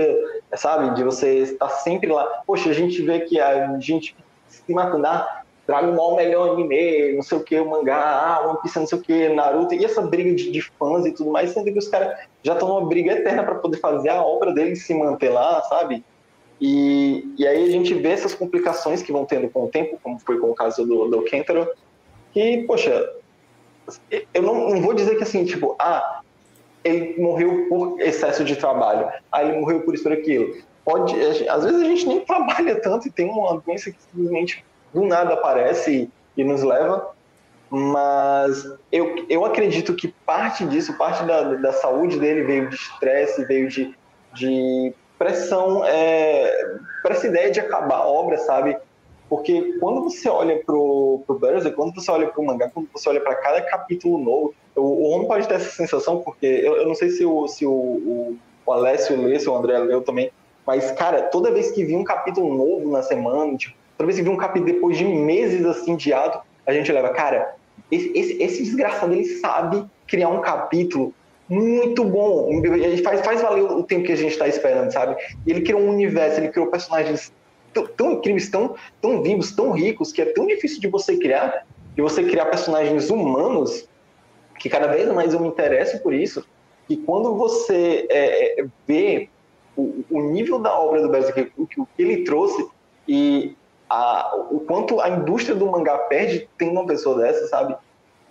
sabe, 0.55 0.95
de 0.95 1.05
você 1.05 1.39
estar 1.39 1.69
sempre 1.69 2.11
lá. 2.11 2.25
Poxa, 2.47 2.71
a 2.71 2.73
gente 2.73 3.01
vê 3.03 3.21
que 3.21 3.41
a 3.41 3.79
gente 3.79 4.17
se 4.49 4.73
matando, 4.73 5.07
ah, 5.07 5.43
Dragon 5.67 5.95
Ball 5.95 6.17
melhor 6.17 6.51
anime, 6.51 7.15
não 7.15 7.23
sei 7.23 7.39
o 7.39 7.45
que, 7.45 7.59
o 7.59 7.71
mangá, 7.71 7.97
ah, 7.97 8.49
One 8.49 8.59
Piece, 8.61 8.79
não 8.79 8.87
sei 8.87 8.99
o 8.99 9.03
que, 9.03 9.29
Naruto, 9.29 9.75
e 9.75 9.85
essa 9.85 10.03
briga 10.03 10.35
de, 10.35 10.51
de 10.51 10.61
fãs 10.61 11.07
e 11.07 11.13
tudo 11.13 11.31
mais, 11.31 11.51
sendo 11.51 11.73
que 11.73 11.79
os 11.79 11.89
caras 11.89 12.19
já 12.43 12.55
estão 12.55 12.69
numa 12.69 12.87
briga 12.87 13.13
eterna 13.13 13.45
para 13.45 13.55
poder 13.55 13.79
fazer 13.79 14.09
a 14.09 14.23
obra 14.23 14.53
deles 14.53 14.85
se 14.85 14.93
manter 14.93 15.31
lá, 15.31 15.63
sabe? 15.63 16.05
E, 16.61 17.35
e 17.39 17.47
aí 17.47 17.65
a 17.65 17.71
gente 17.71 17.95
vê 17.95 18.11
essas 18.11 18.35
complicações 18.35 19.03
que 19.03 19.13
vão 19.13 19.25
tendo 19.25 19.49
com 19.49 19.65
o 19.65 19.69
tempo, 19.69 19.99
como 20.03 20.19
foi 20.19 20.39
com 20.39 20.51
o 20.51 20.55
caso 20.55 20.85
do, 20.85 21.09
do 21.09 21.23
Kentaro, 21.23 21.69
que, 22.33 22.65
poxa, 22.67 23.13
eu 24.35 24.43
não, 24.43 24.71
não 24.71 24.81
vou 24.81 24.95
dizer 24.95 25.17
que 25.17 25.23
assim, 25.23 25.45
tipo, 25.45 25.77
ah, 25.79 26.22
ele 26.85 27.21
morreu 27.21 27.67
por 27.69 28.01
excesso 28.01 28.45
de 28.45 28.57
trabalho, 28.57 29.11
ah, 29.31 29.43
ele 29.43 29.59
morreu 29.59 29.81
por 29.83 29.95
isso, 29.95 30.03
por 30.03 30.13
aquilo. 30.13 30.55
Pode, 30.85 31.15
às 31.49 31.65
vezes 31.65 31.81
a 31.81 31.85
gente 31.85 32.09
nem 32.09 32.21
trabalha 32.25 32.81
tanto 32.81 33.07
e 33.07 33.11
tem 33.11 33.29
uma 33.29 33.61
doença 33.61 33.91
que 33.91 33.99
simplesmente 34.03 34.65
do 34.93 35.05
nada 35.05 35.35
aparece 35.35 36.11
e, 36.37 36.41
e 36.41 36.45
nos 36.45 36.63
leva. 36.63 37.13
Mas 37.71 38.71
eu, 38.91 39.25
eu 39.31 39.45
acredito 39.47 39.95
que 39.95 40.09
parte 40.27 40.67
disso, 40.67 40.99
parte 40.99 41.25
da, 41.25 41.55
da 41.55 41.73
saúde 41.73 42.19
dele 42.19 42.43
veio 42.43 42.69
de 42.69 42.75
estresse, 42.75 43.45
veio 43.47 43.69
de, 43.69 43.95
de 44.35 44.93
pressão, 45.19 45.83
é, 45.85 46.77
para 47.03 47.15
essa 47.15 47.27
ideia 47.27 47.51
de 47.51 47.61
acabar 47.61 47.99
a 47.99 48.07
obra, 48.07 48.37
sabe? 48.39 48.77
Porque 49.29 49.79
quando 49.81 50.03
você 50.03 50.29
olha 50.29 50.63
pro, 50.63 51.23
pro 51.27 51.39
Berserk, 51.39 51.75
quando 51.75 51.95
você 51.95 52.11
olha 52.11 52.27
pro 52.27 52.43
mangá, 52.45 52.69
quando 52.69 52.89
você 52.93 53.09
olha 53.09 53.21
para 53.21 53.37
cada 53.37 53.63
capítulo 53.63 54.19
novo, 54.19 54.55
o, 54.77 54.81
o 54.81 55.11
homem 55.11 55.29
pode 55.29 55.49
ter 55.49 55.55
essa 55.55 55.71
sensação, 55.71 56.21
porque 56.21 56.47
eu, 56.47 56.77
eu 56.77 56.87
não 56.87 56.95
sei 56.95 57.11
se 57.11 57.25
o, 57.25 57.47
se 57.49 57.67
o, 57.67 57.71
o, 57.71 58.37
o 58.67 58.73
Alessio 58.73 59.21
lê, 59.21 59.39
se 59.39 59.49
o 59.49 59.57
André 59.57 59.79
leu 59.79 60.03
também, 60.03 60.31
mas, 60.67 60.93
cara, 60.93 61.23
toda 61.23 61.51
vez 61.51 61.71
que 61.73 61.85
vi 61.85 61.97
um 61.97 62.05
capítulo 62.05 62.55
novo 62.55 62.91
na 62.91 63.03
semana, 63.03 63.57
tipo, 63.57 63.75
Toda 64.03 64.07
vez 64.07 64.19
que 64.19 64.25
vê 64.25 64.31
um 64.31 64.37
capítulo 64.37 64.73
depois 64.73 64.99
de 64.99 65.05
meses 65.05 65.65
assim 65.65 65.95
de 65.95 66.13
ato, 66.13 66.41
a 66.67 66.73
gente 66.73 66.91
leva, 66.91 67.11
cara, 67.11 67.55
esse, 67.89 68.11
esse, 68.17 68.43
esse 68.43 68.63
desgraçado 68.65 69.13
ele 69.13 69.25
sabe 69.25 69.85
criar 70.09 70.29
um 70.29 70.41
capítulo 70.41 71.15
muito 71.49 72.05
bom. 72.05 72.49
Ele 72.65 73.01
faz, 73.03 73.21
faz 73.21 73.43
valer 73.43 73.63
o 73.63 73.85
tempo 73.85 74.05
que 74.05 74.13
a 74.13 74.17
gente 74.17 74.33
está 74.33 74.49
esperando, 74.49 74.91
sabe? 74.91 75.17
Ele 75.47 75.61
criou 75.61 75.81
um 75.81 75.91
universo, 75.91 76.41
ele 76.41 76.49
criou 76.49 76.67
personagens 76.67 77.33
tão, 77.73 77.87
tão, 77.87 78.13
incríveis, 78.13 78.51
tão, 78.51 78.75
tão 79.01 79.23
vivos, 79.23 79.55
tão 79.55 79.71
ricos, 79.71 80.13
que 80.13 80.21
é 80.21 80.25
tão 80.27 80.49
difícil 80.49 80.81
de 80.81 80.89
você 80.89 81.17
criar, 81.17 81.65
de 81.95 82.03
você 82.03 82.25
criar 82.25 82.47
personagens 82.47 83.09
humanos, 83.09 83.89
que 84.63 84.69
cada 84.69 84.87
vez 84.87 85.13
mais 85.13 85.35
eu 85.35 85.41
me 85.41 85.49
interesso 85.49 86.01
por 86.01 86.15
isso, 86.15 86.47
que 86.87 86.97
quando 86.97 87.35
você 87.35 88.07
é, 88.09 88.61
é, 88.61 88.67
vê 88.87 89.29
o, 89.77 90.05
o, 90.09 90.23
nível 90.23 90.61
da 90.61 90.79
obra 90.79 91.03
do 91.03 91.09
Berserk, 91.09 91.51
o, 91.59 91.65
o 91.65 91.67
que 91.67 91.85
ele 91.99 92.23
trouxe, 92.23 92.65
e 93.09 93.57
a, 93.91 94.37
o 94.53 94.61
quanto 94.61 95.01
a 95.01 95.09
indústria 95.09 95.57
do 95.57 95.67
mangá 95.67 95.99
perde 95.99 96.49
tem 96.57 96.71
uma 96.71 96.87
pessoa 96.87 97.19
dessa, 97.19 97.49
sabe? 97.49 97.75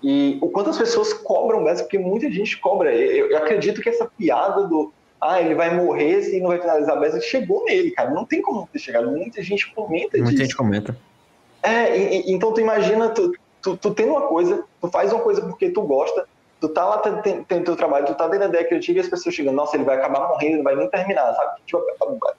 E 0.01 0.37
o 0.41 0.49
quanto 0.49 0.69
as 0.69 0.77
pessoas 0.77 1.11
cobram 1.11 1.65
dessa, 1.65 1.83
porque 1.83 1.99
muita 1.99 2.31
gente 2.31 2.57
cobra. 2.59 2.95
Eu, 2.95 3.29
eu, 3.29 3.37
acredito 3.37 3.81
que 3.81 3.89
essa 3.89 4.05
piada 4.05 4.63
do 4.63 4.93
ah, 5.19 5.41
ele 5.41 5.53
vai 5.53 5.75
morrer 5.75 6.21
se 6.23 6.39
não 6.39 6.47
vai 6.47 6.61
finalizar 6.61 6.95
a 6.95 6.99
Berserk 6.99 7.25
chegou 7.25 7.65
nele, 7.65 7.91
cara. 7.91 8.09
Não 8.09 8.25
tem 8.25 8.41
como 8.41 8.67
ter 8.71 8.79
chegado. 8.79 9.11
Muita 9.11 9.43
gente 9.43 9.69
comenta 9.73 10.17
Muita 10.17 10.31
disso. 10.31 10.43
gente 10.43 10.55
comenta. 10.55 10.97
É, 11.61 11.95
e, 11.95 12.21
e, 12.21 12.33
então 12.33 12.53
tu 12.53 12.61
imagina, 12.61 13.09
tu, 13.09 13.33
tu, 13.61 13.77
tu 13.77 13.93
tem 13.93 14.09
uma 14.09 14.21
coisa, 14.21 14.63
tu 14.79 14.87
faz 14.89 15.11
uma 15.11 15.21
coisa 15.21 15.41
porque 15.41 15.69
tu 15.69 15.81
gosta, 15.81 16.27
tu 16.59 16.69
tá 16.69 16.85
lá 16.85 16.97
tendo 16.99 17.63
teu 17.63 17.75
trabalho, 17.75 18.05
tu 18.05 18.15
tá 18.15 18.27
dentro 18.27 18.39
da 18.39 18.47
ideia 18.47 18.65
criativa 18.65 18.99
e 18.99 19.01
as 19.01 19.07
pessoas 19.07 19.33
chegam, 19.33 19.53
nossa, 19.53 19.75
ele 19.75 19.83
vai 19.83 19.97
acabar 19.97 20.27
morrendo, 20.27 20.55
ele 20.55 20.63
vai 20.63 20.75
nem 20.75 20.89
terminar, 20.89 21.33
sabe? 21.33 21.61
Tipo, 21.65 21.83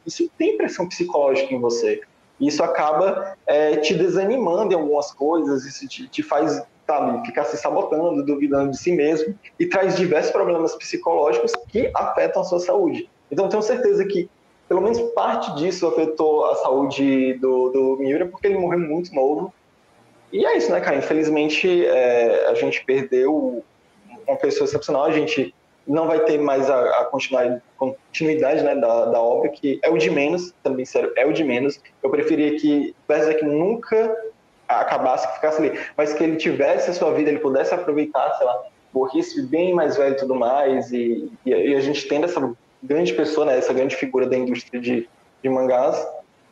isso 0.07 0.31
tem 0.39 0.57
pressão 0.57 0.89
psicológica 0.89 1.53
em 1.53 1.61
você. 1.61 2.01
Isso 2.41 2.63
acaba 2.63 3.37
é, 3.47 3.77
te 3.77 3.95
desanimando 3.95 4.73
em 4.73 4.77
algumas 4.77 5.13
coisas, 5.13 5.65
isso 5.65 5.87
te, 5.89 6.09
te 6.09 6.23
faz 6.23 6.63
sabe, 6.87 7.25
ficar 7.27 7.45
se 7.45 7.57
sabotando, 7.57 8.25
duvidando 8.25 8.73
de 8.73 8.79
si 8.79 8.93
mesmo 8.93 9.35
e 9.59 9.67
traz 9.67 9.97
diversos 9.97 10.33
problemas 10.33 10.75
psicológicos 10.75 11.53
que 11.69 11.91
afetam 11.95 12.43
a 12.43 12.45
sua 12.45 12.61
saúde. 12.61 13.09
Então, 13.31 13.49
tenho 13.49 13.63
certeza 13.63 14.05
que 14.05 14.29
pelo 14.69 14.81
menos 14.81 15.01
parte 15.13 15.55
disso 15.57 15.87
afetou 15.87 16.47
a 16.47 16.57
saúde 16.57 17.35
do, 17.35 17.69
do 17.69 17.97
Miura, 17.99 18.27
porque 18.27 18.47
ele 18.47 18.59
morreu 18.59 18.81
muito 18.81 19.15
novo. 19.15 19.53
E 20.33 20.47
é 20.47 20.57
isso, 20.57 20.71
né, 20.73 20.81
cara? 20.81 20.97
Infelizmente, 20.97 21.87
é, 21.87 22.47
a 22.49 22.55
gente 22.55 22.85
perdeu 22.85 23.63
uma 24.27 24.37
pessoa 24.37 24.67
excepcional, 24.67 25.05
a 25.05 25.13
gente 25.13 25.55
não 25.87 26.07
vai 26.07 26.21
ter 26.21 26.39
mais 26.39 26.71
a, 26.71 26.81
a 27.01 27.11
continuidade 27.77 28.63
né, 28.63 28.75
da, 28.77 29.07
da 29.07 29.21
obra, 29.21 29.51
que 29.51 29.81
é 29.83 29.91
o 29.91 29.99
de 29.99 30.11
menos, 30.11 30.55
também 30.63 30.85
sério, 30.85 31.13
é 31.17 31.27
o 31.27 31.33
de 31.33 31.45
menos. 31.45 31.81
Eu 32.03 32.09
preferia 32.11 32.59
que 32.59 32.95
que 33.39 33.45
nunca 33.45 34.17
acabasse, 34.69 35.27
que 35.29 35.35
ficasse 35.35 35.61
ali, 35.61 35.79
mas 35.97 36.15
que 36.15 36.23
ele 36.25 36.37
tivesse 36.37 36.91
a 36.91 36.95
sua 36.95 37.13
vida, 37.13 37.31
ele 37.31 37.41
pudesse 37.41 37.75
aproveitar, 37.75 38.33
sei 38.35 38.47
lá, 38.47 38.63
morresse 38.93 39.43
bem 39.43 39.75
mais 39.75 39.97
velho 39.97 40.15
e 40.15 40.19
tudo 40.19 40.35
mais, 40.35 40.93
e, 40.93 41.31
e, 41.45 41.51
e 41.51 41.75
a 41.75 41.81
gente 41.81 42.07
tendo 42.09 42.25
essa 42.25 42.55
grande 42.83 43.13
pessoa, 43.13 43.47
né, 43.47 43.59
essa 43.59 43.73
grande 43.73 43.97
figura 43.97 44.27
da 44.27 44.37
indústria 44.37 44.81
de, 44.81 45.09
de 45.43 45.49
mangás, 45.49 46.07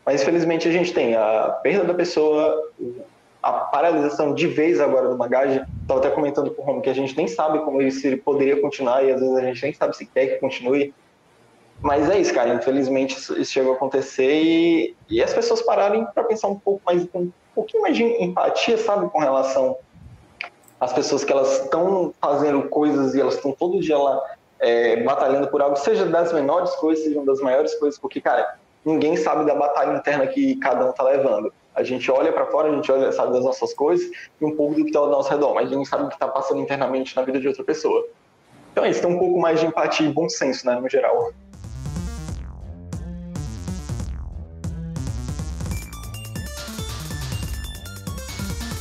mas 0.05 0.23
infelizmente 0.23 0.69
a 0.69 0.73
gente 0.73 0.93
tem 0.93 1.15
a 1.15 1.59
perda 1.63 1.85
da 1.85 1.95
pessoa, 1.95 2.71
a 3.43 3.53
paralisação 3.53 4.35
de 4.35 4.47
vez 4.47 4.81
agora 4.81 5.09
do 5.09 5.17
mangá. 5.17 5.47
Estava 5.47 6.01
até 6.01 6.11
comentando 6.11 6.51
com 6.51 6.63
o 6.63 6.65
Romo 6.65 6.83
que 6.83 6.91
a 6.91 6.95
gente 6.95 7.17
nem 7.17 7.27
sabe 7.27 7.61
como 7.61 7.81
ele, 7.81 7.91
se 7.91 8.07
ele 8.07 8.17
poderia 8.17 8.61
continuar 8.61 9.05
e 9.05 9.13
às 9.13 9.21
vezes 9.21 9.37
a 9.37 9.43
gente 9.43 9.63
nem 9.63 9.75
sabe 9.75 9.97
se 9.97 10.07
quer 10.07 10.27
que 10.27 10.39
continue. 10.39 10.95
Mas 11.81 12.11
é 12.11 12.19
isso, 12.19 12.35
cara. 12.35 12.55
Infelizmente 12.55 13.17
isso, 13.17 13.39
isso 13.41 13.53
chegou 13.53 13.73
a 13.73 13.77
acontecer 13.77 14.43
e, 14.43 14.97
e 15.09 15.23
as 15.23 15.33
pessoas 15.33 15.63
pararem 15.63 16.07
para 16.15 16.25
pensar 16.25 16.49
um 16.49 16.59
pouco 16.59 16.83
mais, 16.85 17.09
um 17.15 17.31
pouquinho 17.55 17.83
mais 17.83 17.97
de 17.97 18.05
empatia, 18.05 18.77
sabe, 18.77 19.09
com 19.09 19.19
relação 19.19 19.79
às 20.79 20.93
pessoas 20.93 21.25
que 21.25 21.33
elas 21.33 21.65
estão 21.65 22.15
fazendo 22.21 22.69
coisas 22.69 23.15
e 23.15 23.21
elas 23.21 23.35
estão 23.35 23.53
todo 23.53 23.81
dia 23.81 23.99
lá 23.99 24.23
é, 24.61 25.03
batalhando 25.03 25.49
por 25.49 25.63
algo, 25.63 25.77
seja 25.77 26.05
das 26.05 26.33
menores 26.33 26.71
coisas, 26.77 27.05
seja 27.05 27.23
das 27.23 27.41
maiores 27.41 27.75
coisas, 27.77 27.99
porque, 27.99 28.21
cara, 28.21 28.57
ninguém 28.85 29.17
sabe 29.17 29.47
da 29.47 29.55
batalha 29.55 29.97
interna 29.97 30.27
que 30.27 30.57
cada 30.57 30.87
um 30.87 30.93
tá 30.93 31.03
levando. 31.03 31.53
A 31.75 31.83
gente 31.83 32.11
olha 32.11 32.33
para 32.33 32.47
fora, 32.47 32.71
a 32.71 32.75
gente 32.75 32.91
olha, 32.91 33.13
sabe 33.13 33.33
das 33.33 33.45
nossas 33.45 33.73
coisas 33.73 34.11
e 34.41 34.45
um 34.45 34.57
pouco 34.57 34.75
do 34.75 34.83
que 34.83 34.89
está 34.89 34.99
ao 34.99 35.09
nosso 35.09 35.31
redor, 35.31 35.55
mas 35.55 35.71
a 35.71 35.75
gente 35.75 35.89
sabe 35.89 36.05
o 36.05 36.09
que 36.09 36.15
está 36.15 36.27
passando 36.27 36.61
internamente 36.61 37.15
na 37.15 37.23
vida 37.23 37.39
de 37.41 37.47
outra 37.47 37.63
pessoa. 37.63 38.07
Então 38.73 38.85
é 38.85 38.91
isso, 38.91 39.01
tem 39.01 39.11
um 39.11 39.19
pouco 39.19 39.41
mais 39.41 39.61
de 39.61 39.67
empatia 39.67 40.07
e 40.07 40.13
bom 40.13 40.29
senso, 40.29 40.67
né, 40.67 40.79
no 40.81 40.89
geral. 40.89 41.33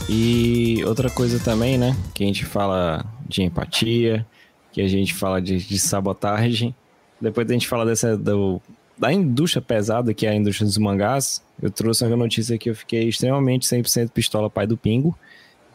E 0.09 0.83
outra 0.85 1.09
coisa 1.11 1.39
também, 1.39 1.77
né, 1.77 1.95
que 2.15 2.23
a 2.23 2.27
gente 2.27 2.43
fala 2.43 3.05
de 3.27 3.43
empatia, 3.43 4.25
que 4.71 4.81
a 4.81 4.87
gente 4.87 5.13
fala 5.13 5.39
de, 5.39 5.57
de 5.57 5.79
sabotagem, 5.79 6.75
depois 7.21 7.47
a 7.49 7.53
gente 7.53 7.67
fala 7.67 7.85
dessa 7.85 8.17
do, 8.17 8.59
da 8.99 9.13
indústria 9.13 9.61
pesada, 9.61 10.13
que 10.13 10.25
é 10.25 10.29
a 10.29 10.35
indústria 10.35 10.67
dos 10.67 10.77
mangás, 10.77 11.41
eu 11.61 11.71
trouxe 11.71 12.03
uma 12.03 12.17
notícia 12.17 12.57
que 12.57 12.69
eu 12.69 12.75
fiquei 12.75 13.07
extremamente 13.07 13.65
100% 13.65 14.09
pistola 14.09 14.49
pai 14.49 14.67
do 14.67 14.77
Pingo, 14.77 15.17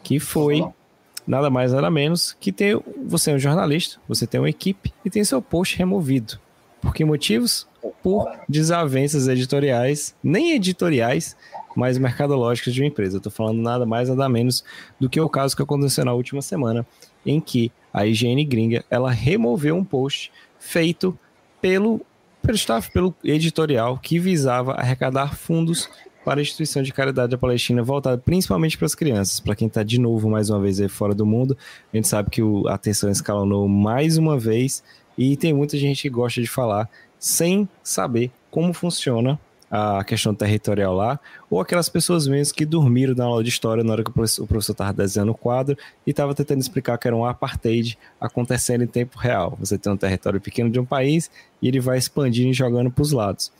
que 0.03 0.19
foi 0.19 0.63
nada 1.25 1.49
mais 1.49 1.73
nada 1.73 1.89
menos 1.89 2.37
que 2.39 2.51
ter 2.51 2.79
você 3.03 3.31
é 3.31 3.33
um 3.35 3.39
jornalista, 3.39 3.99
você 4.07 4.27
tem 4.27 4.39
uma 4.39 4.49
equipe 4.49 4.93
e 5.03 5.09
tem 5.09 5.23
seu 5.23 5.41
post 5.41 5.75
removido. 5.75 6.39
Por 6.79 6.93
que 6.93 7.03
motivos? 7.03 7.67
Por 8.03 8.31
desavenças 8.47 9.27
editoriais, 9.27 10.15
nem 10.23 10.51
editoriais, 10.51 11.35
mas 11.75 11.97
mercadológicas 11.97 12.75
de 12.75 12.81
uma 12.81 12.87
empresa. 12.87 13.17
Eu 13.17 13.21
tô 13.21 13.31
falando 13.31 13.59
nada 13.59 13.87
mais 13.87 14.07
nada 14.07 14.29
menos 14.29 14.63
do 14.99 15.09
que 15.09 15.19
o 15.19 15.27
caso 15.27 15.55
que 15.55 15.63
aconteceu 15.63 16.05
na 16.05 16.13
última 16.13 16.43
semana, 16.43 16.85
em 17.25 17.41
que 17.41 17.71
a 17.91 18.05
higiene 18.05 18.45
gringa, 18.45 18.85
ela 18.89 19.09
removeu 19.09 19.75
um 19.75 19.83
post 19.83 20.31
feito 20.59 21.17
pelo 21.59 22.01
pelo 22.45 22.55
staff, 22.55 22.91
pelo 22.91 23.13
editorial 23.23 23.97
que 23.97 24.19
visava 24.19 24.73
arrecadar 24.73 25.35
fundos 25.35 25.89
para 26.23 26.39
a 26.39 26.43
instituição 26.43 26.81
de 26.81 26.93
caridade 26.93 27.31
da 27.31 27.37
Palestina, 27.37 27.83
voltada 27.83 28.17
principalmente 28.17 28.77
para 28.77 28.85
as 28.85 28.95
crianças. 28.95 29.39
Para 29.39 29.55
quem 29.55 29.67
está 29.67 29.83
de 29.83 29.99
novo, 29.99 30.29
mais 30.29 30.49
uma 30.49 30.59
vez, 30.59 30.79
aí 30.79 30.87
fora 30.87 31.13
do 31.13 31.25
mundo, 31.25 31.57
a 31.93 31.97
gente 31.97 32.07
sabe 32.07 32.29
que 32.29 32.41
a 32.67 32.73
atenção 32.73 33.09
escalonou 33.09 33.67
mais 33.67 34.17
uma 34.17 34.37
vez 34.37 34.83
e 35.17 35.35
tem 35.35 35.53
muita 35.53 35.77
gente 35.77 36.03
que 36.03 36.09
gosta 36.09 36.41
de 36.41 36.47
falar 36.47 36.89
sem 37.19 37.67
saber 37.83 38.31
como 38.51 38.73
funciona 38.73 39.39
a 39.75 40.05
questão 40.05 40.33
territorial 40.33 40.95
lá, 40.95 41.19
ou 41.49 41.59
aquelas 41.59 41.89
pessoas 41.89 42.27
mesmo 42.27 42.55
que 42.55 42.65
dormiram 42.65 43.13
na 43.13 43.25
aula 43.25 43.43
de 43.43 43.49
história 43.49 43.83
na 43.83 43.91
hora 43.91 44.03
que 44.05 44.09
o 44.09 44.13
professor 44.47 44.71
estava 44.71 44.93
desenhando 44.93 45.33
o 45.33 45.35
quadro 45.35 45.77
e 46.07 46.11
estava 46.11 46.33
tentando 46.33 46.61
explicar 46.61 46.97
que 46.97 47.07
era 47.07 47.15
um 47.15 47.25
apartheid 47.25 47.97
acontecendo 48.19 48.85
em 48.85 48.87
tempo 48.87 49.17
real. 49.19 49.57
Você 49.59 49.77
tem 49.77 49.91
um 49.91 49.97
território 49.97 50.39
pequeno 50.39 50.69
de 50.69 50.79
um 50.79 50.85
país 50.85 51.29
e 51.61 51.67
ele 51.67 51.81
vai 51.81 51.97
expandindo 51.97 52.51
e 52.51 52.53
jogando 52.53 52.89
para 52.89 53.01
os 53.01 53.11
lados. 53.11 53.51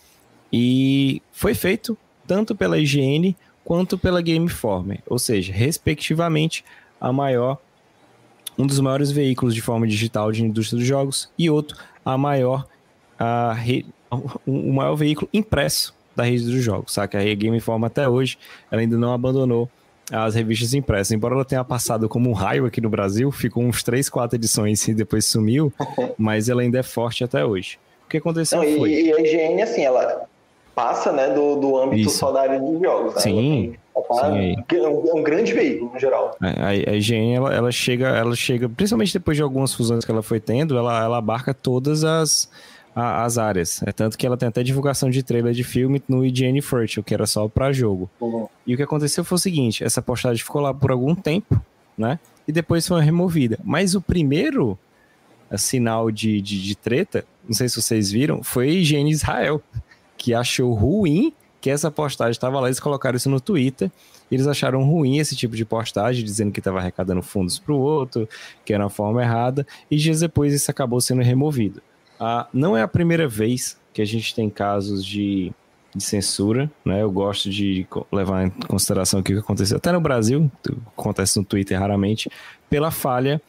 E 0.53 1.21
foi 1.33 1.53
feito 1.53 1.97
tanto 2.25 2.55
pela 2.55 2.79
IGN 2.79 3.35
quanto 3.65 3.97
pela 3.97 4.21
Gameformer, 4.21 4.99
ou 5.07 5.19
seja, 5.19 5.51
respectivamente 5.51 6.63
a 7.01 7.11
maior 7.11 7.57
um 8.57 8.65
dos 8.65 8.79
maiores 8.79 9.11
veículos 9.11 9.53
de 9.53 9.61
forma 9.61 9.85
digital 9.85 10.31
de 10.31 10.45
indústria 10.45 10.79
dos 10.79 10.87
jogos 10.87 11.29
e 11.37 11.49
outro 11.49 11.77
a 12.05 12.17
maior 12.17 12.65
a, 13.19 13.57
o 14.47 14.71
maior 14.71 14.95
veículo 14.95 15.27
impresso 15.33 15.94
da 16.15 16.23
rede 16.23 16.45
dos 16.45 16.63
jogos, 16.63 16.93
saca? 16.93 17.19
A 17.19 17.35
Game 17.35 17.57
Informa 17.57 17.87
até 17.87 18.07
hoje, 18.07 18.37
ela 18.71 18.81
ainda 18.81 18.97
não 18.97 19.13
abandonou 19.13 19.69
as 20.11 20.35
revistas 20.35 20.73
impressas. 20.73 21.11
Embora 21.11 21.35
ela 21.35 21.45
tenha 21.45 21.63
passado 21.63 22.07
como 22.07 22.29
um 22.29 22.33
raio 22.33 22.65
aqui 22.65 22.79
no 22.79 22.89
Brasil, 22.89 23.31
ficou 23.31 23.63
uns 23.63 23.83
3, 23.83 24.09
4 24.09 24.37
edições 24.37 24.87
e 24.87 24.93
depois 24.93 25.25
sumiu, 25.25 25.73
mas 26.17 26.49
ela 26.49 26.61
ainda 26.61 26.79
é 26.79 26.83
forte 26.83 27.23
até 27.23 27.43
hoje. 27.43 27.79
O 28.05 28.09
que 28.09 28.17
aconteceu 28.17 28.61
não, 28.61 28.77
foi... 28.77 28.91
E, 28.91 29.13
a 29.13 29.19
IGN, 29.19 29.61
assim, 29.61 29.83
ela 29.83 30.27
passa 30.75 31.11
né, 31.11 31.29
do, 31.29 31.55
do 31.55 31.77
âmbito 31.77 32.09
Isso. 32.09 32.19
só 32.19 32.31
da 32.31 32.41
área 32.41 32.59
de 32.59 32.83
jogos. 32.83 33.15
Né? 33.15 33.21
Sim, 33.21 33.75
sim. 34.11 34.55
É, 34.75 34.87
um, 34.87 35.07
é 35.07 35.13
um 35.15 35.23
grande 35.23 35.53
veículo, 35.53 35.91
no 35.93 35.99
geral. 35.99 36.37
É, 36.43 36.61
a, 36.61 36.91
a 36.91 36.95
IGN, 36.95 37.33
ela, 37.33 37.53
ela, 37.53 37.71
chega, 37.71 38.09
ela 38.09 38.35
chega, 38.35 38.69
principalmente 38.69 39.13
depois 39.13 39.37
de 39.37 39.41
algumas 39.41 39.73
fusões 39.73 40.05
que 40.05 40.11
ela 40.11 40.21
foi 40.21 40.39
tendo, 40.39 40.77
ela, 40.77 41.03
ela 41.03 41.17
abarca 41.17 41.53
todas 41.53 42.03
as 42.03 42.49
a, 42.95 43.25
as 43.25 43.37
áreas. 43.37 43.83
É 43.83 43.91
tanto 43.91 44.17
que 44.17 44.25
ela 44.25 44.37
tem 44.37 44.47
até 44.47 44.63
divulgação 44.63 45.09
de 45.09 45.21
trailer 45.21 45.53
de 45.53 45.63
filme 45.63 46.01
no 46.07 46.25
IGN 46.25 46.61
Virtual, 46.61 47.03
que 47.03 47.13
era 47.13 47.27
só 47.27 47.47
para 47.47 47.73
jogo. 47.73 48.09
Uhum. 48.21 48.47
E 48.65 48.73
o 48.73 48.77
que 48.77 48.83
aconteceu 48.83 49.25
foi 49.25 49.35
o 49.35 49.39
seguinte: 49.39 49.83
essa 49.83 50.01
postagem 50.01 50.43
ficou 50.43 50.61
lá 50.61 50.73
por 50.73 50.91
algum 50.91 51.13
tempo, 51.13 51.61
né? 51.97 52.17
E 52.47 52.51
depois 52.51 52.87
foi 52.87 53.01
removida. 53.03 53.59
Mas 53.63 53.95
o 53.95 54.01
primeiro 54.01 54.79
eh, 55.49 55.57
sinal 55.57 56.09
de, 56.09 56.41
de, 56.41 56.61
de 56.61 56.75
treta, 56.75 57.25
não 57.45 57.53
sei 57.53 57.67
se 57.67 57.81
vocês 57.81 58.11
viram, 58.11 58.41
foi 58.41 58.69
a 58.69 58.71
IGN 58.71 59.09
Israel, 59.11 59.61
que 60.17 60.33
achou 60.33 60.73
ruim 60.73 61.33
que 61.59 61.69
essa 61.71 61.89
postagem 61.89 62.31
estava 62.31 62.59
lá, 62.59 62.67
eles 62.67 62.79
colocaram 62.79 63.17
isso 63.17 63.27
no 63.27 63.41
Twitter, 63.41 63.91
eles 64.31 64.45
acharam 64.45 64.83
ruim 64.83 65.17
esse 65.17 65.35
tipo 65.35 65.55
de 65.55 65.65
postagem, 65.65 66.23
dizendo 66.23 66.51
que 66.51 66.59
estava 66.59 66.77
arrecadando 66.77 67.23
fundos 67.23 67.57
para 67.57 67.73
o 67.73 67.79
outro, 67.79 68.29
que 68.63 68.71
era 68.71 68.83
uma 68.83 68.89
forma 68.89 69.23
errada, 69.23 69.65
e 69.89 69.97
dias 69.97 70.19
depois 70.19 70.53
isso 70.53 70.69
acabou 70.69 71.01
sendo 71.01 71.23
removido. 71.23 71.81
Ah, 72.19 72.47
não 72.53 72.75
é 72.75 72.81
a 72.81 72.87
primeira 72.87 73.27
vez 73.27 73.77
que 73.93 74.01
a 74.01 74.05
gente 74.05 74.33
tem 74.35 74.49
casos 74.49 75.05
de, 75.05 75.51
de 75.95 76.03
censura, 76.03 76.69
né? 76.83 77.01
Eu 77.01 77.11
gosto 77.11 77.49
de 77.49 77.87
levar 78.11 78.45
em 78.45 78.49
consideração 78.49 79.19
o 79.19 79.23
que 79.23 79.33
aconteceu 79.33 79.77
até 79.77 79.91
no 79.91 80.01
Brasil, 80.01 80.51
acontece 80.97 81.37
no 81.37 81.45
Twitter 81.45 81.79
raramente, 81.79 82.29
pela 82.69 82.91
falha 82.91 83.41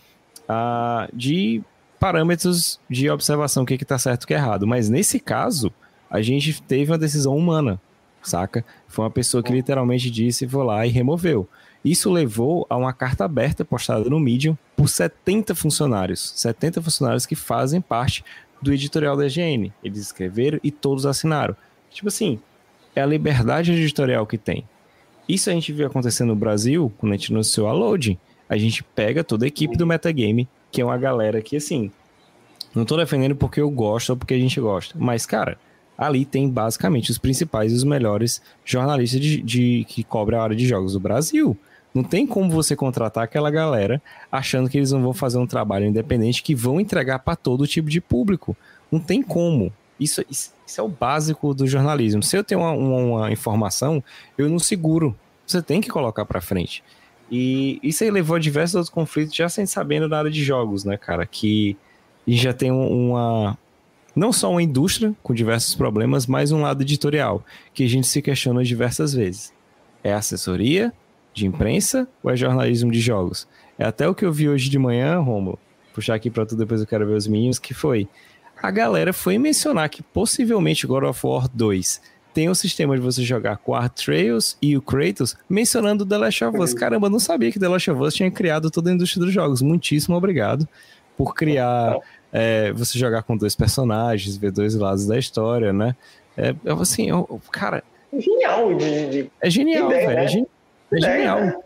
ah, 0.48 1.08
de 1.12 1.62
parâmetros 1.98 2.78
de 2.88 3.10
observação, 3.10 3.62
o 3.62 3.66
que 3.66 3.74
está 3.74 3.98
certo 3.98 4.22
e 4.22 4.24
o 4.24 4.26
que 4.28 4.34
é 4.34 4.36
errado. 4.36 4.66
Mas 4.66 4.88
nesse 4.88 5.18
caso, 5.18 5.72
a 6.10 6.22
gente 6.22 6.62
teve 6.62 6.92
uma 6.92 6.98
decisão 6.98 7.36
humana, 7.36 7.80
saca? 8.22 8.64
Foi 8.86 9.04
uma 9.04 9.10
pessoa 9.10 9.42
que 9.42 9.52
literalmente 9.52 10.10
disse, 10.10 10.46
vou 10.46 10.62
lá 10.62 10.86
e 10.86 10.90
removeu. 10.90 11.48
Isso 11.84 12.10
levou 12.10 12.66
a 12.68 12.76
uma 12.76 12.92
carta 12.92 13.24
aberta 13.24 13.64
postada 13.64 14.10
no 14.10 14.18
Medium 14.18 14.56
por 14.76 14.88
70 14.88 15.54
funcionários. 15.54 16.32
70 16.34 16.82
funcionários 16.82 17.24
que 17.24 17.36
fazem 17.36 17.80
parte 17.80 18.24
do 18.66 18.74
editorial 18.74 19.16
da 19.16 19.26
IGN. 19.26 19.72
Eles 19.82 19.98
escreveram 19.98 20.60
e 20.62 20.70
todos 20.70 21.06
assinaram. 21.06 21.56
Tipo 21.90 22.08
assim, 22.08 22.38
é 22.94 23.00
a 23.00 23.06
liberdade 23.06 23.72
editorial 23.72 24.26
que 24.26 24.36
tem. 24.36 24.64
Isso 25.28 25.48
a 25.50 25.52
gente 25.52 25.72
viu 25.72 25.86
acontecer 25.86 26.24
no 26.24 26.36
Brasil, 26.36 26.92
quando 26.98 27.12
a 27.12 27.16
gente 27.16 27.32
anunciou 27.32 27.66
a 27.66 27.72
Loading. 27.72 28.18
A 28.48 28.56
gente 28.56 28.84
pega 28.84 29.24
toda 29.24 29.44
a 29.44 29.48
equipe 29.48 29.76
do 29.76 29.86
Metagame, 29.86 30.48
que 30.70 30.80
é 30.80 30.84
uma 30.84 30.96
galera 30.98 31.40
que, 31.42 31.56
assim, 31.56 31.90
não 32.74 32.84
tô 32.84 32.96
defendendo 32.96 33.34
porque 33.34 33.60
eu 33.60 33.70
gosto 33.70 34.10
ou 34.10 34.16
porque 34.16 34.34
a 34.34 34.38
gente 34.38 34.60
gosta, 34.60 34.94
mas, 34.98 35.26
cara, 35.26 35.58
ali 35.96 36.24
tem 36.24 36.48
basicamente 36.48 37.10
os 37.10 37.18
principais 37.18 37.72
e 37.72 37.74
os 37.74 37.84
melhores 37.84 38.42
jornalistas 38.64 39.20
de, 39.20 39.42
de 39.42 39.84
que 39.88 40.04
cobrem 40.04 40.38
a 40.38 40.42
área 40.42 40.56
de 40.56 40.66
jogos 40.66 40.92
do 40.92 41.00
Brasil. 41.00 41.56
Não 41.96 42.04
tem 42.04 42.26
como 42.26 42.50
você 42.50 42.76
contratar 42.76 43.24
aquela 43.24 43.50
galera 43.50 44.02
achando 44.30 44.68
que 44.68 44.76
eles 44.76 44.92
não 44.92 45.00
vão 45.00 45.14
fazer 45.14 45.38
um 45.38 45.46
trabalho 45.46 45.86
independente 45.86 46.42
que 46.42 46.54
vão 46.54 46.78
entregar 46.78 47.20
para 47.20 47.34
todo 47.34 47.66
tipo 47.66 47.88
de 47.88 48.02
público. 48.02 48.54
Não 48.92 49.00
tem 49.00 49.22
como. 49.22 49.72
Isso, 49.98 50.22
isso, 50.30 50.52
é 50.76 50.82
o 50.82 50.88
básico 50.88 51.54
do 51.54 51.66
jornalismo. 51.66 52.22
Se 52.22 52.36
eu 52.36 52.44
tenho 52.44 52.60
uma, 52.60 52.72
uma, 52.72 53.32
informação, 53.32 54.04
eu 54.36 54.46
não 54.46 54.58
seguro. 54.58 55.16
Você 55.46 55.62
tem 55.62 55.80
que 55.80 55.88
colocar 55.88 56.26
para 56.26 56.38
frente. 56.42 56.84
E 57.30 57.80
isso 57.82 58.04
aí 58.04 58.10
levou 58.10 58.36
a 58.36 58.38
diversos 58.38 58.74
outros 58.74 58.92
conflitos, 58.92 59.34
já 59.34 59.48
sem 59.48 59.64
sabendo 59.64 60.06
da 60.06 60.18
área 60.18 60.30
de 60.30 60.44
jogos, 60.44 60.84
né, 60.84 60.98
cara? 60.98 61.24
Que 61.24 61.78
já 62.28 62.52
tem 62.52 62.70
uma. 62.70 63.56
Não 64.14 64.34
só 64.34 64.50
uma 64.50 64.62
indústria 64.62 65.14
com 65.22 65.32
diversos 65.32 65.74
problemas, 65.74 66.26
mas 66.26 66.52
um 66.52 66.60
lado 66.60 66.82
editorial, 66.82 67.42
que 67.72 67.84
a 67.84 67.88
gente 67.88 68.06
se 68.06 68.20
questiona 68.20 68.62
diversas 68.62 69.14
vezes. 69.14 69.50
É 70.04 70.12
assessoria 70.12 70.92
de 71.36 71.46
imprensa 71.46 72.08
ou 72.22 72.30
é 72.30 72.36
jornalismo 72.36 72.90
de 72.90 73.00
jogos? 73.00 73.46
É 73.78 73.84
até 73.84 74.08
o 74.08 74.14
que 74.14 74.24
eu 74.24 74.32
vi 74.32 74.48
hoje 74.48 74.70
de 74.70 74.78
manhã, 74.78 75.18
Romulo, 75.18 75.58
puxar 75.94 76.14
aqui 76.14 76.30
pra 76.30 76.46
tu, 76.46 76.56
depois 76.56 76.80
eu 76.80 76.86
quero 76.86 77.06
ver 77.06 77.14
os 77.14 77.28
meninos, 77.28 77.58
que 77.58 77.74
foi. 77.74 78.08
A 78.60 78.70
galera 78.70 79.12
foi 79.12 79.36
mencionar 79.36 79.88
que 79.90 80.02
possivelmente 80.02 80.86
God 80.86 81.04
of 81.04 81.26
War 81.26 81.46
2 81.52 82.00
tem 82.32 82.50
o 82.50 82.54
sistema 82.54 82.94
de 82.94 83.00
você 83.00 83.22
jogar 83.22 83.56
com 83.56 83.72
o 83.72 83.74
Atreus 83.74 84.58
e 84.60 84.76
o 84.76 84.82
Kratos, 84.82 85.36
mencionando 85.48 86.04
The 86.04 86.18
Last 86.18 86.44
of 86.44 86.58
Us. 86.58 86.74
Caramba, 86.74 87.06
eu 87.06 87.10
não 87.10 87.18
sabia 87.18 87.50
que 87.50 87.58
The 87.58 87.68
Last 87.68 87.90
of 87.90 88.02
Us 88.02 88.14
tinha 88.14 88.30
criado 88.30 88.70
toda 88.70 88.90
a 88.90 88.92
indústria 88.92 89.24
dos 89.24 89.32
jogos. 89.32 89.62
Muitíssimo 89.62 90.14
obrigado 90.14 90.68
por 91.16 91.34
criar, 91.34 91.96
é, 92.30 92.72
você 92.72 92.98
jogar 92.98 93.22
com 93.22 93.38
dois 93.38 93.56
personagens, 93.56 94.36
ver 94.36 94.50
dois 94.50 94.74
lados 94.74 95.06
da 95.06 95.18
história, 95.18 95.72
né? 95.72 95.96
É, 96.36 96.54
assim, 96.78 97.08
eu, 97.08 97.40
cara... 97.50 97.82
Genial. 98.12 98.74
De, 98.74 99.06
de... 99.08 99.30
É 99.40 99.48
genial, 99.48 99.86
ideia, 99.90 100.06
velho. 100.08 100.12
É 100.12 100.16
né? 100.16 100.24
É, 100.24 100.28
gen... 100.28 100.46
é 100.92 101.00
genial. 101.00 101.40
Né? 101.40 101.56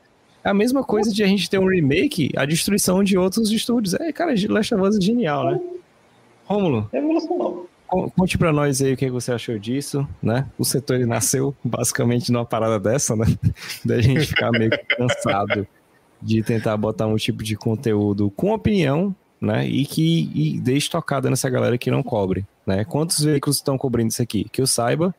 É 0.42 0.50
a 0.50 0.54
mesma 0.54 0.82
coisa 0.82 1.12
de 1.12 1.22
a 1.22 1.26
gente 1.26 1.50
ter 1.50 1.58
um 1.58 1.68
remake, 1.68 2.30
a 2.36 2.46
destruição 2.46 3.04
de 3.04 3.18
outros 3.18 3.50
estúdios. 3.50 3.94
É, 3.94 4.12
cara, 4.12 4.34
Last 4.48 4.74
of 4.74 4.82
Us 4.82 4.96
é 4.96 5.00
genial, 5.00 5.50
né? 5.50 5.60
Rômulo. 6.44 6.88
É 6.92 7.00
Conte 8.16 8.38
para 8.38 8.52
nós 8.52 8.80
aí 8.80 8.92
o 8.92 8.96
que 8.96 9.10
você 9.10 9.32
achou 9.32 9.58
disso, 9.58 10.08
né? 10.22 10.46
O 10.56 10.64
setor 10.64 10.94
ele 10.94 11.06
nasceu 11.06 11.54
basicamente 11.62 12.30
numa 12.30 12.44
parada 12.44 12.78
dessa, 12.78 13.16
né? 13.16 13.26
Da 13.84 14.00
gente 14.00 14.26
ficar 14.26 14.50
meio 14.52 14.70
cansado 14.88 15.66
de 16.22 16.42
tentar 16.42 16.76
botar 16.76 17.06
um 17.06 17.16
tipo 17.16 17.42
de 17.42 17.56
conteúdo 17.56 18.30
com 18.30 18.52
opinião, 18.52 19.14
né? 19.40 19.66
E 19.66 19.84
que 19.84 20.30
e 20.34 20.60
deixe 20.60 20.88
tocada 20.88 21.28
nessa 21.28 21.50
galera 21.50 21.76
que 21.76 21.90
não 21.90 22.02
cobre, 22.02 22.46
né? 22.64 22.84
Quantos 22.84 23.24
veículos 23.24 23.56
estão 23.56 23.76
cobrindo 23.76 24.10
isso 24.10 24.22
aqui? 24.22 24.46
Que 24.50 24.60
eu 24.60 24.66
saiba, 24.66 25.14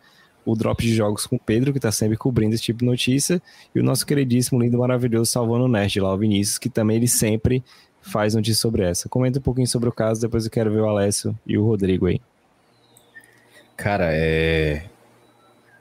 o 0.46 0.56
Drop 0.56 0.82
de 0.82 0.94
Jogos 0.94 1.26
com 1.26 1.36
o 1.36 1.40
Pedro, 1.40 1.72
que 1.74 1.80
tá 1.80 1.92
sempre 1.92 2.18
cobrindo 2.18 2.56
esse 2.56 2.64
tipo 2.64 2.80
de 2.80 2.86
notícia, 2.86 3.42
e 3.74 3.80
o 3.80 3.84
nosso 3.84 4.06
queridíssimo, 4.06 4.60
lindo, 4.60 4.78
maravilhoso 4.78 5.32
Salvando 5.32 5.66
o 5.66 5.68
Nerd 5.68 6.00
lá, 6.00 6.14
o 6.14 6.18
Vinícius, 6.18 6.58
que 6.58 6.70
também 6.70 6.98
ele 6.98 7.08
sempre 7.08 7.64
faz 8.02 8.34
notícia 8.34 8.60
sobre 8.60 8.84
essa. 8.84 9.08
Comenta 9.08 9.40
um 9.40 9.42
pouquinho 9.42 9.68
sobre 9.68 9.90
o 9.90 9.92
caso, 9.92 10.22
depois 10.22 10.46
eu 10.46 10.52
quero 10.52 10.72
ver 10.72 10.82
o 10.82 10.88
Alessio 10.88 11.38
e 11.46 11.58
o 11.58 11.66
Rodrigo 11.66 12.08
aí. 12.08 12.20
Cara, 13.78 14.10
é. 14.12 14.86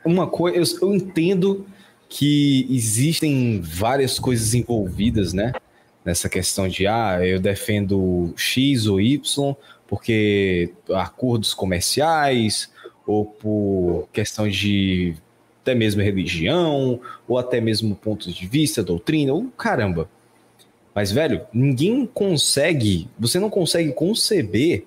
Uma 0.04 0.26
coisa. 0.26 0.58
Eu, 0.58 0.88
eu 0.88 0.94
entendo 0.94 1.66
que 2.08 2.66
existem 2.70 3.60
várias 3.60 4.18
coisas 4.18 4.54
envolvidas, 4.54 5.32
né? 5.32 5.52
Nessa 6.04 6.28
questão 6.28 6.66
de, 6.66 6.86
ah, 6.86 7.18
eu 7.22 7.38
defendo 7.38 8.32
X 8.36 8.86
ou 8.86 9.00
Y 9.00 9.56
porque 9.90 10.72
acordos 10.94 11.52
comerciais, 11.52 12.70
ou 13.06 13.24
por 13.24 14.08
questão 14.12 14.48
de 14.48 15.14
até 15.62 15.74
mesmo 15.74 16.02
religião, 16.02 17.00
ou 17.28 17.38
até 17.38 17.60
mesmo 17.60 17.94
pontos 17.94 18.34
de 18.34 18.46
vista, 18.46 18.82
doutrina, 18.82 19.32
ou 19.32 19.44
caramba. 19.56 20.08
Mas, 20.94 21.12
velho, 21.12 21.42
ninguém 21.52 22.06
consegue, 22.06 23.08
você 23.18 23.38
não 23.38 23.50
consegue 23.50 23.92
conceber 23.92 24.84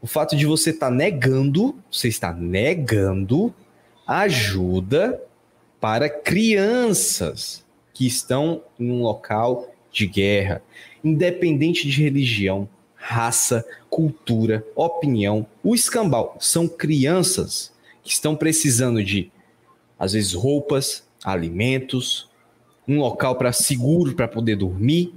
o 0.00 0.06
fato 0.06 0.36
de 0.36 0.46
você 0.46 0.70
estar 0.70 0.88
tá 0.88 0.94
negando, 0.94 1.74
você 1.90 2.08
está 2.08 2.32
negando 2.32 3.52
ajuda 4.06 5.20
para 5.80 6.08
crianças 6.08 7.64
que 7.92 8.06
estão 8.06 8.62
em 8.78 8.90
um 8.90 9.02
local 9.02 9.68
de 9.90 10.06
guerra, 10.06 10.62
independente 11.02 11.88
de 11.88 12.02
religião, 12.02 12.68
raça, 12.96 13.64
cultura, 13.88 14.66
opinião, 14.74 15.46
o 15.62 15.74
escambau 15.74 16.36
são 16.40 16.66
crianças 16.66 17.72
que 18.02 18.10
estão 18.10 18.34
precisando 18.34 19.02
de 19.02 19.30
às 19.98 20.12
vezes 20.12 20.32
roupas, 20.32 21.06
alimentos, 21.24 22.28
um 22.86 22.98
local 22.98 23.36
para 23.36 23.52
seguro 23.52 24.14
para 24.14 24.28
poder 24.28 24.56
dormir, 24.56 25.14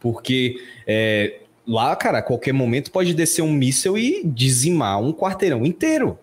porque 0.00 0.60
é, 0.86 1.40
Lá, 1.66 1.96
cara, 1.96 2.18
a 2.18 2.22
qualquer 2.22 2.52
momento 2.52 2.92
pode 2.92 3.12
descer 3.12 3.42
um 3.42 3.50
míssel 3.50 3.98
e 3.98 4.22
dizimar 4.24 5.00
um 5.02 5.12
quarteirão 5.12 5.66
inteiro. 5.66 6.16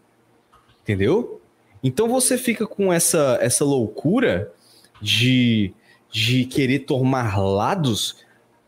Entendeu? 0.82 1.42
Então 1.84 2.08
você 2.08 2.38
fica 2.38 2.66
com 2.66 2.94
essa, 2.94 3.38
essa 3.42 3.66
loucura 3.66 4.54
de, 5.02 5.74
de 6.10 6.46
querer 6.46 6.80
tomar 6.80 7.38
lados, 7.38 8.24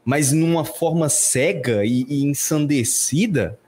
mas 0.06 0.32
numa 0.32 0.64
forma 0.64 1.10
cega 1.10 1.84
e, 1.84 2.06
e 2.08 2.24
ensandecida, 2.24 3.60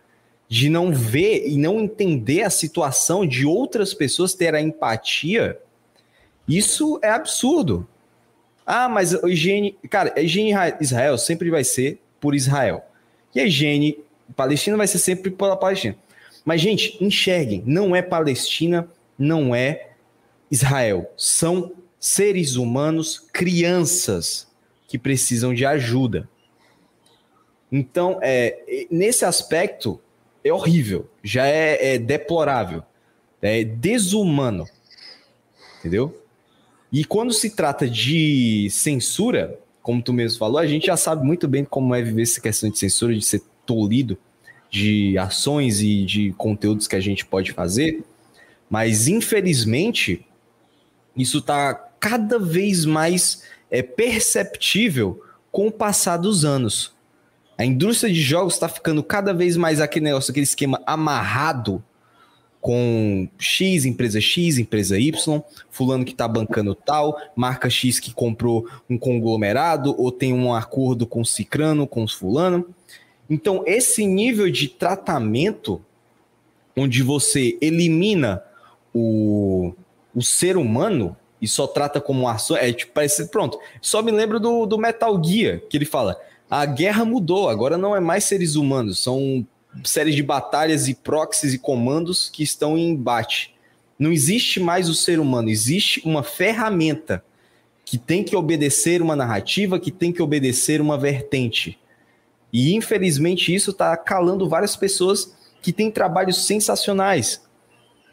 de 0.47 0.69
não 0.69 0.93
ver 0.93 1.47
e 1.47 1.57
não 1.57 1.81
entender 1.81 2.43
a 2.43 2.49
situação 2.49 3.25
de 3.25 3.45
outras 3.45 3.93
pessoas 3.93 4.35
ter 4.35 4.53
a 4.55 4.61
empatia. 4.61 5.59
Isso 6.47 6.99
é 7.01 7.09
absurdo. 7.09 7.85
Ah, 8.65 8.87
mas 8.87 9.13
a 9.13 9.27
higiene. 9.27 9.77
Cara, 9.89 10.13
a 10.15 10.21
higiene 10.21 10.53
Israel 10.79 11.17
sempre 11.17 11.49
vai 11.49 11.65
ser 11.65 11.99
por 12.19 12.33
Israel. 12.33 12.85
E 13.35 13.41
a 13.41 13.45
higiene 13.45 13.97
palestina 14.35 14.77
vai 14.77 14.87
ser 14.87 14.99
sempre 14.99 15.31
pela 15.31 15.57
Palestina. 15.57 15.97
Mas, 16.45 16.61
gente, 16.61 17.03
enxerguem, 17.03 17.61
não 17.65 17.93
é 17.93 18.01
Palestina, 18.01 18.87
não 19.19 19.53
é 19.53 19.89
Israel. 20.49 21.11
São 21.17 21.73
seres 21.99 22.55
humanos, 22.55 23.19
crianças 23.33 24.46
que 24.87 24.97
precisam 24.97 25.53
de 25.53 25.65
ajuda. 25.65 26.29
Então, 27.71 28.19
é, 28.21 28.87
nesse 28.89 29.25
aspecto, 29.25 29.99
é 30.43 30.53
horrível, 30.53 31.09
já 31.21 31.45
é, 31.45 31.95
é 31.95 31.97
deplorável, 31.97 32.81
é 33.41 33.63
desumano. 33.63 34.65
Entendeu? 35.79 36.23
E 36.91 37.03
quando 37.03 37.33
se 37.33 37.49
trata 37.49 37.89
de 37.89 38.69
censura, 38.71 39.59
como 39.81 40.01
tu 40.01 40.13
mesmo 40.13 40.39
falou, 40.39 40.57
a 40.57 40.65
gente 40.65 40.87
já 40.87 40.95
sabe 40.95 41.25
muito 41.25 41.47
bem 41.47 41.65
como 41.65 41.93
é 41.93 42.01
viver 42.01 42.23
essa 42.23 42.39
questão 42.39 42.69
de 42.69 42.79
censura, 42.79 43.13
de 43.13 43.23
ser 43.23 43.41
tolhido 43.65 44.17
de 44.69 45.17
ações 45.17 45.81
e 45.81 46.03
de 46.03 46.33
conteúdos 46.33 46.87
que 46.87 46.95
a 46.95 46.99
gente 46.99 47.25
pode 47.25 47.51
fazer, 47.51 48.03
mas 48.69 49.07
infelizmente 49.07 50.25
isso 51.15 51.39
está 51.39 51.73
cada 51.99 52.37
vez 52.37 52.85
mais 52.85 53.43
é, 53.69 53.81
perceptível 53.81 55.21
com 55.51 55.67
o 55.67 55.71
passar 55.71 56.17
dos 56.17 56.45
anos. 56.45 56.93
A 57.57 57.65
indústria 57.65 58.13
de 58.13 58.21
jogos 58.21 58.53
está 58.53 58.69
ficando 58.69 59.01
cada 59.03 59.33
vez 59.33 59.57
mais 59.57 59.81
aquele 59.81 60.05
negócio, 60.05 60.31
aquele 60.31 60.43
esquema 60.43 60.81
amarrado 60.85 61.83
com 62.61 63.27
X, 63.37 63.85
empresa 63.85 64.19
X, 64.19 64.57
empresa 64.57 64.99
Y, 64.99 65.41
fulano 65.69 66.03
que 66.03 66.11
está 66.11 66.27
bancando 66.27 66.75
tal, 66.75 67.19
marca 67.35 67.69
X 67.69 67.99
que 67.99 68.13
comprou 68.13 68.67
um 68.89 68.97
conglomerado 68.97 69.95
ou 69.97 70.11
tem 70.11 70.33
um 70.33 70.53
acordo 70.53 71.07
com 71.07 71.23
Cicrano, 71.23 71.87
com 71.87 72.07
fulano. 72.07 72.67
Então, 73.29 73.63
esse 73.65 74.05
nível 74.05 74.49
de 74.51 74.67
tratamento, 74.67 75.81
onde 76.75 77.01
você 77.01 77.57
elimina 77.61 78.43
o, 78.93 79.73
o 80.13 80.21
ser 80.21 80.57
humano 80.57 81.15
e 81.41 81.47
só 81.47 81.67
trata 81.67 82.01
como 82.01 82.27
ação, 82.27 82.57
é 82.57 82.71
tipo, 82.73 82.91
parece, 82.93 83.27
pronto, 83.29 83.59
só 83.81 84.01
me 84.01 84.11
lembro 84.11 84.39
do, 84.39 84.65
do 84.65 84.77
Metal 84.77 85.21
Gear, 85.23 85.61
que 85.69 85.77
ele 85.77 85.85
fala, 85.85 86.19
a 86.49 86.65
guerra 86.65 87.05
mudou, 87.05 87.49
agora 87.49 87.77
não 87.77 87.95
é 87.95 87.99
mais 87.99 88.23
seres 88.23 88.55
humanos, 88.55 88.99
são 88.99 89.45
séries 89.83 90.15
de 90.15 90.23
batalhas 90.23 90.87
e 90.87 90.93
proxies 90.93 91.53
e 91.53 91.59
comandos 91.59 92.29
que 92.29 92.41
estão 92.41 92.77
em 92.77 92.89
embate. 92.89 93.53
Não 93.99 94.11
existe 94.11 94.59
mais 94.59 94.89
o 94.89 94.93
ser 94.93 95.19
humano, 95.19 95.49
existe 95.49 96.01
uma 96.05 96.23
ferramenta 96.23 97.23
que 97.83 97.97
tem 97.97 98.23
que 98.23 98.35
obedecer 98.35 99.01
uma 99.01 99.15
narrativa, 99.15 99.79
que 99.79 99.91
tem 99.91 100.11
que 100.11 100.21
obedecer 100.21 100.81
uma 100.81 100.97
vertente. 100.97 101.79
E 102.51 102.75
infelizmente 102.75 103.53
isso 103.53 103.71
está 103.71 103.95
calando 103.95 104.47
várias 104.49 104.75
pessoas 104.75 105.33
que 105.61 105.71
têm 105.73 105.91
trabalhos 105.91 106.45
sensacionais. 106.45 107.41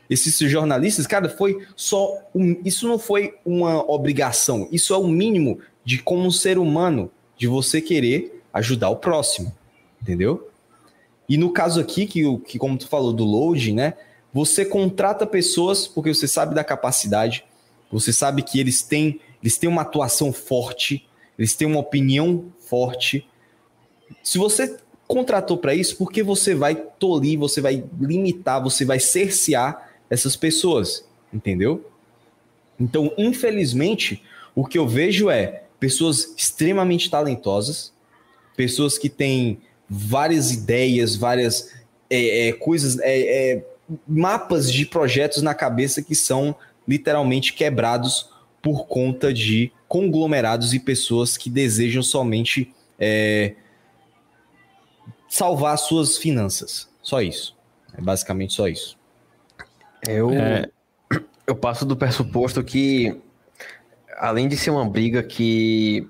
Esses 0.09 0.37
jornalistas, 0.51 1.07
cara, 1.07 1.29
foi 1.29 1.67
só 1.75 2.19
um, 2.35 2.61
isso 2.65 2.87
não 2.87 2.99
foi 2.99 3.35
uma 3.45 3.91
obrigação, 3.91 4.69
isso 4.71 4.93
é 4.93 4.99
o 4.99 5.07
mínimo 5.07 5.59
de 5.85 5.99
como 5.99 6.25
um 6.25 6.31
ser 6.31 6.59
humano 6.59 7.11
de 7.37 7.47
você 7.47 7.81
querer 7.81 8.43
ajudar 8.53 8.91
o 8.91 8.97
próximo, 8.97 9.53
entendeu? 10.01 10.49
E 11.29 11.37
no 11.37 11.51
caso 11.53 11.81
aqui, 11.81 12.07
que, 12.07 12.39
que 12.39 12.59
como 12.59 12.77
tu 12.77 12.87
falou 12.87 13.13
do 13.13 13.25
load, 13.25 13.73
né? 13.73 13.95
Você 14.33 14.65
contrata 14.65 15.27
pessoas 15.27 15.87
porque 15.87 16.13
você 16.13 16.29
sabe 16.29 16.55
da 16.55 16.65
capacidade, 16.65 17.45
você 17.91 18.13
sabe 18.13 18.43
que 18.43 18.59
eles 18.59 18.83
têm, 18.83 19.21
eles 19.43 19.57
têm 19.57 19.71
uma 19.71 19.83
atuação 19.83 20.33
forte, 20.33 21.07
eles 21.39 21.55
têm 21.55 21.67
uma 21.67 21.81
opinião 21.81 22.47
forte. 22.59 23.27
Se 24.23 24.39
você 24.39 24.77
contratou 25.07 25.57
para 25.57 25.75
isso, 25.75 25.97
por 25.97 26.11
que 26.11 26.23
você 26.23 26.55
vai 26.55 26.75
tolir, 26.75 27.39
você 27.39 27.61
vai 27.61 27.85
limitar, 28.01 28.63
você 28.63 28.85
vai 28.85 28.99
cercear 28.99 29.94
essas 30.15 30.35
pessoas, 30.37 31.05
entendeu? 31.33 31.91
Então, 32.81 33.13
infelizmente, 33.19 34.23
o 34.55 34.65
que 34.65 34.79
eu 34.79 34.89
vejo 34.89 35.29
é 35.29 35.65
pessoas 35.79 36.35
extremamente 36.37 37.11
talentosas, 37.11 37.93
pessoas 38.57 38.97
que 38.97 39.09
têm 39.09 39.61
várias 39.89 40.51
ideias, 40.51 41.17
várias 41.17 41.71
é, 42.09 42.49
é, 42.49 42.53
coisas, 42.53 42.99
é, 43.01 43.53
é, 43.53 43.67
mapas 44.09 44.73
de 44.73 44.87
projetos 44.87 45.43
na 45.43 45.55
cabeça 45.55 46.03
que 46.03 46.15
são 46.15 46.55
literalmente 46.87 47.53
quebrados 47.53 48.31
por 48.63 48.87
conta 48.87 49.33
de 49.33 49.71
conglomerados 49.87 50.73
e 50.73 50.81
pessoas 50.81 51.37
que 51.37 51.51
desejam 51.51 52.03
somente 52.03 52.73
é, 52.99 53.55
salvar 55.29 55.77
suas 55.77 56.17
finanças. 56.17 56.89
Só 57.03 57.21
isso. 57.21 57.55
É 57.97 58.01
basicamente 58.01 58.55
só 58.55 58.67
isso. 58.67 58.97
Eu, 60.09 60.31
é... 60.31 60.69
eu 61.47 61.55
passo 61.55 61.85
do 61.85 61.97
pressuposto 61.97 62.63
que, 62.63 63.21
além 64.17 64.49
de 64.49 64.57
ser 64.57 64.71
uma 64.71 64.89
briga 64.89 65.23
que, 65.23 66.07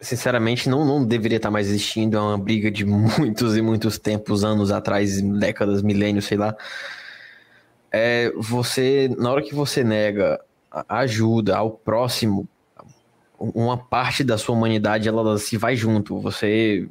sinceramente, 0.00 0.68
não, 0.68 0.84
não 0.84 1.04
deveria 1.04 1.36
estar 1.36 1.50
mais 1.50 1.68
existindo, 1.68 2.16
é 2.16 2.20
uma 2.20 2.38
briga 2.38 2.70
de 2.70 2.84
muitos 2.86 3.56
e 3.56 3.62
muitos 3.62 3.98
tempos, 3.98 4.44
anos 4.44 4.70
atrás, 4.70 5.20
décadas, 5.20 5.82
milênios, 5.82 6.26
sei 6.26 6.38
lá. 6.38 6.56
É, 7.92 8.32
você, 8.36 9.08
na 9.16 9.30
hora 9.30 9.42
que 9.42 9.54
você 9.54 9.84
nega 9.84 10.40
ajuda 10.88 11.56
ao 11.56 11.70
próximo, 11.70 12.48
uma 13.38 13.76
parte 13.76 14.24
da 14.24 14.38
sua 14.38 14.54
humanidade 14.54 15.08
ela 15.08 15.38
se 15.38 15.56
vai 15.56 15.76
junto. 15.76 16.18
Você, 16.18 16.88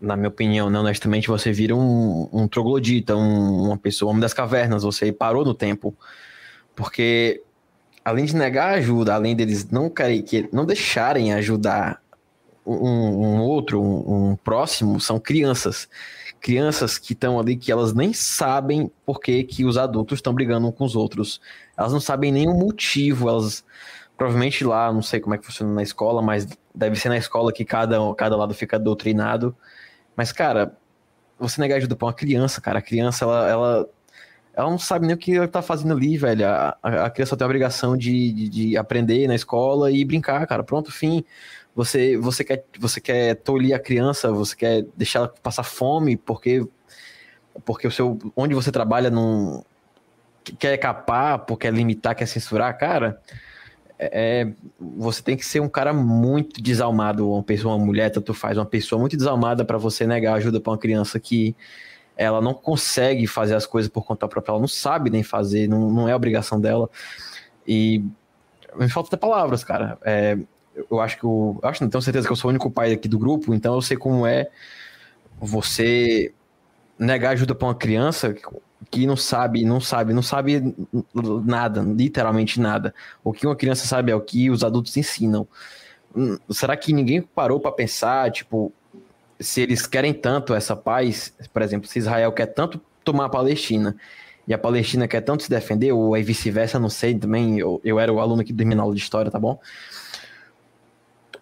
na 0.00 0.16
minha 0.16 0.28
opinião, 0.28 0.70
né, 0.70 0.78
honestamente, 0.78 1.28
você 1.28 1.52
vira 1.52 1.74
um, 1.74 2.28
um 2.32 2.46
troglodita, 2.46 3.16
um, 3.16 3.64
uma 3.66 3.76
pessoa, 3.76 4.10
homem 4.10 4.20
das 4.20 4.34
cavernas. 4.34 4.82
Você 4.82 5.12
parou 5.12 5.44
no 5.44 5.54
tempo. 5.54 5.96
Porque, 6.74 7.42
além 8.04 8.24
de 8.24 8.36
negar 8.36 8.74
ajuda, 8.74 9.14
além 9.14 9.34
deles 9.34 9.68
não, 9.70 9.88
querem, 9.88 10.22
que, 10.22 10.48
não 10.52 10.64
deixarem 10.64 11.32
ajudar 11.32 12.02
um, 12.66 12.76
um 12.76 13.40
outro, 13.40 13.82
um, 13.82 14.36
próximo, 14.36 15.00
são 15.00 15.18
crianças 15.18 15.88
crianças 16.44 16.98
que 16.98 17.14
estão 17.14 17.40
ali 17.40 17.56
que 17.56 17.72
elas 17.72 17.94
nem 17.94 18.12
sabem 18.12 18.90
por 19.06 19.18
que, 19.18 19.44
que 19.44 19.64
os 19.64 19.78
adultos 19.78 20.18
estão 20.18 20.34
brigando 20.34 20.68
uns 20.68 20.74
com 20.74 20.84
os 20.84 20.94
outros. 20.94 21.40
Elas 21.74 21.90
não 21.90 22.00
sabem 22.00 22.30
nenhum 22.30 22.52
motivo, 22.52 23.30
elas 23.30 23.64
provavelmente 24.16 24.64
lá, 24.64 24.92
não 24.92 25.02
sei 25.02 25.20
como 25.20 25.34
é 25.34 25.38
que 25.38 25.46
funciona 25.46 25.72
na 25.72 25.82
escola, 25.82 26.22
mas 26.22 26.46
deve 26.74 26.96
ser 26.96 27.08
na 27.08 27.16
escola 27.16 27.52
que 27.52 27.64
cada, 27.64 27.98
cada 28.14 28.36
lado 28.36 28.54
fica 28.54 28.78
doutrinado. 28.78 29.56
Mas, 30.16 30.32
cara, 30.32 30.76
você 31.38 31.60
negar 31.60 31.76
ajuda 31.76 31.96
pra 31.96 32.06
uma 32.06 32.12
criança, 32.14 32.60
cara, 32.60 32.78
a 32.78 32.82
criança, 32.82 33.24
ela, 33.24 33.48
ela, 33.48 33.88
ela 34.54 34.70
não 34.70 34.78
sabe 34.78 35.06
nem 35.06 35.14
o 35.16 35.18
que 35.18 35.34
ela 35.34 35.48
tá 35.48 35.62
fazendo 35.62 35.94
ali, 35.94 36.16
velho. 36.16 36.46
A, 36.46 36.78
a, 36.82 37.10
criança 37.10 37.36
tem 37.36 37.44
a 37.44 37.48
obrigação 37.48 37.96
de, 37.96 38.32
de, 38.32 38.48
de, 38.48 38.76
aprender 38.76 39.26
na 39.26 39.34
escola 39.34 39.90
e 39.90 40.04
brincar, 40.04 40.46
cara. 40.46 40.62
Pronto, 40.62 40.92
fim. 40.92 41.24
Você, 41.74 42.16
você, 42.16 42.44
quer, 42.44 42.64
você 42.78 43.00
quer 43.00 43.34
tolir 43.36 43.74
a 43.74 43.80
criança, 43.80 44.30
você 44.30 44.54
quer 44.54 44.86
deixar 44.96 45.20
ela 45.20 45.28
passar 45.42 45.64
fome 45.64 46.16
porque, 46.16 46.64
porque 47.64 47.88
o 47.88 47.90
seu, 47.90 48.16
onde 48.36 48.54
você 48.54 48.70
trabalha 48.70 49.10
não 49.10 49.64
quer 50.58 50.76
capar, 50.76 51.40
porque 51.40 51.66
quer 51.66 51.74
limitar, 51.74 52.14
quer 52.14 52.26
censurar, 52.26 52.78
cara 52.78 53.20
é, 54.12 54.42
é, 54.42 54.52
você 54.78 55.22
tem 55.22 55.36
que 55.36 55.44
ser 55.44 55.60
um 55.60 55.68
cara 55.68 55.92
muito 55.92 56.60
desalmado, 56.60 57.30
uma 57.30 57.42
pessoa, 57.42 57.74
uma 57.74 57.84
mulher, 57.84 58.10
tanto 58.10 58.34
faz, 58.34 58.58
uma 58.58 58.66
pessoa 58.66 59.00
muito 59.00 59.16
desalmada 59.16 59.64
para 59.64 59.78
você 59.78 60.06
negar 60.06 60.34
ajuda 60.34 60.60
para 60.60 60.72
uma 60.72 60.78
criança 60.78 61.18
que 61.18 61.56
ela 62.16 62.40
não 62.40 62.54
consegue 62.54 63.26
fazer 63.26 63.54
as 63.54 63.66
coisas 63.66 63.90
por 63.90 64.04
conta 64.04 64.28
própria, 64.28 64.52
ela 64.52 64.60
não 64.60 64.68
sabe 64.68 65.10
nem 65.10 65.22
fazer, 65.22 65.68
não, 65.68 65.90
não 65.90 66.08
é 66.08 66.14
obrigação 66.14 66.60
dela. 66.60 66.88
E 67.66 68.04
me 68.76 68.88
falta 68.88 69.08
até 69.08 69.16
palavras, 69.16 69.64
cara. 69.64 69.98
É, 70.04 70.38
eu 70.90 71.00
acho 71.00 71.18
que 71.18 71.24
eu, 71.24 71.58
eu 71.62 71.68
acho, 71.68 71.82
não 71.82 71.90
tenho 71.90 72.02
certeza 72.02 72.26
que 72.26 72.32
eu 72.32 72.36
sou 72.36 72.48
o 72.48 72.52
único 72.52 72.70
pai 72.70 72.92
aqui 72.92 73.08
do 73.08 73.18
grupo, 73.18 73.54
então 73.54 73.74
eu 73.74 73.82
sei 73.82 73.96
como 73.96 74.26
é 74.26 74.48
você 75.40 76.32
negar 76.98 77.30
ajuda 77.30 77.54
para 77.54 77.68
uma 77.68 77.74
criança 77.74 78.34
que 78.90 79.06
não 79.06 79.16
sabe, 79.16 79.64
não 79.64 79.80
sabe, 79.80 80.12
não 80.12 80.22
sabe 80.22 80.74
nada, 81.14 81.80
literalmente 81.82 82.60
nada. 82.60 82.94
O 83.22 83.32
que 83.32 83.46
uma 83.46 83.56
criança 83.56 83.86
sabe 83.86 84.12
é 84.12 84.14
o 84.14 84.20
que 84.20 84.50
os 84.50 84.62
adultos 84.62 84.96
ensinam. 84.96 85.46
Hum, 86.14 86.38
será 86.50 86.76
que 86.76 86.92
ninguém 86.92 87.20
parou 87.20 87.58
para 87.58 87.72
pensar, 87.72 88.30
tipo, 88.30 88.72
se 89.40 89.60
eles 89.60 89.86
querem 89.86 90.12
tanto 90.12 90.54
essa 90.54 90.76
paz, 90.76 91.34
por 91.52 91.62
exemplo, 91.62 91.88
se 91.88 91.98
Israel 91.98 92.32
quer 92.32 92.46
tanto 92.46 92.80
tomar 93.02 93.26
a 93.26 93.28
Palestina 93.28 93.96
e 94.46 94.54
a 94.54 94.58
Palestina 94.58 95.08
quer 95.08 95.22
tanto 95.22 95.42
se 95.42 95.50
defender, 95.50 95.92
ou 95.92 96.16
é 96.16 96.22
vice-versa, 96.22 96.78
não 96.78 96.90
sei 96.90 97.14
também, 97.14 97.58
eu, 97.58 97.80
eu 97.84 97.98
era 97.98 98.12
o 98.12 98.20
aluno 98.20 98.42
aqui 98.42 98.52
do 98.52 98.80
aula 98.80 98.94
de 98.94 99.00
história, 99.00 99.30
tá 99.30 99.38
bom? 99.38 99.58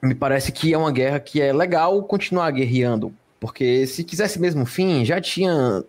Me 0.02 0.14
parece 0.14 0.50
que 0.50 0.72
é 0.72 0.78
uma 0.78 0.90
guerra 0.90 1.20
que 1.20 1.40
é 1.40 1.52
legal 1.52 2.02
continuar 2.04 2.50
guerreando, 2.50 3.14
porque 3.42 3.88
se 3.88 4.04
quisesse 4.04 4.38
mesmo 4.38 4.64
fim, 4.64 5.04
já 5.04 5.20
tinha 5.20 5.82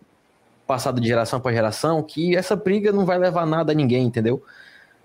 passado 0.66 0.99
de 0.99 1.08
geração 1.08 1.39
para 1.39 1.54
geração 1.54 2.01
que 2.01 2.36
essa 2.36 2.56
briga 2.56 2.91
não 2.91 3.06
vai 3.06 3.20
levar 3.20 3.45
nada 3.45 3.72
a 3.72 3.76
ninguém, 3.76 4.08
entendeu? 4.08 4.43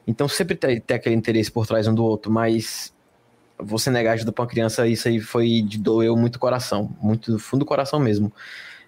Então 0.06 0.26
sempre 0.26 0.56
tem, 0.56 0.80
tem 0.80 0.96
aquele 0.96 1.14
interesse 1.14 1.52
por 1.52 1.66
trás 1.66 1.86
um 1.86 1.94
do 1.94 2.02
outro, 2.02 2.32
mas 2.32 2.90
você 3.58 3.90
negar 3.90 4.12
ajuda 4.12 4.32
para 4.32 4.44
uma 4.44 4.48
criança, 4.48 4.88
isso 4.88 5.06
aí 5.08 5.20
foi 5.20 5.60
de 5.60 5.76
doeu 5.76 6.16
muito 6.16 6.36
o 6.36 6.38
coração, 6.38 6.90
muito 7.02 7.30
do 7.30 7.38
fundo 7.38 7.60
do 7.60 7.66
coração 7.66 8.00
mesmo. 8.00 8.32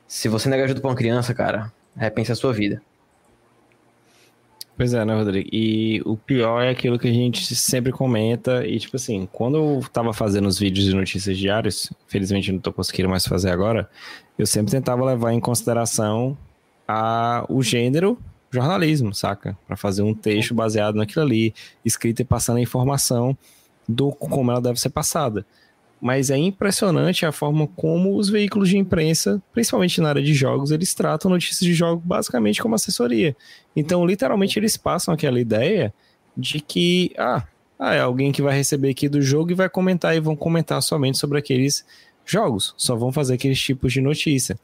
Se 0.08 0.26
você 0.26 0.48
negar 0.48 0.64
ajuda 0.64 0.80
para 0.80 0.88
uma 0.88 0.96
criança, 0.96 1.34
cara, 1.34 1.70
repense 1.94 2.32
a 2.32 2.36
sua 2.36 2.54
vida. 2.54 2.80
Pois 4.81 4.95
é, 4.95 5.05
né, 5.05 5.14
Rodrigo? 5.14 5.47
E 5.53 6.01
o 6.07 6.16
pior 6.16 6.62
é 6.62 6.70
aquilo 6.70 6.99
que 6.99 7.07
a 7.07 7.12
gente 7.12 7.55
sempre 7.55 7.93
comenta. 7.93 8.66
E, 8.66 8.78
tipo 8.78 8.97
assim, 8.97 9.28
quando 9.31 9.59
eu 9.59 9.85
tava 9.93 10.11
fazendo 10.14 10.49
os 10.49 10.59
vídeos 10.59 10.87
de 10.87 10.97
notícias 10.97 11.37
diários, 11.37 11.93
felizmente 12.09 12.51
não 12.51 12.59
tô 12.59 12.72
conseguindo 12.72 13.07
mais 13.07 13.26
fazer 13.26 13.51
agora, 13.51 13.91
eu 14.39 14.47
sempre 14.47 14.72
tentava 14.72 15.05
levar 15.05 15.35
em 15.35 15.39
consideração 15.39 16.35
a, 16.89 17.45
o 17.47 17.62
gênero 17.62 18.16
jornalismo, 18.51 19.12
saca? 19.12 19.55
Para 19.66 19.76
fazer 19.76 20.01
um 20.01 20.14
texto 20.14 20.55
baseado 20.55 20.95
naquilo 20.95 21.26
ali, 21.26 21.53
escrito 21.85 22.20
e 22.20 22.24
passando 22.24 22.57
a 22.57 22.62
informação 22.62 23.37
do 23.87 24.11
como 24.11 24.51
ela 24.51 24.62
deve 24.62 24.81
ser 24.81 24.89
passada. 24.89 25.45
Mas 26.01 26.30
é 26.30 26.36
impressionante 26.36 27.26
a 27.26 27.32
forma 27.32 27.66
como 27.66 28.16
os 28.16 28.30
veículos 28.30 28.70
de 28.70 28.78
imprensa, 28.78 29.42
principalmente 29.53 30.01
na 30.01 30.09
área 30.09 30.22
de 30.22 30.32
jogos, 30.32 30.70
eles 30.70 30.94
tratam 30.94 31.30
notícias 31.30 31.61
de 31.61 31.74
jogo 31.74 32.03
basicamente 32.05 32.62
como 32.62 32.74
assessoria. 32.74 33.36
Então, 33.76 34.07
literalmente, 34.07 34.59
eles 34.59 34.76
passam 34.78 35.12
aquela 35.12 35.38
ideia 35.38 35.92
de 36.34 36.61
que, 36.61 37.12
ah, 37.18 37.44
ah, 37.78 37.94
é 37.94 38.01
alguém 38.01 38.32
que 38.32 38.40
vai 38.40 38.57
receber 38.57 38.90
aqui 38.90 39.09
do 39.09 39.20
jogo 39.20 39.51
e 39.51 39.55
vai 39.55 39.68
comentar 39.68 40.16
e 40.16 40.20
vão 40.20 40.34
comentar 40.34 40.82
somente 40.82 41.18
sobre 41.18 41.38
aqueles 41.38 41.84
jogos. 42.24 42.74
Só 42.78 42.96
vão 42.96 43.12
fazer 43.12 43.34
aqueles 43.34 43.61
tipos 43.61 43.92
de 43.92 44.01
notícia. 44.01 44.59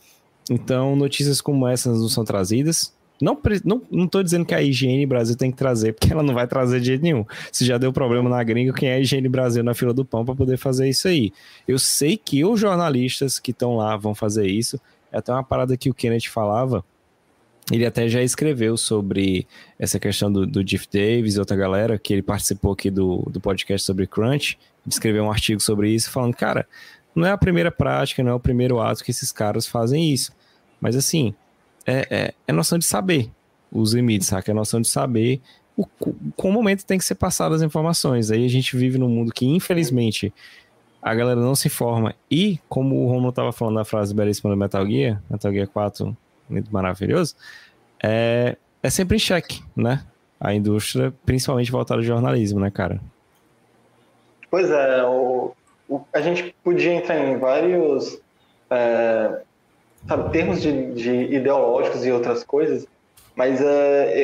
Então, 0.51 0.97
notícias 0.97 1.43
como 1.43 1.69
essas 1.69 2.01
não 2.01 2.09
são 2.09 2.25
trazidas. 2.25 2.96
Não, 3.21 3.39
não, 3.65 3.83
não 3.91 4.07
tô 4.07 4.23
dizendo 4.23 4.45
que 4.45 4.55
a 4.55 4.63
Higiene 4.63 5.07
Brasil 5.07 5.37
tem 5.37 5.51
que 5.51 5.57
trazer, 5.57 5.95
porque 5.95 6.13
ela 6.13 6.23
não 6.23 6.35
vai 6.35 6.47
trazer 6.47 6.81
de 6.81 6.87
jeito 6.87 7.03
nenhum. 7.03 7.25
Se 7.51 7.65
já 7.65 7.79
deu 7.79 7.93
problema 7.93 8.29
na 8.29 8.43
gringa, 8.43 8.73
quem 8.73 8.89
é 8.89 8.95
a 8.95 9.01
Higiene 9.01 9.29
Brasil 9.29 9.63
na 9.65 9.75
fila 9.75 9.95
do 9.95 10.05
pão 10.05 10.25
para 10.25 10.35
poder 10.35 10.59
fazer 10.59 10.89
isso 10.89 11.09
aí? 11.09 11.33
Eu 11.67 11.79
sei 11.79 12.17
que 12.17 12.45
os 12.45 12.61
jornalistas 12.61 13.39
que 13.39 13.53
estão 13.53 13.77
lá 13.77 13.97
vão 13.97 14.15
fazer 14.15 14.47
isso. 14.47 14.79
É 15.11 15.19
até 15.19 15.33
uma 15.33 15.43
parada 15.43 15.77
que 15.77 15.89
o 15.89 15.95
Kenneth 15.95 16.29
falava. 16.29 16.85
Ele 17.73 17.85
até 17.85 18.09
já 18.09 18.23
escreveu 18.23 18.77
sobre 18.77 19.47
essa 19.79 19.99
questão 19.99 20.31
do, 20.31 20.47
do 20.47 20.63
Jeff 20.63 20.87
Davis 20.93 21.35
e 21.35 21.39
outra 21.39 21.57
galera, 21.57 21.99
que 21.99 22.13
ele 22.13 22.23
participou 22.23 22.73
aqui 22.73 22.91
do, 22.91 23.23
do 23.31 23.41
podcast 23.41 23.85
sobre 23.85 24.07
Crunch, 24.07 24.57
escreveu 24.87 25.25
um 25.25 25.31
artigo 25.31 25.61
sobre 25.61 25.91
isso, 25.91 26.11
falando, 26.11 26.37
cara, 26.37 26.67
não 27.15 27.27
é 27.27 27.33
a 27.33 27.39
primeira 27.39 27.73
prática, 27.73 28.23
não 28.23 28.33
é 28.33 28.35
o 28.35 28.41
primeiro 28.41 28.79
ato 28.79 29.03
que 29.03 29.11
esses 29.11 29.33
caras 29.33 29.67
fazem 29.67 30.13
isso. 30.13 30.33
Mas 30.81 30.95
assim, 30.95 31.35
é, 31.87 32.07
é, 32.11 32.35
é 32.49 32.53
noção 32.53 32.79
de 32.79 32.85
saber 32.85 33.31
os 33.71 33.95
limites, 33.95 34.29
sabe? 34.29 34.51
É 34.51 34.55
noção 34.55 34.81
de 34.81 34.89
saber 34.89 35.41
o, 35.77 35.87
qual 36.35 36.53
momento 36.53 36.85
tem 36.85 36.99
que 36.99 37.05
ser 37.05 37.15
passadas 37.15 37.61
as 37.61 37.67
informações. 37.67 38.31
Aí 38.31 38.45
a 38.45 38.49
gente 38.49 38.77
vive 38.77 38.99
num 38.99 39.09
mundo 39.09 39.33
que, 39.33 39.47
infelizmente, 39.47 40.33
a 41.01 41.15
galera 41.15 41.41
não 41.41 41.55
se 41.55 41.69
informa. 41.69 42.15
E, 42.31 42.59
como 42.69 42.97
o 42.97 43.09
Romulo 43.09 43.29
estava 43.29 43.53
falando 43.53 43.75
na 43.75 43.85
frase 43.85 44.15
belíssima 44.15 44.51
do 44.51 44.57
Metal 44.57 44.85
Gear, 44.87 45.23
Metal 45.31 45.53
Gear 45.53 45.69
4, 45.69 46.17
muito 46.49 46.73
maravilhoso, 46.73 47.37
é, 48.03 48.57
é 48.83 48.91
sempre 48.91 49.17
em 49.17 49.21
xeque, 49.21 49.63
né? 49.77 50.05
A 50.41 50.55
indústria, 50.55 51.15
principalmente 51.25 51.71
voltada 51.71 52.01
ao 52.01 52.05
jornalismo, 52.05 52.61
né, 52.61 52.71
cara? 52.71 53.01
Pois 54.51 54.71
é, 54.71 55.05
o, 55.05 55.55
o, 55.89 56.01
a 56.13 56.21
gente 56.21 56.55
podia 56.63 56.95
entrar 56.95 57.19
em 57.19 57.39
vários 57.39 58.19
é, 58.71 59.43
sabe, 60.07 60.31
termos 60.31 60.61
de, 60.63 60.93
de, 60.93 61.35
ideológicos 61.35 62.05
e 62.07 62.13
outras 62.13 62.45
coisas, 62.45 62.87
mas 63.35 63.61
uh, 63.61 63.65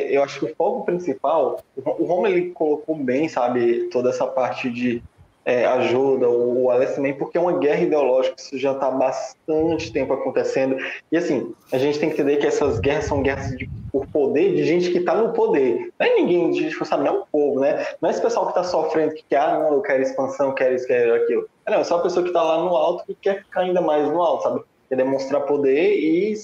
eu 0.09 0.23
acho 0.23 0.39
que 0.39 0.45
o 0.45 0.55
foco 0.55 0.85
principal, 0.85 1.61
o 1.75 2.05
Romulo 2.05 2.27
ele 2.27 2.51
colocou 2.51 2.95
bem, 2.95 3.29
sabe, 3.29 3.89
toda 3.91 4.09
essa 4.09 4.25
parte 4.25 4.69
de 4.69 5.03
é, 5.45 5.65
ajuda, 5.65 6.29
o, 6.29 6.63
o 6.63 6.71
Alex 6.71 6.95
também, 6.95 7.13
porque 7.13 7.37
é 7.37 7.41
uma 7.41 7.57
guerra 7.57 7.81
ideológica, 7.81 8.35
isso 8.37 8.57
já 8.57 8.71
está 8.71 8.89
bastante 8.89 9.91
tempo 9.91 10.13
acontecendo. 10.13 10.77
E 11.11 11.17
assim, 11.17 11.53
a 11.71 11.77
gente 11.77 11.99
tem 11.99 12.09
que 12.09 12.15
entender 12.15 12.37
que 12.37 12.47
essas 12.47 12.79
guerras 12.79 13.05
são 13.05 13.21
guerras 13.21 13.55
de, 13.57 13.69
por 13.91 14.07
poder 14.07 14.55
de 14.55 14.63
gente 14.65 14.89
que 14.91 14.99
está 14.99 15.13
no 15.13 15.33
poder. 15.33 15.91
Não 15.99 16.07
é 16.07 16.15
ninguém, 16.15 16.51
tipo, 16.51 16.85
sabe, 16.85 17.03
não 17.03 17.13
é 17.15 17.17
o 17.19 17.25
povo, 17.25 17.59
né? 17.59 17.85
Não 18.01 18.09
é 18.09 18.13
esse 18.13 18.21
pessoal 18.21 18.45
que 18.45 18.51
está 18.51 18.63
sofrendo, 18.63 19.13
que 19.13 19.23
quer, 19.29 19.37
ah, 19.37 19.59
não, 19.59 19.73
eu 19.73 19.81
quero 19.81 20.01
expansão, 20.01 20.53
quero 20.53 20.75
isso, 20.75 20.87
quero 20.87 21.15
aquilo. 21.15 21.47
Não, 21.67 21.79
é 21.79 21.83
só 21.83 21.97
a 21.97 22.01
pessoa 22.01 22.23
que 22.23 22.29
está 22.29 22.41
lá 22.41 22.57
no 22.59 22.75
alto 22.75 23.05
que 23.05 23.15
quer 23.15 23.43
ficar 23.43 23.61
ainda 23.61 23.81
mais 23.81 24.07
no 24.07 24.21
alto, 24.21 24.43
sabe? 24.43 24.61
Quer 24.89 24.95
demonstrar 24.95 25.41
poder 25.41 25.97
e 25.97 26.35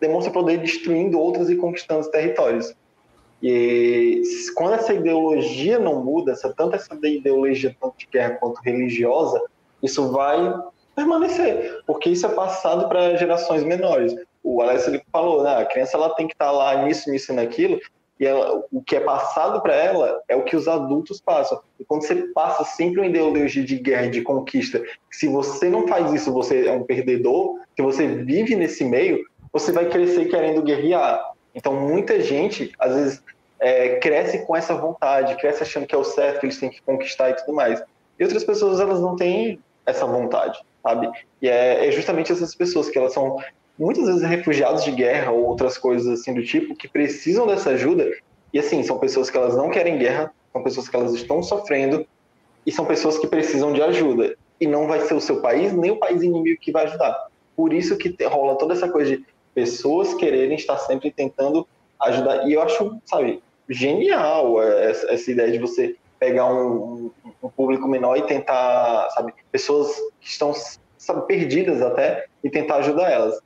demonstra 0.00 0.32
poder 0.32 0.58
destruindo 0.58 1.18
outros 1.18 1.50
e 1.50 1.56
conquistando 1.56 2.10
territórios. 2.10 2.74
E 3.42 4.22
quando 4.54 4.74
essa 4.74 4.94
ideologia 4.94 5.78
não 5.78 6.02
muda, 6.02 6.32
essa, 6.32 6.52
tanto 6.52 6.76
essa 6.76 6.94
ideologia 7.06 7.76
tanto 7.78 7.96
de 7.98 8.06
guerra 8.06 8.36
quanto 8.36 8.60
religiosa, 8.62 9.42
isso 9.82 10.10
vai 10.10 10.54
permanecer, 10.94 11.82
porque 11.86 12.10
isso 12.10 12.24
é 12.24 12.30
passado 12.30 12.88
para 12.88 13.16
gerações 13.16 13.64
menores. 13.64 14.14
O 14.42 14.62
ele 14.88 15.02
falou, 15.10 15.42
né, 15.42 15.56
a 15.56 15.64
criança 15.66 15.96
ela 15.96 16.14
tem 16.14 16.26
que 16.26 16.34
estar 16.34 16.46
tá 16.46 16.52
lá 16.52 16.84
nisso, 16.84 17.10
nisso 17.10 17.32
e 17.32 17.34
naquilo, 17.34 17.78
e 18.18 18.26
ela, 18.26 18.64
o 18.70 18.80
que 18.80 18.96
é 18.96 19.00
passado 19.00 19.60
para 19.60 19.74
ela 19.74 20.22
é 20.28 20.36
o 20.36 20.44
que 20.44 20.54
os 20.54 20.68
adultos 20.68 21.20
passam. 21.20 21.60
E 21.80 21.84
quando 21.84 22.02
você 22.02 22.14
passa 22.32 22.64
sempre 22.64 23.00
uma 23.00 23.06
ideologia 23.06 23.64
de 23.64 23.76
guerra, 23.76 24.08
de 24.08 24.22
conquista, 24.22 24.82
se 25.10 25.26
você 25.26 25.68
não 25.68 25.88
faz 25.88 26.12
isso, 26.12 26.32
você 26.32 26.66
é 26.68 26.72
um 26.72 26.84
perdedor, 26.84 27.58
se 27.74 27.82
você 27.82 28.06
vive 28.06 28.54
nesse 28.54 28.84
meio, 28.84 29.24
você 29.52 29.72
vai 29.72 29.88
crescer 29.88 30.26
querendo 30.26 30.62
guerrear. 30.62 31.32
Então, 31.54 31.74
muita 31.74 32.20
gente, 32.20 32.72
às 32.78 32.94
vezes, 32.94 33.22
é, 33.58 33.96
cresce 33.96 34.44
com 34.46 34.54
essa 34.54 34.74
vontade, 34.74 35.36
cresce 35.36 35.62
achando 35.62 35.86
que 35.86 35.94
é 35.94 35.98
o 35.98 36.04
certo, 36.04 36.40
que 36.40 36.46
eles 36.46 36.58
têm 36.58 36.70
que 36.70 36.82
conquistar 36.82 37.30
e 37.30 37.34
tudo 37.34 37.52
mais. 37.52 37.82
E 38.18 38.22
outras 38.22 38.44
pessoas, 38.44 38.78
elas 38.78 39.00
não 39.00 39.16
têm 39.16 39.60
essa 39.84 40.06
vontade, 40.06 40.58
sabe? 40.82 41.10
E 41.42 41.48
é, 41.48 41.88
é 41.88 41.90
justamente 41.90 42.32
essas 42.32 42.54
pessoas 42.54 42.88
que 42.88 42.98
elas 42.98 43.12
são 43.12 43.38
muitas 43.78 44.06
vezes 44.06 44.22
refugiados 44.22 44.84
de 44.84 44.90
guerra 44.92 45.32
ou 45.32 45.44
outras 45.44 45.76
coisas 45.76 46.20
assim 46.20 46.34
do 46.34 46.44
tipo 46.44 46.76
que 46.76 46.88
precisam 46.88 47.46
dessa 47.46 47.70
ajuda. 47.70 48.10
E 48.52 48.58
assim, 48.58 48.82
são 48.82 48.98
pessoas 48.98 49.30
que 49.30 49.36
elas 49.36 49.56
não 49.56 49.70
querem 49.70 49.98
guerra, 49.98 50.32
são 50.52 50.62
pessoas 50.62 50.88
que 50.88 50.96
elas 50.96 51.12
estão 51.12 51.42
sofrendo 51.42 52.06
e 52.64 52.70
são 52.70 52.84
pessoas 52.84 53.18
que 53.18 53.26
precisam 53.26 53.72
de 53.72 53.82
ajuda. 53.82 54.36
E 54.60 54.66
não 54.66 54.86
vai 54.86 55.00
ser 55.00 55.14
o 55.14 55.20
seu 55.20 55.40
país 55.40 55.72
nem 55.72 55.90
o 55.90 55.98
país 55.98 56.22
inimigo 56.22 56.60
que 56.60 56.70
vai 56.70 56.84
ajudar. 56.84 57.28
Por 57.56 57.72
isso 57.72 57.96
que 57.96 58.16
rola 58.24 58.56
toda 58.56 58.74
essa 58.74 58.88
coisa 58.88 59.16
de 59.16 59.26
pessoas 59.54 60.14
quererem 60.14 60.56
estar 60.56 60.78
sempre 60.78 61.10
tentando 61.10 61.66
ajudar. 62.00 62.48
E 62.48 62.52
eu 62.52 62.62
acho, 62.62 62.98
sabe, 63.04 63.42
genial 63.68 64.62
essa, 64.62 65.30
ideia 65.30 65.50
de 65.50 65.58
você 65.58 65.96
pegar 66.18 66.46
um, 66.46 67.10
um, 67.42 67.48
público 67.48 67.88
menor 67.88 68.16
e 68.16 68.22
tentar, 68.22 69.08
sabe, 69.10 69.34
pessoas 69.50 69.96
que 70.20 70.28
estão 70.28 70.52
sabe, 70.96 71.26
perdidas 71.26 71.82
até 71.82 72.26
e 72.42 72.50
tentar 72.50 72.76
ajudar 72.76 73.10
elas. 73.10 73.38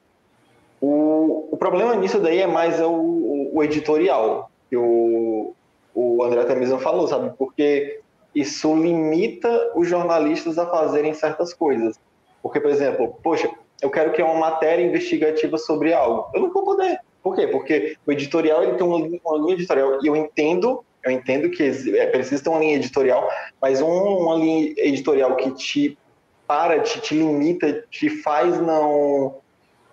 O, 0.81 1.49
o 1.51 1.57
problema 1.57 1.95
nisso 1.97 2.20
daí 2.20 2.39
é 2.39 2.47
mais 2.47 2.81
o, 2.81 3.51
o 3.53 3.62
editorial, 3.62 4.51
que 4.70 4.76
o, 4.76 5.55
o 5.95 6.22
André 6.22 6.55
mesmo 6.55 6.79
falou, 6.79 7.09
sabe? 7.09 7.33
Porque 7.37 8.01
isso 8.35 8.74
limita 8.74 9.72
os 9.74 9.89
jornalistas 9.89 10.59
a 10.59 10.66
fazerem 10.66 11.14
certas 11.14 11.53
coisas. 11.53 11.99
Porque, 12.43 12.61
por 12.61 12.70
exemplo, 12.70 13.16
poxa, 13.22 13.51
eu 13.83 13.91
quero 13.91 14.12
criar 14.12 14.26
uma 14.26 14.39
matéria 14.39 14.85
investigativa 14.85 15.59
sobre 15.59 15.93
algo. 15.93 16.31
Eu 16.35 16.43
não 16.43 16.53
vou 16.53 16.64
poder. 16.64 17.01
Por 17.22 17.35
quê? 17.35 17.47
Porque 17.49 17.97
o 18.07 18.12
editorial 18.12 18.62
ele 18.62 18.74
tem 18.74 18.87
uma 18.87 18.99
linha, 18.99 19.20
uma 19.24 19.39
linha 19.39 19.55
editorial 19.55 19.99
e 20.03 20.07
eu 20.07 20.16
entendo, 20.16 20.85
eu 21.05 21.11
entendo 21.11 21.51
que 21.51 21.64
é 21.97 22.07
preciso 22.07 22.45
ter 22.45 22.51
uma 22.51 22.61
linha 22.61 22.76
editorial, 22.76 23.29
mas 23.61 23.83
um, 23.83 23.89
uma 23.89 24.37
linha 24.37 24.72
editorial 24.76 25.35
que 25.37 25.51
te 25.53 25.99
para, 26.47 26.81
te, 26.81 27.01
te 27.01 27.14
limita, 27.14 27.85
te 27.91 28.09
faz 28.09 28.59
não 28.61 29.35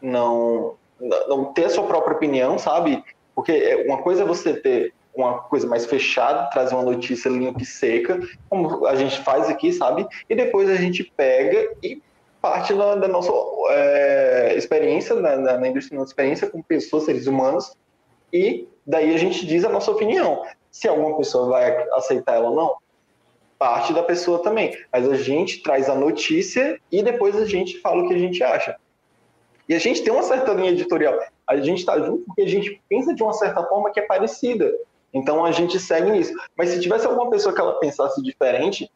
não, 0.01 0.75
não 0.99 1.53
ter 1.53 1.65
a 1.65 1.69
sua 1.69 1.85
própria 1.85 2.15
opinião, 2.15 2.57
sabe? 2.57 3.03
Porque 3.33 3.51
é, 3.51 3.85
uma 3.87 4.01
coisa 4.01 4.23
é 4.23 4.25
você 4.25 4.53
ter 4.53 4.93
uma 5.15 5.39
coisa 5.39 5.65
mais 5.65 5.85
fechada, 5.85 6.49
trazer 6.49 6.75
uma 6.75 6.83
notícia 6.83 7.29
limpa 7.29 7.61
e 7.61 7.65
seca, 7.65 8.19
como 8.49 8.85
a 8.85 8.95
gente 8.95 9.21
faz 9.21 9.49
aqui, 9.49 9.71
sabe? 9.71 10.05
E 10.29 10.35
depois 10.35 10.69
a 10.69 10.75
gente 10.75 11.03
pega 11.15 11.73
e 11.81 12.01
parte 12.41 12.73
da, 12.73 12.95
da 12.95 13.07
nossa 13.07 13.31
é, 13.69 14.55
experiência, 14.57 15.15
na, 15.15 15.37
na, 15.37 15.57
na 15.57 15.67
indústria, 15.67 15.97
nossa 15.97 16.11
experiência 16.11 16.49
com 16.49 16.61
pessoas, 16.61 17.05
seres 17.05 17.27
humanos, 17.27 17.75
e 18.31 18.67
daí 18.85 19.15
a 19.15 19.17
gente 19.17 19.45
diz 19.45 19.63
a 19.63 19.69
nossa 19.69 19.89
opinião. 19.89 20.43
Se 20.69 20.87
alguma 20.87 21.17
pessoa 21.17 21.49
vai 21.49 21.87
aceitar 21.93 22.35
ela 22.35 22.49
ou 22.49 22.55
não, 22.55 22.75
parte 23.57 23.93
da 23.93 24.03
pessoa 24.03 24.43
também. 24.43 24.77
Mas 24.91 25.09
a 25.09 25.15
gente 25.15 25.63
traz 25.63 25.89
a 25.89 25.95
notícia 25.95 26.79
e 26.91 27.01
depois 27.01 27.35
a 27.35 27.45
gente 27.45 27.79
fala 27.79 28.03
o 28.03 28.07
que 28.07 28.13
a 28.13 28.17
gente 28.19 28.43
acha. 28.43 28.75
E 29.67 29.73
a 29.73 29.79
gente 29.79 30.03
tem 30.03 30.13
uma 30.13 30.23
certa 30.23 30.53
linha 30.53 30.71
editorial. 30.71 31.17
A 31.47 31.57
gente 31.57 31.79
está 31.79 31.99
junto 31.99 32.23
porque 32.25 32.41
a 32.41 32.47
gente 32.47 32.81
pensa 32.87 33.13
de 33.13 33.23
uma 33.23 33.33
certa 33.33 33.63
forma 33.63 33.91
que 33.91 33.99
é 33.99 34.03
parecida. 34.03 34.71
Então 35.13 35.45
a 35.45 35.51
gente 35.51 35.79
segue 35.79 36.11
nisso. 36.11 36.33
Mas 36.57 36.69
se 36.69 36.79
tivesse 36.79 37.05
alguma 37.05 37.29
pessoa 37.29 37.53
que 37.53 37.61
ela 37.61 37.79
pensasse 37.79 38.21
diferente 38.21 38.91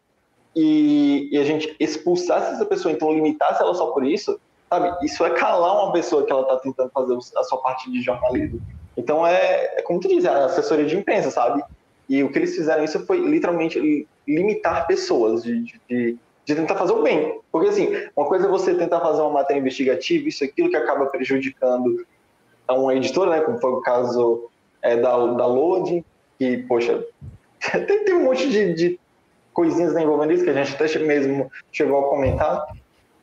e, 0.55 1.29
e 1.31 1.37
a 1.37 1.43
gente 1.43 1.75
expulsasse 1.79 2.53
essa 2.53 2.65
pessoa, 2.65 2.91
então 2.91 3.11
limitasse 3.11 3.61
ela 3.61 3.73
só 3.73 3.87
por 3.87 4.05
isso, 4.05 4.39
sabe? 4.69 5.05
Isso 5.05 5.25
é 5.25 5.31
calar 5.31 5.83
uma 5.83 5.91
pessoa 5.91 6.25
que 6.25 6.31
ela 6.31 6.41
está 6.41 6.57
tentando 6.57 6.91
fazer 6.91 7.17
a 7.37 7.43
sua 7.43 7.59
parte 7.61 7.89
de 7.91 8.01
jornalismo. 8.01 8.61
Então 8.97 9.25
é, 9.25 9.75
é 9.77 9.81
como 9.81 9.99
tu 9.99 10.07
diz, 10.07 10.25
é 10.25 10.29
assessoria 10.29 10.85
de 10.85 10.97
imprensa, 10.97 11.31
sabe? 11.31 11.63
E 12.07 12.23
o 12.23 12.31
que 12.31 12.39
eles 12.39 12.55
fizeram 12.55 12.83
isso 12.83 13.05
foi 13.05 13.19
literalmente 13.19 14.07
limitar 14.27 14.87
pessoas 14.87 15.43
de, 15.43 15.61
de 15.87 16.17
tentar 16.55 16.75
fazer 16.75 16.93
o 16.93 17.01
bem. 17.01 17.39
Porque, 17.51 17.69
assim, 17.69 17.91
uma 18.15 18.27
coisa 18.27 18.45
é 18.45 18.49
você 18.49 18.75
tentar 18.75 18.99
fazer 18.99 19.21
uma 19.21 19.31
matéria 19.31 19.59
investigativa, 19.59 20.27
isso 20.27 20.43
aquilo 20.43 20.69
que 20.69 20.75
acaba 20.75 21.05
prejudicando 21.07 22.05
a 22.67 22.73
uma 22.73 22.95
editora, 22.95 23.31
né, 23.31 23.41
como 23.41 23.59
foi 23.59 23.71
o 23.71 23.81
caso 23.81 24.49
é, 24.81 24.95
da, 24.95 25.11
da 25.11 25.45
Load, 25.45 26.05
que, 26.37 26.57
poxa, 26.67 27.03
tem, 27.87 28.05
tem 28.05 28.15
um 28.15 28.25
monte 28.25 28.49
de, 28.49 28.73
de 28.73 28.99
coisinhas 29.53 29.95
envolvendo 29.95 30.33
isso 30.33 30.43
que 30.43 30.49
a 30.49 30.63
gente 30.63 30.75
até 30.75 30.99
mesmo 30.99 31.51
chegou 31.71 31.99
a 31.99 32.09
comentar, 32.09 32.67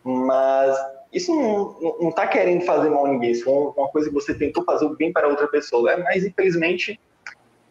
mas 0.02 0.76
isso 1.12 1.34
não 1.34 2.10
está 2.10 2.26
querendo 2.26 2.64
fazer 2.64 2.90
mal 2.90 3.06
a 3.06 3.08
ninguém, 3.08 3.30
isso 3.30 3.48
é 3.48 3.80
uma 3.80 3.88
coisa 3.88 4.08
que 4.08 4.14
você 4.14 4.34
tentou 4.34 4.64
fazer 4.64 4.84
o 4.84 4.96
bem 4.96 5.12
para 5.12 5.28
outra 5.28 5.48
pessoa, 5.48 5.96
né? 5.96 6.02
mas 6.02 6.24
infelizmente 6.24 7.00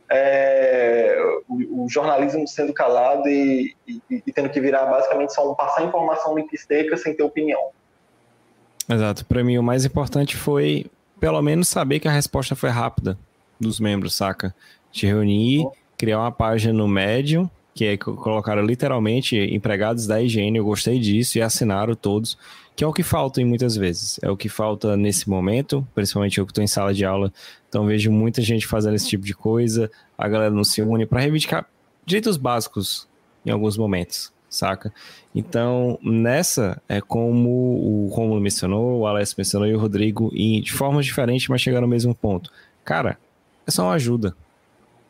é, 0.10 1.18
o, 1.48 1.86
o, 1.86 1.90
jornalismo 1.90 2.48
sendo 2.48 2.74
calado 2.74 3.28
e, 3.28 3.76
e, 3.88 4.02
e, 4.10 4.32
tendo 4.32 4.50
que 4.50 4.62
virar 4.62 4.86
basicamente 4.86 5.34
só 5.34 5.50
um 5.50 5.56
passar 5.56 5.84
informação 5.84 6.36
limpa 6.38 6.98
sem 6.98 7.16
ter 7.16 7.24
opinião. 7.24 7.70
Exato. 8.90 9.26
Para 9.26 9.44
mim, 9.44 9.58
o 9.58 9.64
mais 9.64 9.84
importante 9.84 10.36
foi, 10.36 10.86
pelo 11.20 11.42
menos, 11.42 11.68
saber 11.68 12.00
que 12.00 12.08
a 12.08 12.12
resposta 12.12 12.56
foi 12.56 12.70
rápida 12.70 13.18
dos 13.60 13.80
membros, 13.80 14.16
saca? 14.16 14.54
Te 14.92 15.08
reunir, 15.08 15.66
criar 15.98 16.20
uma 16.20 16.32
página 16.32 16.74
no 16.74 16.88
Medium, 16.88 17.50
que 17.76 17.84
é, 17.86 17.98
colocaram 17.98 18.66
literalmente 18.66 19.38
empregados 19.38 20.08
da 20.08 20.22
higiene, 20.22 20.58
eu 20.58 20.64
gostei 20.64 20.98
disso, 20.98 21.38
e 21.38 21.42
assinaram 21.42 21.94
todos 21.94 22.38
que 22.76 22.84
é 22.84 22.88
o 22.88 22.92
que 22.92 23.04
falta 23.04 23.42
em 23.42 23.46
muitas 23.46 23.76
vezes. 23.76 24.20
É 24.22 24.30
o 24.30 24.36
que 24.36 24.50
falta 24.50 24.98
nesse 24.98 25.30
momento, 25.30 25.88
principalmente 25.96 26.38
eu 26.38 26.46
que 26.46 26.52
estou 26.52 26.64
em 26.64 26.68
sala 26.68 26.94
de 26.94 27.06
aula, 27.06 27.32
então 27.70 27.86
vejo 27.86 28.12
muita 28.12 28.42
gente 28.42 28.68
fazendo 28.68 28.96
esse 28.96 29.08
tipo 29.08 29.24
de 29.24 29.34
coisa, 29.34 29.90
a 30.18 30.28
galera 30.28 30.54
não 30.54 30.64
se 30.64 30.82
une 30.82 31.06
para 31.06 31.22
reivindicar 31.22 31.66
direitos 32.06 32.38
básicos 32.38 33.08
em 33.46 33.52
alguns 33.52 33.78
momentos, 33.78 34.32
saca? 34.50 34.94
Então, 35.34 35.98
nessa, 36.04 36.82
é 36.88 37.00
como 37.00 37.50
o 37.50 38.10
Romulo 38.12 38.42
mencionou, 38.42 39.00
o 39.00 39.08
Alex 39.08 39.36
mencionou 39.38 39.68
e 39.68 39.74
o 39.74 39.80
Rodrigo, 39.80 40.30
e 40.34 40.60
de 40.60 40.74
formas 40.74 41.06
diferentes, 41.06 41.48
mas 41.48 41.62
chegaram 41.62 41.86
ao 41.86 41.90
mesmo 41.90 42.14
ponto. 42.14 42.52
Cara, 42.84 43.18
é 43.66 43.72
só 43.72 43.84
uma 43.84 43.94
ajuda 43.94 44.36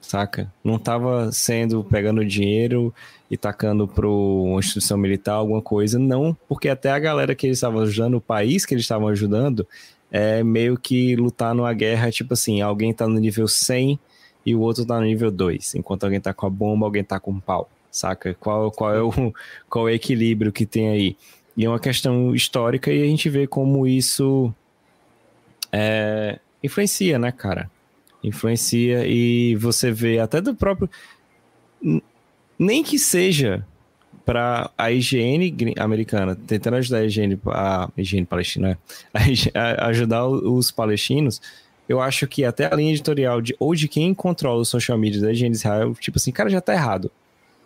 saca? 0.05 0.51
Não 0.63 0.75
estava 0.75 1.31
sendo 1.31 1.83
pegando 1.83 2.23
dinheiro 2.23 2.93
e 3.29 3.35
tacando 3.35 3.87
para 3.87 4.07
uma 4.07 4.59
instituição 4.59 4.97
militar, 4.97 5.33
alguma 5.33 5.61
coisa, 5.61 5.97
não, 5.97 6.37
porque 6.47 6.69
até 6.69 6.91
a 6.91 6.99
galera 6.99 7.33
que 7.33 7.47
eles 7.47 7.57
estavam 7.57 7.81
ajudando, 7.81 8.15
o 8.15 8.21
país 8.21 8.65
que 8.65 8.73
eles 8.73 8.83
estavam 8.83 9.07
ajudando, 9.07 9.67
é 10.11 10.43
meio 10.43 10.77
que 10.77 11.15
lutar 11.15 11.55
numa 11.55 11.73
guerra, 11.73 12.11
tipo 12.11 12.33
assim, 12.33 12.61
alguém 12.61 12.93
tá 12.93 13.07
no 13.07 13.19
nível 13.19 13.47
100 13.47 13.99
e 14.45 14.55
o 14.55 14.59
outro 14.59 14.85
tá 14.85 14.99
no 14.99 15.05
nível 15.05 15.31
2, 15.31 15.75
enquanto 15.75 16.03
alguém 16.03 16.21
tá 16.21 16.33
com 16.33 16.45
a 16.45 16.49
bomba, 16.49 16.85
alguém 16.85 17.03
tá 17.03 17.19
com 17.19 17.31
um 17.31 17.39
pau, 17.39 17.69
saca? 17.89 18.33
Qual, 18.35 18.71
qual, 18.71 18.93
é, 18.93 19.01
o, 19.01 19.11
qual 19.67 19.89
é 19.89 19.91
o 19.91 19.95
equilíbrio 19.95 20.51
que 20.51 20.65
tem 20.65 20.89
aí? 20.89 21.17
E 21.57 21.65
é 21.65 21.69
uma 21.69 21.79
questão 21.79 22.35
histórica 22.35 22.91
e 22.91 23.01
a 23.01 23.05
gente 23.05 23.29
vê 23.29 23.47
como 23.47 23.87
isso 23.87 24.53
é, 25.71 26.37
influencia, 26.61 27.17
né, 27.17 27.31
cara? 27.31 27.71
Influencia 28.25 29.05
e 29.05 29.55
você 29.55 29.91
vê 29.91 30.19
até 30.19 30.41
do 30.41 30.55
próprio 30.55 30.89
nem 32.57 32.83
que 32.83 32.97
seja 32.97 33.65
para 34.25 34.71
a 34.75 34.91
higiene 34.91 35.55
americana, 35.77 36.35
tentando 36.35 36.77
ajudar 36.77 36.99
a 36.99 37.05
higiene, 37.05 37.39
a 37.47 37.89
higiene 37.95 38.25
palestina, 38.25 38.69
né? 38.69 38.77
a, 39.53 39.87
ajudar 39.87 40.25
os 40.27 40.71
palestinos, 40.71 41.39
eu 41.87 42.01
acho 42.01 42.25
que 42.27 42.43
até 42.43 42.65
a 42.65 42.75
linha 42.75 42.91
editorial 42.91 43.39
de 43.39 43.55
ou 43.59 43.75
de 43.75 43.87
quem 43.87 44.13
controla 44.15 44.61
o 44.61 44.65
social 44.65 44.97
media 44.97 45.21
da 45.21 45.31
higiene 45.31 45.55
Israel, 45.55 45.93
tipo 45.99 46.17
assim, 46.17 46.31
cara, 46.31 46.49
já 46.49 46.59
tá 46.59 46.73
errado. 46.73 47.11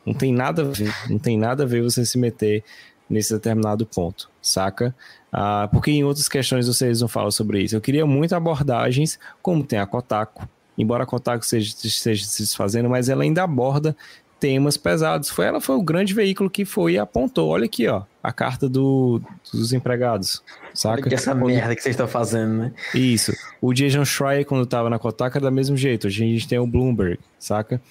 Não 0.06 0.14
tem 0.14 0.34
nada 0.34 0.64
a 0.64 0.66
ver, 0.66 0.94
não 1.10 1.20
tem 1.20 1.38
nada 1.38 1.64
a 1.64 1.66
ver 1.66 1.82
você 1.82 2.06
se 2.06 2.18
meter 2.18 2.64
nesse 3.10 3.34
determinado 3.34 3.86
ponto, 3.86 4.30
saca? 4.42 4.94
Ah, 5.32 5.70
porque 5.72 5.92
em 5.92 6.04
outras 6.04 6.28
questões 6.28 6.68
vocês 6.68 7.02
não 7.02 7.08
falam 7.08 7.32
sobre 7.32 7.62
isso. 7.62 7.76
Eu 7.76 7.82
queria 7.82 8.06
muito 8.06 8.34
abordagens, 8.34 9.20
como 9.42 9.64
tem 9.64 9.80
a 9.80 9.86
Kotaku, 9.86 10.48
embora 10.78 11.04
a 11.04 11.08
Kotaku 11.08 11.46
seja, 11.46 11.76
esteja 11.84 12.26
se 12.26 12.42
desfazendo, 12.42 12.90
mas 12.90 13.10
ela 13.10 13.24
ainda 13.24 13.44
aborda 13.44 13.96
temas 14.40 14.78
pesados. 14.78 15.30
Foi 15.30 15.46
ela 15.46 15.60
foi 15.60 15.76
o 15.76 15.84
grande 15.84 16.14
veículo 16.14 16.50
que 16.50 16.66
foi 16.66 16.94
e 16.94 16.98
apontou. 16.98 17.50
Olha 17.50 17.66
aqui, 17.66 17.88
ó, 17.88 18.04
a 18.24 18.32
carta 18.32 18.68
do, 18.68 19.22
dos 19.52 19.74
empregados. 19.74 20.42
Saca? 20.74 21.06
Olha 21.06 21.14
essa 21.14 21.36
merda 21.36 21.76
que 21.76 21.82
vocês 21.82 21.94
estão 21.94 22.08
fazendo, 22.08 22.54
né? 22.54 22.74
Isso. 22.96 23.34
O 23.62 23.74
Jason 23.74 24.06
Schreier, 24.06 24.46
quando 24.46 24.64
estava 24.64 24.90
na 24.90 24.98
Kotaku, 24.98 25.38
era 25.38 25.50
do 25.50 25.56
mesmo 25.56 25.76
jeito. 25.76 26.08
Hoje 26.08 26.24
a 26.24 26.28
gente 26.28 26.48
tem 26.48 26.58
o 26.58 26.66
Bloomberg, 26.66 27.20
saca? 27.38 27.82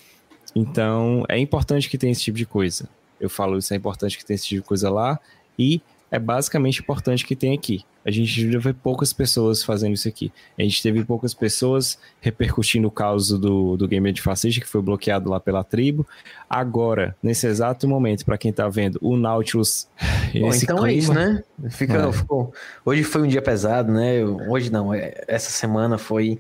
Então, 0.55 1.25
é 1.29 1.39
importante 1.39 1.89
que 1.89 1.99
tenha 1.99 2.11
esse 2.11 2.23
tipo 2.23 2.39
de 2.39 2.47
coisa. 2.47 2.89
Eu 3.21 3.29
falo 3.29 3.59
isso, 3.59 3.73
é 3.75 3.77
importante 3.77 4.17
que 4.17 4.25
tenha 4.25 4.37
esse 4.37 4.47
tipo 4.47 4.63
de 4.63 4.67
coisa 4.67 4.91
lá. 4.91 5.21
E 5.59 5.83
é 6.11 6.19
basicamente 6.19 6.81
importante 6.81 7.27
que 7.27 7.37
tem 7.37 7.55
aqui. 7.55 7.85
A 8.05 8.11
gente 8.11 8.51
já 8.51 8.59
vê 8.59 8.73
poucas 8.73 9.13
pessoas 9.13 9.63
fazendo 9.63 9.93
isso 9.93 10.09
aqui. 10.09 10.33
A 10.59 10.63
gente 10.63 10.83
teve 10.83 11.05
poucas 11.05 11.35
pessoas 11.35 11.99
repercutindo 12.21 12.89
o 12.89 12.91
caso 12.91 13.39
do, 13.39 13.77
do 13.77 13.87
Game 13.87 14.11
de 14.13 14.23
Fascista, 14.23 14.63
que 14.63 14.67
foi 14.67 14.81
bloqueado 14.81 15.29
lá 15.29 15.39
pela 15.39 15.63
tribo. 15.63 16.07
Agora, 16.49 17.15
nesse 17.23 17.47
exato 17.47 17.87
momento, 17.87 18.25
para 18.25 18.39
quem 18.39 18.51
tá 18.51 18.67
vendo, 18.69 18.99
o 19.03 19.17
Nautilus. 19.17 19.89
Bom, 20.41 20.51
então 20.55 20.77
clima... 20.79 20.91
é 20.91 20.93
isso, 20.95 21.13
né? 21.13 21.43
Fica, 21.69 21.99
é. 21.99 22.13
Ficou... 22.13 22.53
Hoje 22.85 23.03
foi 23.03 23.23
um 23.23 23.27
dia 23.27 23.43
pesado, 23.43 23.93
né? 23.93 24.25
Hoje 24.25 24.73
não, 24.73 24.95
é, 24.95 25.13
essa 25.27 25.51
semana 25.51 25.99
foi. 25.99 26.39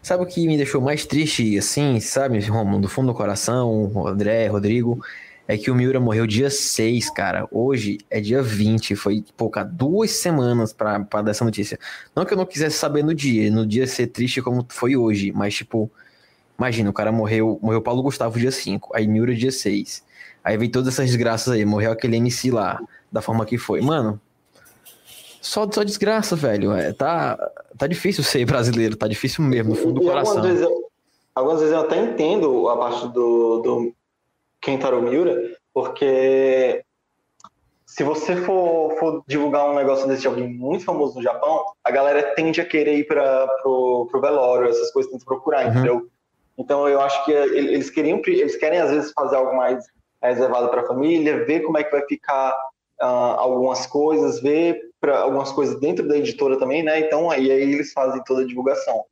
Sabe 0.00 0.22
o 0.22 0.26
que 0.26 0.46
me 0.46 0.56
deixou 0.56 0.80
mais 0.80 1.04
triste, 1.04 1.56
assim, 1.56 2.00
sabe, 2.00 2.40
Romulo, 2.40 2.80
do 2.80 2.88
fundo 2.88 3.08
do 3.08 3.14
coração, 3.14 3.92
André, 4.06 4.48
Rodrigo? 4.48 4.98
É 5.46 5.56
que 5.56 5.70
o 5.70 5.74
Miura 5.74 5.98
morreu 5.98 6.26
dia 6.26 6.50
6, 6.50 7.10
cara. 7.10 7.48
Hoje 7.50 7.98
é 8.08 8.20
dia 8.20 8.42
20. 8.42 8.94
Foi, 8.94 9.24
pouca 9.36 9.64
duas 9.64 10.12
semanas 10.12 10.72
pra, 10.72 11.00
pra 11.00 11.22
dar 11.22 11.32
essa 11.32 11.44
notícia. 11.44 11.78
Não 12.14 12.24
que 12.24 12.32
eu 12.32 12.38
não 12.38 12.46
quisesse 12.46 12.78
saber 12.78 13.02
no 13.02 13.14
dia, 13.14 13.50
no 13.50 13.66
dia 13.66 13.86
ser 13.86 14.06
triste 14.06 14.40
como 14.40 14.64
foi 14.68 14.96
hoje, 14.96 15.32
mas, 15.32 15.54
tipo, 15.54 15.90
imagina, 16.58 16.90
o 16.90 16.92
cara 16.92 17.10
morreu, 17.10 17.58
morreu 17.60 17.82
Paulo 17.82 18.02
Gustavo 18.02 18.38
dia 18.38 18.52
5, 18.52 18.90
aí 18.94 19.06
Miura 19.06 19.34
dia 19.34 19.52
6. 19.52 20.04
Aí 20.44 20.56
veio 20.56 20.70
todas 20.70 20.94
essas 20.94 21.06
desgraças 21.06 21.52
aí, 21.52 21.64
morreu 21.64 21.92
aquele 21.92 22.16
MC 22.16 22.50
lá, 22.50 22.80
da 23.10 23.20
forma 23.20 23.44
que 23.44 23.58
foi. 23.58 23.80
Mano, 23.80 24.20
só, 25.40 25.68
só 25.70 25.82
desgraça, 25.82 26.36
velho. 26.36 26.72
É, 26.72 26.92
tá, 26.92 27.36
tá 27.76 27.86
difícil 27.86 28.22
ser 28.22 28.44
brasileiro, 28.44 28.96
tá 28.96 29.08
difícil 29.08 29.44
mesmo, 29.44 29.70
no 29.70 29.76
fundo 29.76 30.00
do 30.00 30.02
coração. 30.02 30.36
Algumas 30.36 30.50
vezes, 30.50 30.62
eu, 30.62 30.90
algumas 31.34 31.58
vezes 31.60 31.74
eu 31.74 31.80
até 31.80 32.00
entendo 32.00 32.68
a 32.68 32.76
parte 32.76 33.08
do, 33.08 33.58
do 33.58 33.94
Kentaro 34.62 35.02
Miura, 35.02 35.56
porque 35.74 36.84
se 37.84 38.04
você 38.04 38.36
for, 38.36 38.96
for, 38.98 39.22
divulgar 39.26 39.68
um 39.68 39.74
negócio 39.74 40.06
desse 40.08 40.22
de 40.22 40.28
alguém 40.28 40.48
muito 40.48 40.84
famoso 40.84 41.16
no 41.16 41.22
Japão, 41.22 41.62
a 41.84 41.90
galera 41.90 42.34
tende 42.34 42.60
a 42.60 42.64
querer 42.64 42.96
ir 42.96 43.06
para 43.06 43.46
pro, 43.60 44.08
pro 44.10 44.20
velório, 44.20 44.70
essas 44.70 44.90
coisas 44.92 45.10
tem 45.10 45.18
que 45.18 45.26
procurar, 45.26 45.64
uhum. 45.64 45.70
entendeu? 45.72 46.08
Então 46.56 46.88
eu 46.88 47.00
acho 47.00 47.24
que 47.24 47.32
eles 47.32 47.90
queriam, 47.90 48.22
eles 48.26 48.56
querem 48.56 48.78
às 48.78 48.90
vezes 48.90 49.12
fazer 49.12 49.36
algo 49.36 49.54
mais 49.54 49.84
reservado 50.22 50.68
para 50.68 50.82
a 50.82 50.86
família, 50.86 51.44
ver 51.44 51.60
como 51.60 51.76
é 51.76 51.84
que 51.84 51.90
vai 51.90 52.06
ficar 52.06 52.52
uh, 53.00 53.04
algumas 53.04 53.86
coisas, 53.86 54.40
ver 54.40 54.80
para 55.00 55.18
algumas 55.18 55.50
coisas 55.50 55.78
dentro 55.80 56.06
da 56.06 56.16
editora 56.16 56.58
também, 56.58 56.82
né? 56.82 57.00
Então 57.00 57.30
aí, 57.30 57.50
aí 57.50 57.72
eles 57.72 57.92
fazem 57.92 58.22
toda 58.24 58.42
a 58.42 58.46
divulgação. 58.46 59.04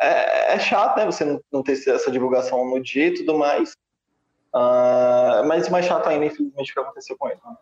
É, 0.00 0.54
é 0.54 0.58
chato, 0.58 0.96
né? 0.96 1.06
Você 1.06 1.24
não, 1.24 1.40
não 1.52 1.62
ter 1.62 1.72
essa 1.72 2.10
divulgação 2.10 2.64
no 2.64 2.82
dia 2.82 3.08
e 3.08 3.14
tudo 3.14 3.36
mais, 3.36 3.76
Uh, 4.54 5.44
mas 5.48 5.68
mais 5.68 5.84
chato 5.84 6.06
ainda, 6.06 6.26
infelizmente, 6.26 6.70
o 6.70 6.74
que 6.74 6.80
aconteceu 6.80 7.16
com 7.18 7.28
ele. 7.28 7.40
Né? 7.44 7.56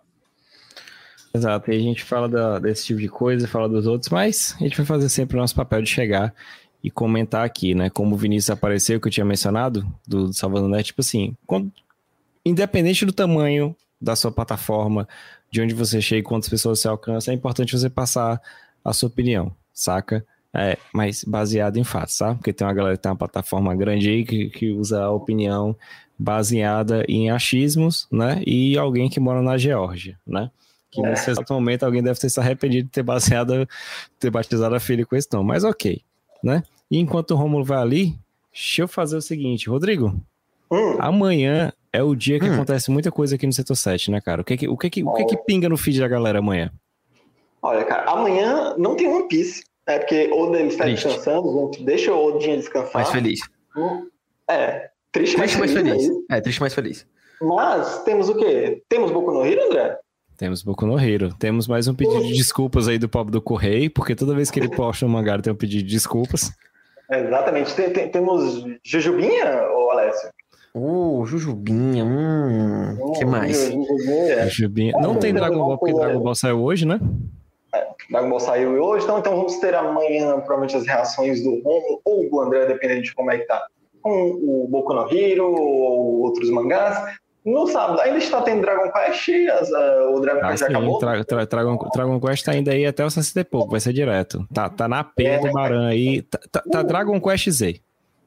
Exato, 1.35 1.73
e 1.73 1.77
a 1.77 1.81
gente 1.81 2.05
fala 2.05 2.29
da, 2.29 2.59
desse 2.59 2.85
tipo 2.85 3.01
de 3.01 3.09
coisa, 3.09 3.49
fala 3.49 3.69
dos 3.69 3.87
outros, 3.87 4.11
mas 4.11 4.55
a 4.61 4.65
gente 4.65 4.77
vai 4.77 4.85
fazer 4.85 5.09
sempre 5.09 5.37
o 5.37 5.41
nosso 5.41 5.55
papel 5.55 5.81
de 5.81 5.89
chegar 5.89 6.35
e 6.85 6.91
comentar 6.91 7.47
aqui, 7.47 7.75
né? 7.75 7.89
Como 7.89 8.15
o 8.15 8.19
Vinícius 8.19 8.51
apareceu, 8.51 9.01
que 9.01 9.09
eu 9.09 9.13
tinha 9.13 9.25
mencionado, 9.25 9.87
do, 10.07 10.27
do 10.27 10.35
Salvador 10.35 10.69
Net, 10.69 10.87
tipo 10.87 11.01
assim, 11.01 11.35
quando, 11.47 11.73
independente 12.45 13.07
do 13.07 13.13
tamanho 13.13 13.75
da 13.99 14.15
sua 14.15 14.31
plataforma, 14.31 15.09
de 15.51 15.63
onde 15.63 15.73
você 15.75 16.03
chega 16.03 16.21
e 16.21 16.23
quantas 16.23 16.51
pessoas 16.51 16.81
você 16.81 16.89
alcança, 16.89 17.31
é 17.31 17.35
importante 17.35 17.79
você 17.79 17.89
passar 17.89 18.39
a 18.85 18.93
sua 18.93 19.09
opinião, 19.09 19.55
saca? 19.73 20.27
É, 20.55 20.77
mas 20.93 21.25
baseado 21.25 21.79
em 21.79 21.85
fatos, 21.85 22.15
sabe? 22.15 22.37
Porque 22.37 22.53
tem 22.53 22.67
uma 22.67 22.75
galera 22.75 22.97
que 22.97 23.03
tem 23.03 23.11
uma 23.11 23.17
plataforma 23.17 23.75
grande 23.75 24.11
aí 24.11 24.25
que, 24.25 24.51
que 24.51 24.71
usa 24.71 25.03
a 25.03 25.11
opinião 25.11 25.75
baseada 26.19 27.05
em 27.09 27.31
achismos, 27.31 28.07
né? 28.11 28.43
E 28.47 28.77
alguém 28.79 29.09
que 29.09 29.21
mora 29.21 29.43
na 29.43 29.59
Geórgia, 29.59 30.19
né? 30.27 30.51
Que 30.91 31.05
é. 31.05 31.11
nesse 31.11 31.31
exato 31.31 31.53
momento 31.53 31.85
alguém 31.85 32.03
deve 32.03 32.21
ter 32.21 32.29
se 32.29 32.39
arrependido 32.39 32.85
de 32.85 32.91
ter 32.91 33.03
baseado, 33.03 33.69
ter 34.19 34.31
batizado 34.31 34.75
a 34.75 34.81
filha 34.81 35.07
com 35.07 35.17
esse 35.17 35.29
nome. 35.33 35.49
Mas 35.49 35.65
ok, 35.65 36.03
né? 36.43 36.63
E 36.91 36.99
enquanto 36.99 37.33
o 37.33 37.37
Romulo 37.37 37.65
vai 37.65 37.79
ali, 37.79 38.19
deixa 38.53 38.83
eu 38.83 38.89
fazer 38.89 39.17
o 39.17 39.23
seguinte, 39.23 39.69
Rodrigo. 39.69 40.15
Hum. 40.71 40.97
Amanhã 40.99 41.73
é 41.93 42.03
o 42.03 42.15
dia 42.15 42.39
que 42.39 42.49
hum. 42.49 42.55
acontece 42.55 42.91
muita 42.91 43.11
coisa 43.11 43.35
aqui 43.35 43.47
no 43.47 43.53
setor 43.53 43.75
7, 43.75 44.11
né, 44.11 44.21
cara? 44.21 44.43
O 44.43 44.45
que 44.45 44.57
que, 44.57 44.69
o 44.69 44.77
que, 44.77 44.91
que, 44.91 45.05
o 45.05 45.13
que, 45.15 45.25
que 45.25 45.37
pinga 45.39 45.69
no 45.69 45.77
feed 45.77 46.01
da 46.01 46.09
galera 46.09 46.39
amanhã? 46.39 46.71
Olha, 47.61 47.85
cara, 47.85 48.11
amanhã 48.11 48.75
não 48.77 48.97
tem 48.97 49.09
One 49.09 49.29
Piece. 49.29 49.65
É 49.87 49.99
porque 49.99 50.31
Oda 50.33 50.59
ele 50.59 50.69
está 50.69 50.85
Triste. 50.85 51.07
descansando, 51.07 51.71
deixa 51.81 52.13
o 52.13 52.25
Odinha 52.25 52.57
descansar. 52.57 52.95
Mais 52.95 53.11
feliz. 53.11 53.41
É, 54.49 54.91
Triste, 55.13 55.37
triste 55.37 55.59
mais 55.59 55.73
feliz. 55.73 55.85
Mais 55.85 56.07
feliz. 56.07 56.25
É, 56.31 56.41
triste 56.41 56.61
mais 56.61 56.75
feliz. 56.75 57.07
Mas 57.41 58.03
temos 58.05 58.29
o 58.29 58.35
quê? 58.35 58.83
Temos 58.89 59.11
Boku 59.11 59.31
no 59.31 59.45
Hero, 59.45 59.67
André? 59.67 59.99
Temos 60.39 60.63
Boku 60.63 60.87
no 60.87 60.99
Hero. 60.99 61.35
Temos 61.39 61.69
mais 61.69 61.87
um 61.87 61.95
pedido 61.95 62.23
de 62.23 62.33
desculpas 62.33 62.89
aí 62.89 62.99
do 62.99 63.09
pobre 63.09 63.31
do 63.31 63.43
Correio, 63.43 63.91
porque 63.91 64.15
toda 64.15 64.35
vez 64.35 64.51
que 64.51 64.59
ele 64.59 64.69
posta 64.69 65.05
um 65.05 65.09
mangá 65.09 65.39
tem 65.39 65.53
um 65.53 65.57
pedido 65.57 65.85
de 65.85 65.95
desculpas. 65.95 66.51
Exatamente. 67.11 67.75
Tem, 67.75 67.93
tem, 67.93 68.09
temos 68.09 68.65
Jujubinha, 68.83 69.69
ou 69.71 69.91
Alessio? 69.91 70.31
Uh, 70.75 71.27
Jujubinha, 71.27 72.03
hum, 72.03 72.97
uh, 72.99 73.13
que 73.13 73.25
mais? 73.27 73.67
Jujubinha. 73.67 74.45
Jujubinha. 74.49 74.93
Não 74.99 75.17
tem 75.17 75.35
Dragon 75.35 75.59
Ball, 75.59 75.77
porque 75.77 75.95
Dragon 75.95 76.21
Ball 76.21 76.35
saiu 76.35 76.63
hoje, 76.63 76.87
né? 76.87 76.99
É, 77.75 77.87
Dragon 78.11 78.31
Ball 78.31 78.41
saiu 78.41 78.83
hoje, 78.83 79.05
então, 79.05 79.19
então 79.19 79.37
vamos 79.37 79.57
ter 79.57 79.75
amanhã 79.75 80.33
provavelmente 80.37 80.77
as 80.77 80.87
reações 80.87 81.43
do 81.43 81.61
Romulo 81.63 82.01
ou 82.03 82.31
do 82.31 82.41
André, 82.41 82.65
dependendo 82.65 83.03
de 83.03 83.15
como 83.15 83.31
é 83.31 83.39
que 83.39 83.45
tá 83.45 83.67
com 84.03 84.31
o 84.33 84.69
Boku 84.69 84.93
no 84.93 85.13
Hero 85.13 85.47
ou 85.47 86.23
outros 86.23 86.51
mangás. 86.51 87.17
No 87.45 87.67
sábado 87.67 88.01
ainda 88.01 88.19
está 88.19 88.41
tendo 88.43 88.61
Dragon 88.61 88.91
Quest, 88.93 89.29
as, 89.51 89.69
uh, 89.71 90.15
o 90.15 90.21
Dragon 90.21 90.41
ah, 90.45 90.51
Quest 90.51 90.65
sim, 90.65 90.71
acabou. 90.71 90.99
Tra, 90.99 91.25
tra, 91.25 91.45
Dragon, 91.45 91.79
Dragon 91.93 92.21
Quest 92.21 92.45
tá 92.45 92.53
ainda 92.53 92.71
aí 92.71 92.87
até 92.87 93.05
o 93.05 93.11
Sunset 93.11 93.49
pouco, 93.49 93.73
vai 93.73 93.81
ser 93.81 93.93
direto. 93.93 94.47
Tá, 94.55 94.69
tá 94.69 94.87
na 94.87 95.03
P 95.03 95.25
é, 95.25 95.39
do 95.41 95.51
Baran 95.51 95.89
aí. 95.89 96.23
Tá, 96.23 96.39
tá, 96.51 96.63
tá, 96.71 96.83
Dragon 96.83 97.21
Quest 97.21 97.51
Z. 97.51 97.81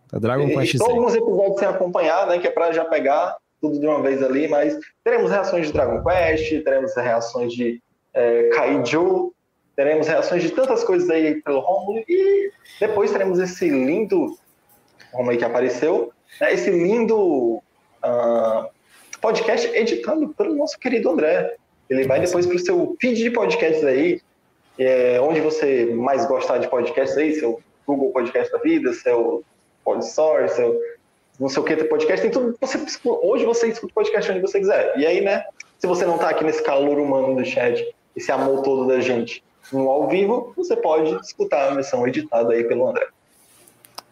Tá 0.10 0.20
Dragon 0.20 0.48
Quest 0.50 0.78
Z. 0.78 0.84
alguns 0.84 1.16
episódios 1.16 1.60
sem 1.60 1.68
acompanhar, 1.68 2.28
né? 2.28 2.40
Que 2.40 2.48
é 2.48 2.52
pra 2.52 2.74
já 2.74 2.84
pegar 2.84 3.38
tudo 3.62 3.80
de 3.80 3.88
uma 3.88 4.02
vez 4.02 4.22
ali, 4.22 4.50
mas 4.50 4.78
teremos 5.02 5.32
reações 5.32 5.68
de 5.68 5.74
Dragon 5.74 6.04
Quest, 6.04 6.64
teremos 6.64 6.94
reações 6.96 7.54
de 7.54 7.82
é, 8.14 8.50
Kaiju, 8.50 9.34
teremos 9.76 10.08
reações 10.08 10.44
de 10.44 10.50
tantas 10.52 10.84
coisas 10.84 11.10
aí 11.10 11.42
pelo 11.42 11.60
Romulo 11.60 12.04
e 12.08 12.52
depois 12.80 13.12
teremos 13.12 13.40
esse 13.40 13.70
lindo 13.70 14.38
como 15.16 15.32
aí 15.32 15.38
que 15.38 15.46
apareceu, 15.46 16.12
né, 16.40 16.54
esse 16.54 16.70
lindo 16.70 17.18
uh, 17.58 18.70
podcast 19.22 19.68
editado 19.76 20.30
pelo 20.30 20.56
nosso 20.56 20.78
querido 20.78 21.10
André. 21.10 21.56
Ele 21.90 22.06
vai 22.06 22.20
depois 22.20 22.46
para 22.46 22.56
o 22.56 22.60
seu 22.60 22.96
feed 23.00 23.24
de 23.24 23.32
podcasts 23.32 23.84
aí, 23.84 24.22
é, 24.78 25.20
onde 25.22 25.40
você 25.40 25.86
mais 25.86 26.26
gostar 26.26 26.58
de 26.58 26.68
podcasts 26.68 27.18
aí, 27.18 27.36
seu 27.36 27.62
Google 27.86 28.12
Podcast 28.12 28.52
da 28.52 28.60
vida, 28.60 28.92
seu 28.94 29.44
Podsource, 29.84 30.56
seu 30.56 30.80
não 31.40 31.50
sei 31.50 31.62
o 31.62 31.66
que, 31.66 31.76
podcast, 31.84 32.22
tem 32.22 32.32
tudo. 32.32 32.56
Você, 32.62 32.80
hoje 33.04 33.46
você 33.46 33.68
escuta 33.68 33.94
podcast 33.94 34.32
onde 34.32 34.42
você 34.42 34.60
quiser. 34.60 34.98
E 34.98 35.06
aí, 35.06 35.22
né, 35.22 35.44
se 35.78 35.86
você 35.86 36.06
não 36.06 36.16
está 36.16 36.30
aqui 36.30 36.44
nesse 36.44 36.64
calor 36.64 36.98
humano 36.98 37.36
do 37.36 37.46
chat, 37.46 37.94
esse 38.16 38.32
amor 38.32 38.62
todo 38.62 38.88
da 38.88 39.02
gente 39.02 39.44
no 39.74 39.90
ao 39.90 40.08
vivo, 40.08 40.54
você 40.56 40.76
pode 40.76 41.14
escutar 41.22 41.72
a 41.72 41.76
versão 41.76 42.08
editada 42.08 42.54
aí 42.54 42.64
pelo 42.64 42.88
André. 42.88 43.08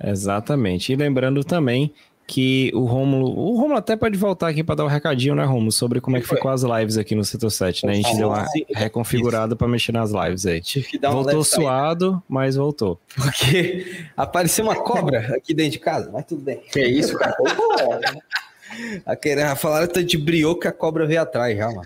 Exatamente. 0.04 0.91
E 0.91 0.95
lembrando 0.95 1.43
também 1.43 1.93
que 2.26 2.72
o 2.74 2.86
Romulo. 2.86 3.38
O 3.38 3.56
Romulo 3.58 3.78
até 3.78 3.95
pode 3.95 4.18
voltar 4.18 4.47
aqui 4.47 4.64
para 4.64 4.76
dar 4.76 4.86
um 4.86 4.88
recadinho, 4.88 5.36
né, 5.36 5.43
Romulo? 5.43 5.72
Sobre 5.72 5.99
como 5.99 6.18
é 6.18 6.22
que 6.22 6.28
ficou 6.28 6.51
as 6.51 6.64
lives 6.64 6.97
aqui 6.97 7.16
no 7.16 7.24
Setor 7.24 7.51
7, 7.51 7.86
né? 7.86 7.93
A 7.93 7.95
gente 7.95 8.16
deu 8.16 8.30
uma 8.30 8.45
reconfigurada 8.74 9.56
para 9.56 9.68
mexer 9.68 9.91
nas 9.91 10.12
lives 10.12 10.45
aí. 10.45 10.62
Voltou 11.01 11.43
suado, 11.43 12.24
mas 12.28 12.56
voltou. 12.56 12.99
Porque 13.16 14.06
apareceu 14.16 14.66
uma 14.66 14.76
cobra 14.76 15.36
aqui 15.36 15.54
dentro 15.54 15.74
de 15.74 15.80
casa, 15.80 16.10
mas 16.12 16.26
tudo 16.26 16.41
bem. 16.41 16.62
Que 16.72 16.80
é 16.80 16.88
isso, 16.88 17.18
cara? 17.18 17.36
Aquele, 19.06 19.56
falaram 19.56 19.86
tanto 19.86 20.06
de 20.06 20.18
brioco 20.18 20.62
que 20.62 20.68
a 20.68 20.72
cobra 20.72 21.06
veio 21.06 21.22
atrás 21.22 21.56
já, 21.56 21.68
mano. 21.68 21.86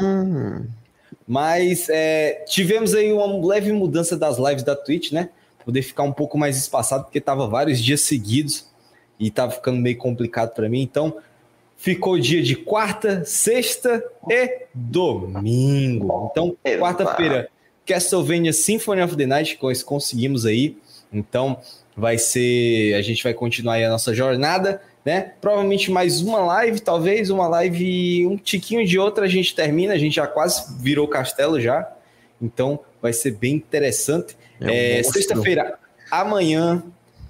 Hum. 0.00 0.64
Mas 1.26 1.88
é, 1.88 2.44
tivemos 2.46 2.94
aí 2.94 3.12
uma 3.12 3.44
leve 3.44 3.72
mudança 3.72 4.16
das 4.16 4.38
lives 4.38 4.62
da 4.62 4.76
Twitch, 4.76 5.10
né? 5.10 5.30
Poder 5.66 5.82
ficar 5.82 6.04
um 6.04 6.12
pouco 6.12 6.38
mais 6.38 6.56
espaçado, 6.56 7.02
porque 7.04 7.18
estava 7.18 7.48
vários 7.48 7.82
dias 7.82 8.00
seguidos 8.02 8.68
e 9.18 9.26
estava 9.26 9.50
ficando 9.50 9.80
meio 9.80 9.98
complicado 9.98 10.54
para 10.54 10.68
mim. 10.68 10.80
Então, 10.80 11.16
ficou 11.76 12.16
dia 12.20 12.40
de 12.40 12.54
quarta, 12.54 13.24
sexta 13.24 14.02
e 14.30 14.66
domingo. 14.72 16.30
Então, 16.30 16.56
quarta-feira, 16.78 17.48
Castlevania 17.84 18.52
Symphony 18.52 19.02
of 19.02 19.16
the 19.16 19.26
Night, 19.26 19.56
que 19.56 19.62
nós 19.64 19.82
conseguimos 19.82 20.46
aí. 20.46 20.78
Então, 21.12 21.58
vai 21.96 22.16
ser. 22.16 22.94
A 22.94 23.02
gente 23.02 23.24
vai 23.24 23.34
continuar 23.34 23.74
aí 23.74 23.84
a 23.84 23.90
nossa 23.90 24.14
jornada, 24.14 24.80
né? 25.04 25.32
Provavelmente 25.40 25.90
mais 25.90 26.20
uma 26.20 26.38
live, 26.38 26.78
talvez 26.78 27.28
uma 27.28 27.48
live, 27.48 28.24
um 28.24 28.36
tiquinho 28.36 28.86
de 28.86 29.00
outra 29.00 29.24
a 29.24 29.28
gente 29.28 29.52
termina. 29.52 29.94
A 29.94 29.98
gente 29.98 30.14
já 30.14 30.28
quase 30.28 30.80
virou 30.80 31.08
castelo 31.08 31.60
já. 31.60 31.92
Então, 32.40 32.78
vai 33.00 33.12
ser 33.12 33.32
bem 33.32 33.54
interessante. 33.54 34.36
É, 34.60 35.00
é 35.00 35.02
Sexta-feira, 35.02 35.78
amanhã, 36.10 36.82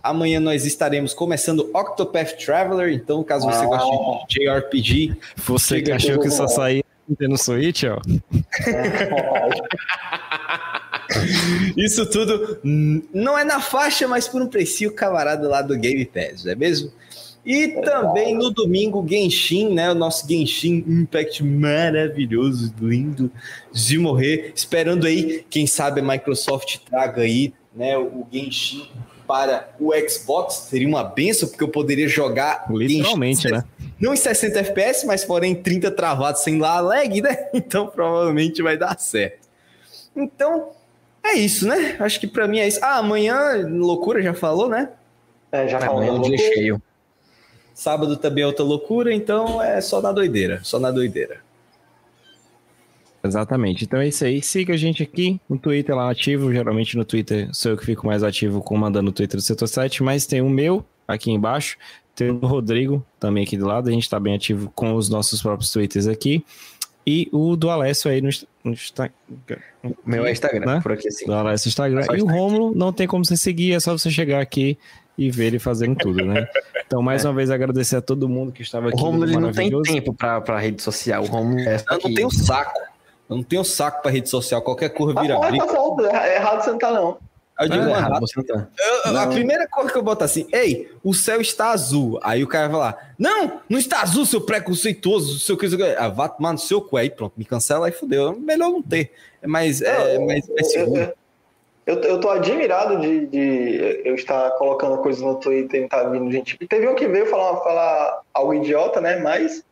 amanhã 0.02 0.40
nós 0.40 0.64
estaremos 0.64 1.12
começando 1.14 1.70
Octopath 1.74 2.36
Traveler. 2.36 2.92
Então, 2.92 3.22
caso 3.24 3.46
você 3.46 3.64
ah. 3.64 3.66
goste 3.66 3.90
de 4.28 4.44
JRPG, 4.44 5.16
você 5.36 5.82
que 5.82 5.92
achou 5.92 6.20
que 6.20 6.30
só 6.30 6.48
saía 6.48 6.84
Nintendo 7.08 7.38
Switch, 7.38 7.84
ó. 7.84 8.00
Isso 11.76 12.04
tudo 12.06 12.58
não 12.64 13.38
é 13.38 13.44
na 13.44 13.60
faixa, 13.60 14.08
mas 14.08 14.26
por 14.26 14.42
um 14.42 14.48
precinho 14.48 14.92
camarada 14.92 15.48
lá 15.48 15.62
do 15.62 15.78
Game 15.78 16.04
Pass, 16.04 16.44
não 16.44 16.52
é 16.52 16.54
mesmo? 16.54 16.90
E 17.46 17.68
também 17.80 18.34
no 18.34 18.50
domingo, 18.50 19.06
Genshin, 19.08 19.72
né? 19.72 19.92
O 19.92 19.94
nosso 19.94 20.28
Genshin 20.28 20.84
Impact 20.84 21.44
maravilhoso, 21.44 22.74
lindo 22.80 23.30
de 23.72 23.96
morrer. 23.98 24.52
Esperando 24.52 25.06
aí, 25.06 25.44
quem 25.48 25.64
sabe 25.64 26.00
a 26.00 26.02
Microsoft 26.02 26.78
traga 26.90 27.22
aí, 27.22 27.54
né? 27.72 27.96
O 27.96 28.26
Genshin 28.32 28.88
para 29.28 29.68
o 29.78 29.92
Xbox. 30.08 30.54
Seria 30.68 30.88
uma 30.88 31.04
benção, 31.04 31.48
porque 31.48 31.62
eu 31.62 31.68
poderia 31.68 32.08
jogar. 32.08 32.66
Literalmente, 32.68 33.42
Genshin, 33.42 33.54
né? 33.54 33.64
Não 34.00 34.12
em 34.12 34.16
60 34.16 34.58
FPS, 34.58 35.06
mas 35.06 35.24
porém 35.24 35.54
30 35.54 35.92
travados 35.92 36.42
sem 36.42 36.58
lá 36.58 36.80
lag, 36.80 37.22
né? 37.22 37.48
Então 37.54 37.86
provavelmente 37.86 38.60
vai 38.60 38.76
dar 38.76 38.98
certo. 38.98 39.46
Então, 40.16 40.70
é 41.24 41.34
isso, 41.34 41.66
né? 41.66 41.94
Acho 42.00 42.18
que 42.18 42.26
para 42.26 42.48
mim 42.48 42.58
é 42.58 42.66
isso. 42.66 42.80
Ah, 42.82 42.98
amanhã, 42.98 43.64
loucura, 43.68 44.20
já 44.20 44.34
falou, 44.34 44.68
né? 44.68 44.90
É, 45.52 45.68
já 45.68 45.78
Amanhã 45.78 46.08
é 46.08 46.12
um 46.12 46.16
falou. 46.16 46.28
dia 46.28 46.38
cheio. 46.38 46.82
Sábado 47.76 48.16
também 48.16 48.42
é 48.42 48.46
outra 48.46 48.64
loucura, 48.64 49.12
então 49.12 49.62
é 49.62 49.82
só 49.82 50.00
na 50.00 50.10
doideira, 50.10 50.60
só 50.62 50.78
na 50.80 50.90
doideira. 50.90 51.44
Exatamente. 53.22 53.84
Então 53.84 54.00
é 54.00 54.08
isso 54.08 54.24
aí. 54.24 54.40
Siga 54.40 54.72
a 54.72 54.76
gente 54.78 55.02
aqui 55.02 55.38
no 55.46 55.58
Twitter 55.58 55.94
lá 55.94 56.10
ativo. 56.10 56.50
Geralmente 56.50 56.96
no 56.96 57.04
Twitter 57.04 57.48
sou 57.52 57.72
eu 57.72 57.76
que 57.76 57.84
fico 57.84 58.06
mais 58.06 58.22
ativo 58.22 58.62
comandando 58.62 59.10
o 59.10 59.12
Twitter 59.12 59.36
do 59.36 59.42
Setor 59.42 59.68
7, 59.68 60.02
mas 60.02 60.24
tem 60.26 60.40
o 60.40 60.48
meu 60.48 60.84
aqui 61.06 61.30
embaixo. 61.30 61.76
Tem 62.14 62.30
o 62.30 62.34
do 62.38 62.46
Rodrigo 62.46 63.04
também 63.20 63.44
aqui 63.44 63.58
do 63.58 63.66
lado. 63.66 63.88
A 63.90 63.92
gente 63.92 64.08
tá 64.08 64.18
bem 64.18 64.34
ativo 64.34 64.72
com 64.74 64.94
os 64.94 65.08
nossos 65.10 65.42
próprios 65.42 65.70
Twitters 65.70 66.06
aqui. 66.06 66.44
E 67.06 67.28
o 67.30 67.56
do 67.56 67.68
Alessio 67.68 68.10
aí 68.10 68.20
no, 68.22 68.28
Insta- 68.28 68.46
no 68.64 68.72
Insta- 68.72 69.12
O 69.84 69.94
meu 70.04 70.24
é 70.24 70.32
Instagram, 70.32 70.64
Né? 70.76 70.80
por 70.80 70.92
aqui 70.92 71.08
assim. 71.08 71.26
do 71.26 71.34
Alessio 71.34 71.68
Instagram. 71.68 72.02
Só 72.04 72.14
E 72.14 72.22
o 72.22 72.26
Romulo 72.26 72.74
não 72.74 72.92
tem 72.92 73.06
como 73.06 73.24
você 73.24 73.36
seguir, 73.36 73.72
é 73.74 73.80
só 73.80 73.92
você 73.96 74.10
chegar 74.10 74.40
aqui 74.40 74.78
e 75.18 75.30
ver 75.30 75.46
ele 75.46 75.58
fazendo 75.58 75.96
tudo, 75.96 76.24
né? 76.24 76.46
Então, 76.86 77.00
mais 77.02 77.24
uma 77.24 77.32
vez, 77.34 77.50
agradecer 77.50 77.96
a 77.96 78.00
todo 78.02 78.28
mundo 78.28 78.52
que 78.52 78.62
estava 78.62 78.86
O 78.86 78.88
aqui. 78.90 79.00
Romulo 79.00 79.24
ele 79.24 79.36
não 79.36 79.50
tem 79.52 79.70
tempo 79.82 80.12
pra, 80.14 80.40
pra 80.40 80.58
rede 80.58 80.82
social. 80.82 81.22
O 81.22 81.26
Romulo 81.26 81.60
é 81.60 81.76
Eu 81.76 81.80
não 81.92 81.98
que- 81.98 82.14
tenho 82.14 82.30
saco. 82.30 82.78
Eu 83.28 83.36
não 83.36 83.42
tenho 83.42 83.64
saco 83.64 84.02
pra 84.02 84.10
rede 84.10 84.28
social. 84.28 84.62
Qualquer 84.62 84.90
cor 84.90 85.12
Tá 85.14 85.20
vira 85.22 85.34
bom, 85.36 85.46
briga. 85.48 85.66
tá. 85.66 86.26
É 86.26 86.36
Errado 86.36 86.62
você 86.64 86.70
não 86.70 86.78
tá, 86.78 86.90
não. 86.92 87.18
Aí 87.58 87.66
eu 87.66 87.70
digo, 87.72 87.84
Não, 87.84 87.90
é 87.90 87.94
mano, 87.94 88.06
errado, 88.08 88.20
você 88.20 88.32
não 88.38 88.44
tá. 88.46 88.68
eu- 88.78 89.10
a 89.16 89.24
Não. 89.24 89.32
primeira 89.32 89.66
cor 89.66 89.90
que 89.90 89.96
eu 89.96 90.02
boto 90.02 90.22
assim, 90.22 90.46
ei, 90.52 90.92
o 91.02 91.14
céu 91.14 91.40
está 91.40 91.70
azul. 91.70 92.20
Aí 92.22 92.44
o 92.44 92.46
cara 92.46 92.68
vai 92.68 92.78
lá, 92.78 92.98
não, 93.18 93.62
não 93.66 93.78
está 93.78 94.02
azul, 94.02 94.26
seu 94.26 94.42
preconceituoso, 94.42 95.38
seu 95.40 95.56
que. 95.56 95.66
Ah, 95.98 96.08
vá 96.08 96.28
tomar 96.28 96.52
no 96.52 96.58
seu 96.58 96.82
cu 96.82 96.98
aí, 96.98 97.08
pronto, 97.08 97.32
me 97.34 97.46
cancela 97.46 97.86
aí, 97.86 97.92
fudeu. 97.92 98.38
Melhor 98.38 98.68
não 98.70 98.82
ter. 98.82 99.10
É 99.40 99.46
mais, 99.46 99.80
é, 99.80 100.18
Não, 100.18 100.26
mais, 100.26 100.46
mais 100.48 100.74
eu, 100.74 100.84
seguro. 100.84 101.12
Eu, 101.86 102.00
eu, 102.00 102.20
tô 102.20 102.28
admirado 102.28 103.00
de, 103.00 103.26
de 103.26 104.02
eu 104.04 104.16
estar 104.16 104.50
colocando 104.52 104.98
coisas 104.98 105.22
no 105.22 105.36
Twitter 105.36 105.78
e 105.78 105.82
não 105.82 105.88
tá 105.88 106.02
vindo 106.08 106.30
gente. 106.32 106.58
Teve 106.66 106.88
um 106.88 106.96
que 106.96 107.06
veio 107.06 107.26
falar, 107.26 107.56
falar 107.58 108.22
algo 108.34 108.54
idiota, 108.54 109.00
né? 109.00 109.20
Mas 109.20 109.64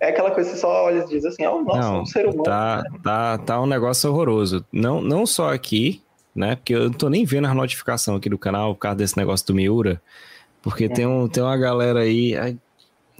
é 0.00 0.08
aquela 0.08 0.30
coisa 0.30 0.48
que 0.48 0.56
você 0.56 0.60
só 0.62 0.84
olha 0.84 1.00
e 1.00 1.06
diz 1.06 1.24
assim, 1.26 1.44
ó, 1.44 1.60
nossa, 1.60 1.80
Não, 1.80 2.00
um 2.00 2.06
ser 2.06 2.26
humano. 2.26 2.44
Tá, 2.44 2.82
tá, 3.04 3.38
tá 3.38 3.60
um 3.60 3.66
negócio 3.66 4.10
horroroso. 4.10 4.64
Não, 4.72 5.02
não 5.02 5.26
só 5.26 5.52
aqui, 5.52 6.02
né? 6.34 6.56
Porque 6.56 6.74
eu 6.74 6.84
não 6.84 6.92
tô 6.92 7.10
nem 7.10 7.26
vendo 7.26 7.46
as 7.46 7.54
notificações 7.54 8.16
aqui 8.16 8.30
do 8.30 8.38
canal 8.38 8.74
por 8.74 8.80
causa 8.80 8.96
desse 8.96 9.18
negócio 9.18 9.46
do 9.46 9.54
Miura. 9.54 10.00
Porque 10.62 10.88
tem, 10.88 11.06
um, 11.06 11.28
tem 11.28 11.42
uma 11.42 11.58
galera 11.58 12.00
aí 12.00 12.56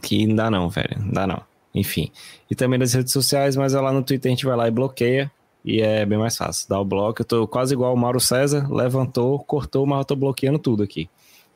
que 0.03 0.26
não 0.26 0.36
dá 0.36 0.51
não, 0.51 0.70
velho. 0.70 0.99
Não 0.99 1.12
dá 1.12 1.26
não. 1.26 1.43
Enfim. 1.74 2.11
E 2.51 2.55
também 2.55 2.78
nas 2.78 2.95
redes 2.95 3.12
sociais, 3.12 3.55
mas 3.55 3.74
lá 3.74 3.93
no 3.93 4.03
Twitter 4.03 4.30
a 4.30 4.34
gente 4.34 4.47
vai 4.47 4.57
lá 4.57 4.66
e 4.66 4.70
bloqueia. 4.70 5.30
E 5.64 5.80
é 5.80 6.06
bem 6.06 6.18
mais 6.18 6.36
fácil. 6.36 6.68
Dá 6.68 6.80
o 6.80 6.84
bloco. 6.84 7.20
Eu 7.20 7.26
tô 7.26 7.46
quase 7.46 7.74
igual 7.74 7.94
o 7.94 7.98
Mauro 7.98 8.20
César. 8.20 8.66
Levantou, 8.70 9.38
cortou, 9.40 9.86
mas 9.86 9.98
eu 9.98 10.04
tô 10.04 10.16
bloqueando 10.16 10.58
tudo 10.58 10.82
aqui. 10.82 11.08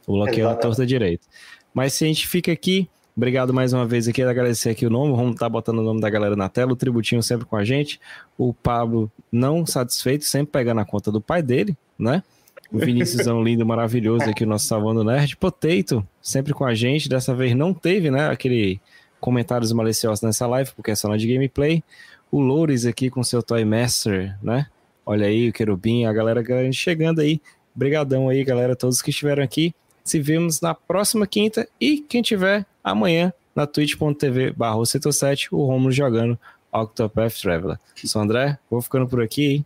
Eu 0.06 0.14
bloqueio 0.14 0.46
a 0.46 0.50
Exatamente. 0.50 0.62
torta 0.62 0.86
direita. 0.86 1.26
Mas 1.72 1.94
se 1.94 2.04
a 2.04 2.06
gente 2.06 2.28
fica 2.28 2.52
aqui, 2.52 2.88
Obrigado 3.16 3.54
mais 3.54 3.72
uma 3.72 3.86
vez 3.86 4.08
aqui, 4.08 4.22
agradecer 4.22 4.70
aqui 4.70 4.84
o 4.84 4.90
nome, 4.90 5.14
vamos 5.14 5.34
estar 5.34 5.48
botando 5.48 5.78
o 5.78 5.82
nome 5.82 6.00
da 6.00 6.10
galera 6.10 6.34
na 6.34 6.48
tela, 6.48 6.72
o 6.72 6.76
Tributinho 6.76 7.22
sempre 7.22 7.46
com 7.46 7.54
a 7.54 7.64
gente, 7.64 8.00
o 8.36 8.52
Pablo 8.52 9.10
não 9.30 9.64
satisfeito, 9.64 10.24
sempre 10.24 10.50
pegando 10.50 10.80
a 10.80 10.84
conta 10.84 11.12
do 11.12 11.20
pai 11.20 11.40
dele, 11.40 11.76
né? 11.96 12.24
O 12.72 12.78
Vinícius 12.78 13.24
lindo, 13.44 13.64
maravilhoso 13.64 14.28
aqui, 14.28 14.42
o 14.42 14.46
nosso 14.48 14.66
Salvando 14.66 15.04
Nerd, 15.04 15.36
Potato, 15.36 16.04
sempre 16.20 16.52
com 16.52 16.64
a 16.64 16.74
gente, 16.74 17.08
dessa 17.08 17.32
vez 17.32 17.54
não 17.54 17.72
teve, 17.72 18.10
né, 18.10 18.30
aquele 18.30 18.80
comentários 19.20 19.70
maliciosos 19.70 20.20
nessa 20.20 20.48
live, 20.48 20.72
porque 20.74 20.90
é 20.90 20.96
só 20.96 21.08
na 21.08 21.16
de 21.16 21.32
gameplay, 21.32 21.84
o 22.30 22.40
Loures 22.40 22.86
aqui 22.86 23.10
com 23.10 23.22
seu 23.22 23.42
Toy 23.42 23.64
Master, 23.64 24.36
né? 24.42 24.66
Olha 25.06 25.26
aí, 25.26 25.48
o 25.48 25.52
Querubim, 25.52 26.04
a 26.04 26.12
galera 26.12 26.42
grande 26.42 26.76
chegando 26.76 27.20
aí, 27.20 27.40
brigadão 27.74 28.28
aí, 28.28 28.42
galera, 28.44 28.74
todos 28.74 29.02
que 29.02 29.10
estiveram 29.10 29.42
aqui, 29.42 29.74
se 30.02 30.20
vemos 30.20 30.60
na 30.60 30.74
próxima 30.74 31.26
quinta 31.26 31.68
e 31.80 31.98
quem 31.98 32.22
tiver 32.22 32.66
amanhã 32.82 33.32
na 33.54 33.66
twitch.tv 33.66 34.52
barra 34.52 34.84
setor 34.84 35.12
7, 35.12 35.48
o 35.54 35.64
Romulo 35.64 35.92
jogando 35.92 36.38
Octopath 36.72 37.40
Traveler. 37.40 37.78
Sou 37.94 38.20
o 38.20 38.24
André, 38.24 38.58
vou 38.70 38.82
ficando 38.82 39.06
por 39.06 39.22
aqui. 39.22 39.64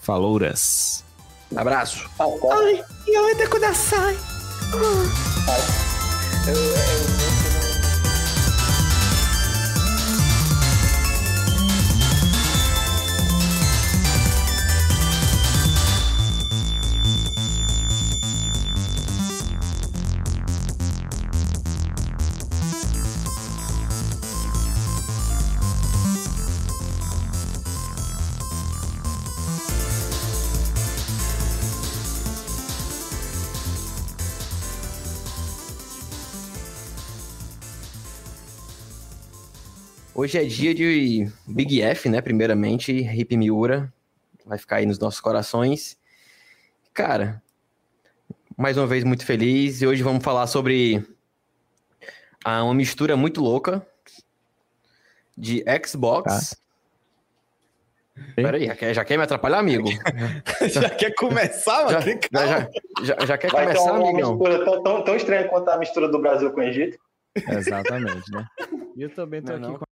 Falouras. 0.00 1.04
Abraço. 1.56 2.08
Ah, 2.18 2.26
tá. 2.40 2.56
Ai, 2.56 2.84
e. 7.36 7.39
Hoje 40.20 40.36
é 40.36 40.44
dia 40.44 40.74
de 40.74 41.26
Big 41.46 41.80
F, 41.80 42.10
né? 42.10 42.20
Primeiramente, 42.20 42.92
Hip 42.92 43.34
Miura. 43.38 43.90
Vai 44.44 44.58
ficar 44.58 44.76
aí 44.76 44.84
nos 44.84 44.98
nossos 44.98 45.18
corações. 45.18 45.98
Cara, 46.92 47.42
mais 48.54 48.76
uma 48.76 48.86
vez 48.86 49.02
muito 49.02 49.24
feliz. 49.24 49.80
E 49.80 49.86
hoje 49.86 50.02
vamos 50.02 50.22
falar 50.22 50.46
sobre 50.46 51.02
ah, 52.44 52.62
uma 52.64 52.74
mistura 52.74 53.16
muito 53.16 53.40
louca 53.40 53.80
de 55.38 55.64
Xbox. 55.86 56.54
Peraí, 58.36 58.66
já 58.66 58.76
quer, 58.76 58.92
já 58.92 59.04
quer 59.06 59.16
me 59.16 59.22
atrapalhar, 59.24 59.58
amigo? 59.60 59.88
Já 60.68 60.90
quer 60.90 61.14
começar, 61.14 61.86
mano? 61.86 61.98
Já, 61.98 62.00
já, 62.02 62.46
já, 62.46 62.70
já- 63.04 63.26
já 63.26 63.38
quer 63.38 63.50
Vai 63.50 63.68
ter 63.68 63.72
começar, 63.78 63.92
uma 63.94 64.10
amigão? 64.10 64.36
mistura 64.36 64.64
tão, 64.66 64.82
tão, 64.82 65.02
tão 65.02 65.16
estranha 65.16 65.48
quanto 65.48 65.70
a 65.70 65.78
mistura 65.78 66.08
do 66.10 66.20
Brasil 66.20 66.50
com 66.52 66.60
o 66.60 66.64
Egito. 66.64 66.98
Exatamente, 67.48 68.30
né? 68.30 68.46
E 68.94 69.02
eu 69.04 69.14
também 69.14 69.40
tô 69.40 69.52
Não, 69.52 69.56
aqui 69.56 69.66
não. 69.68 69.78
com 69.78 69.89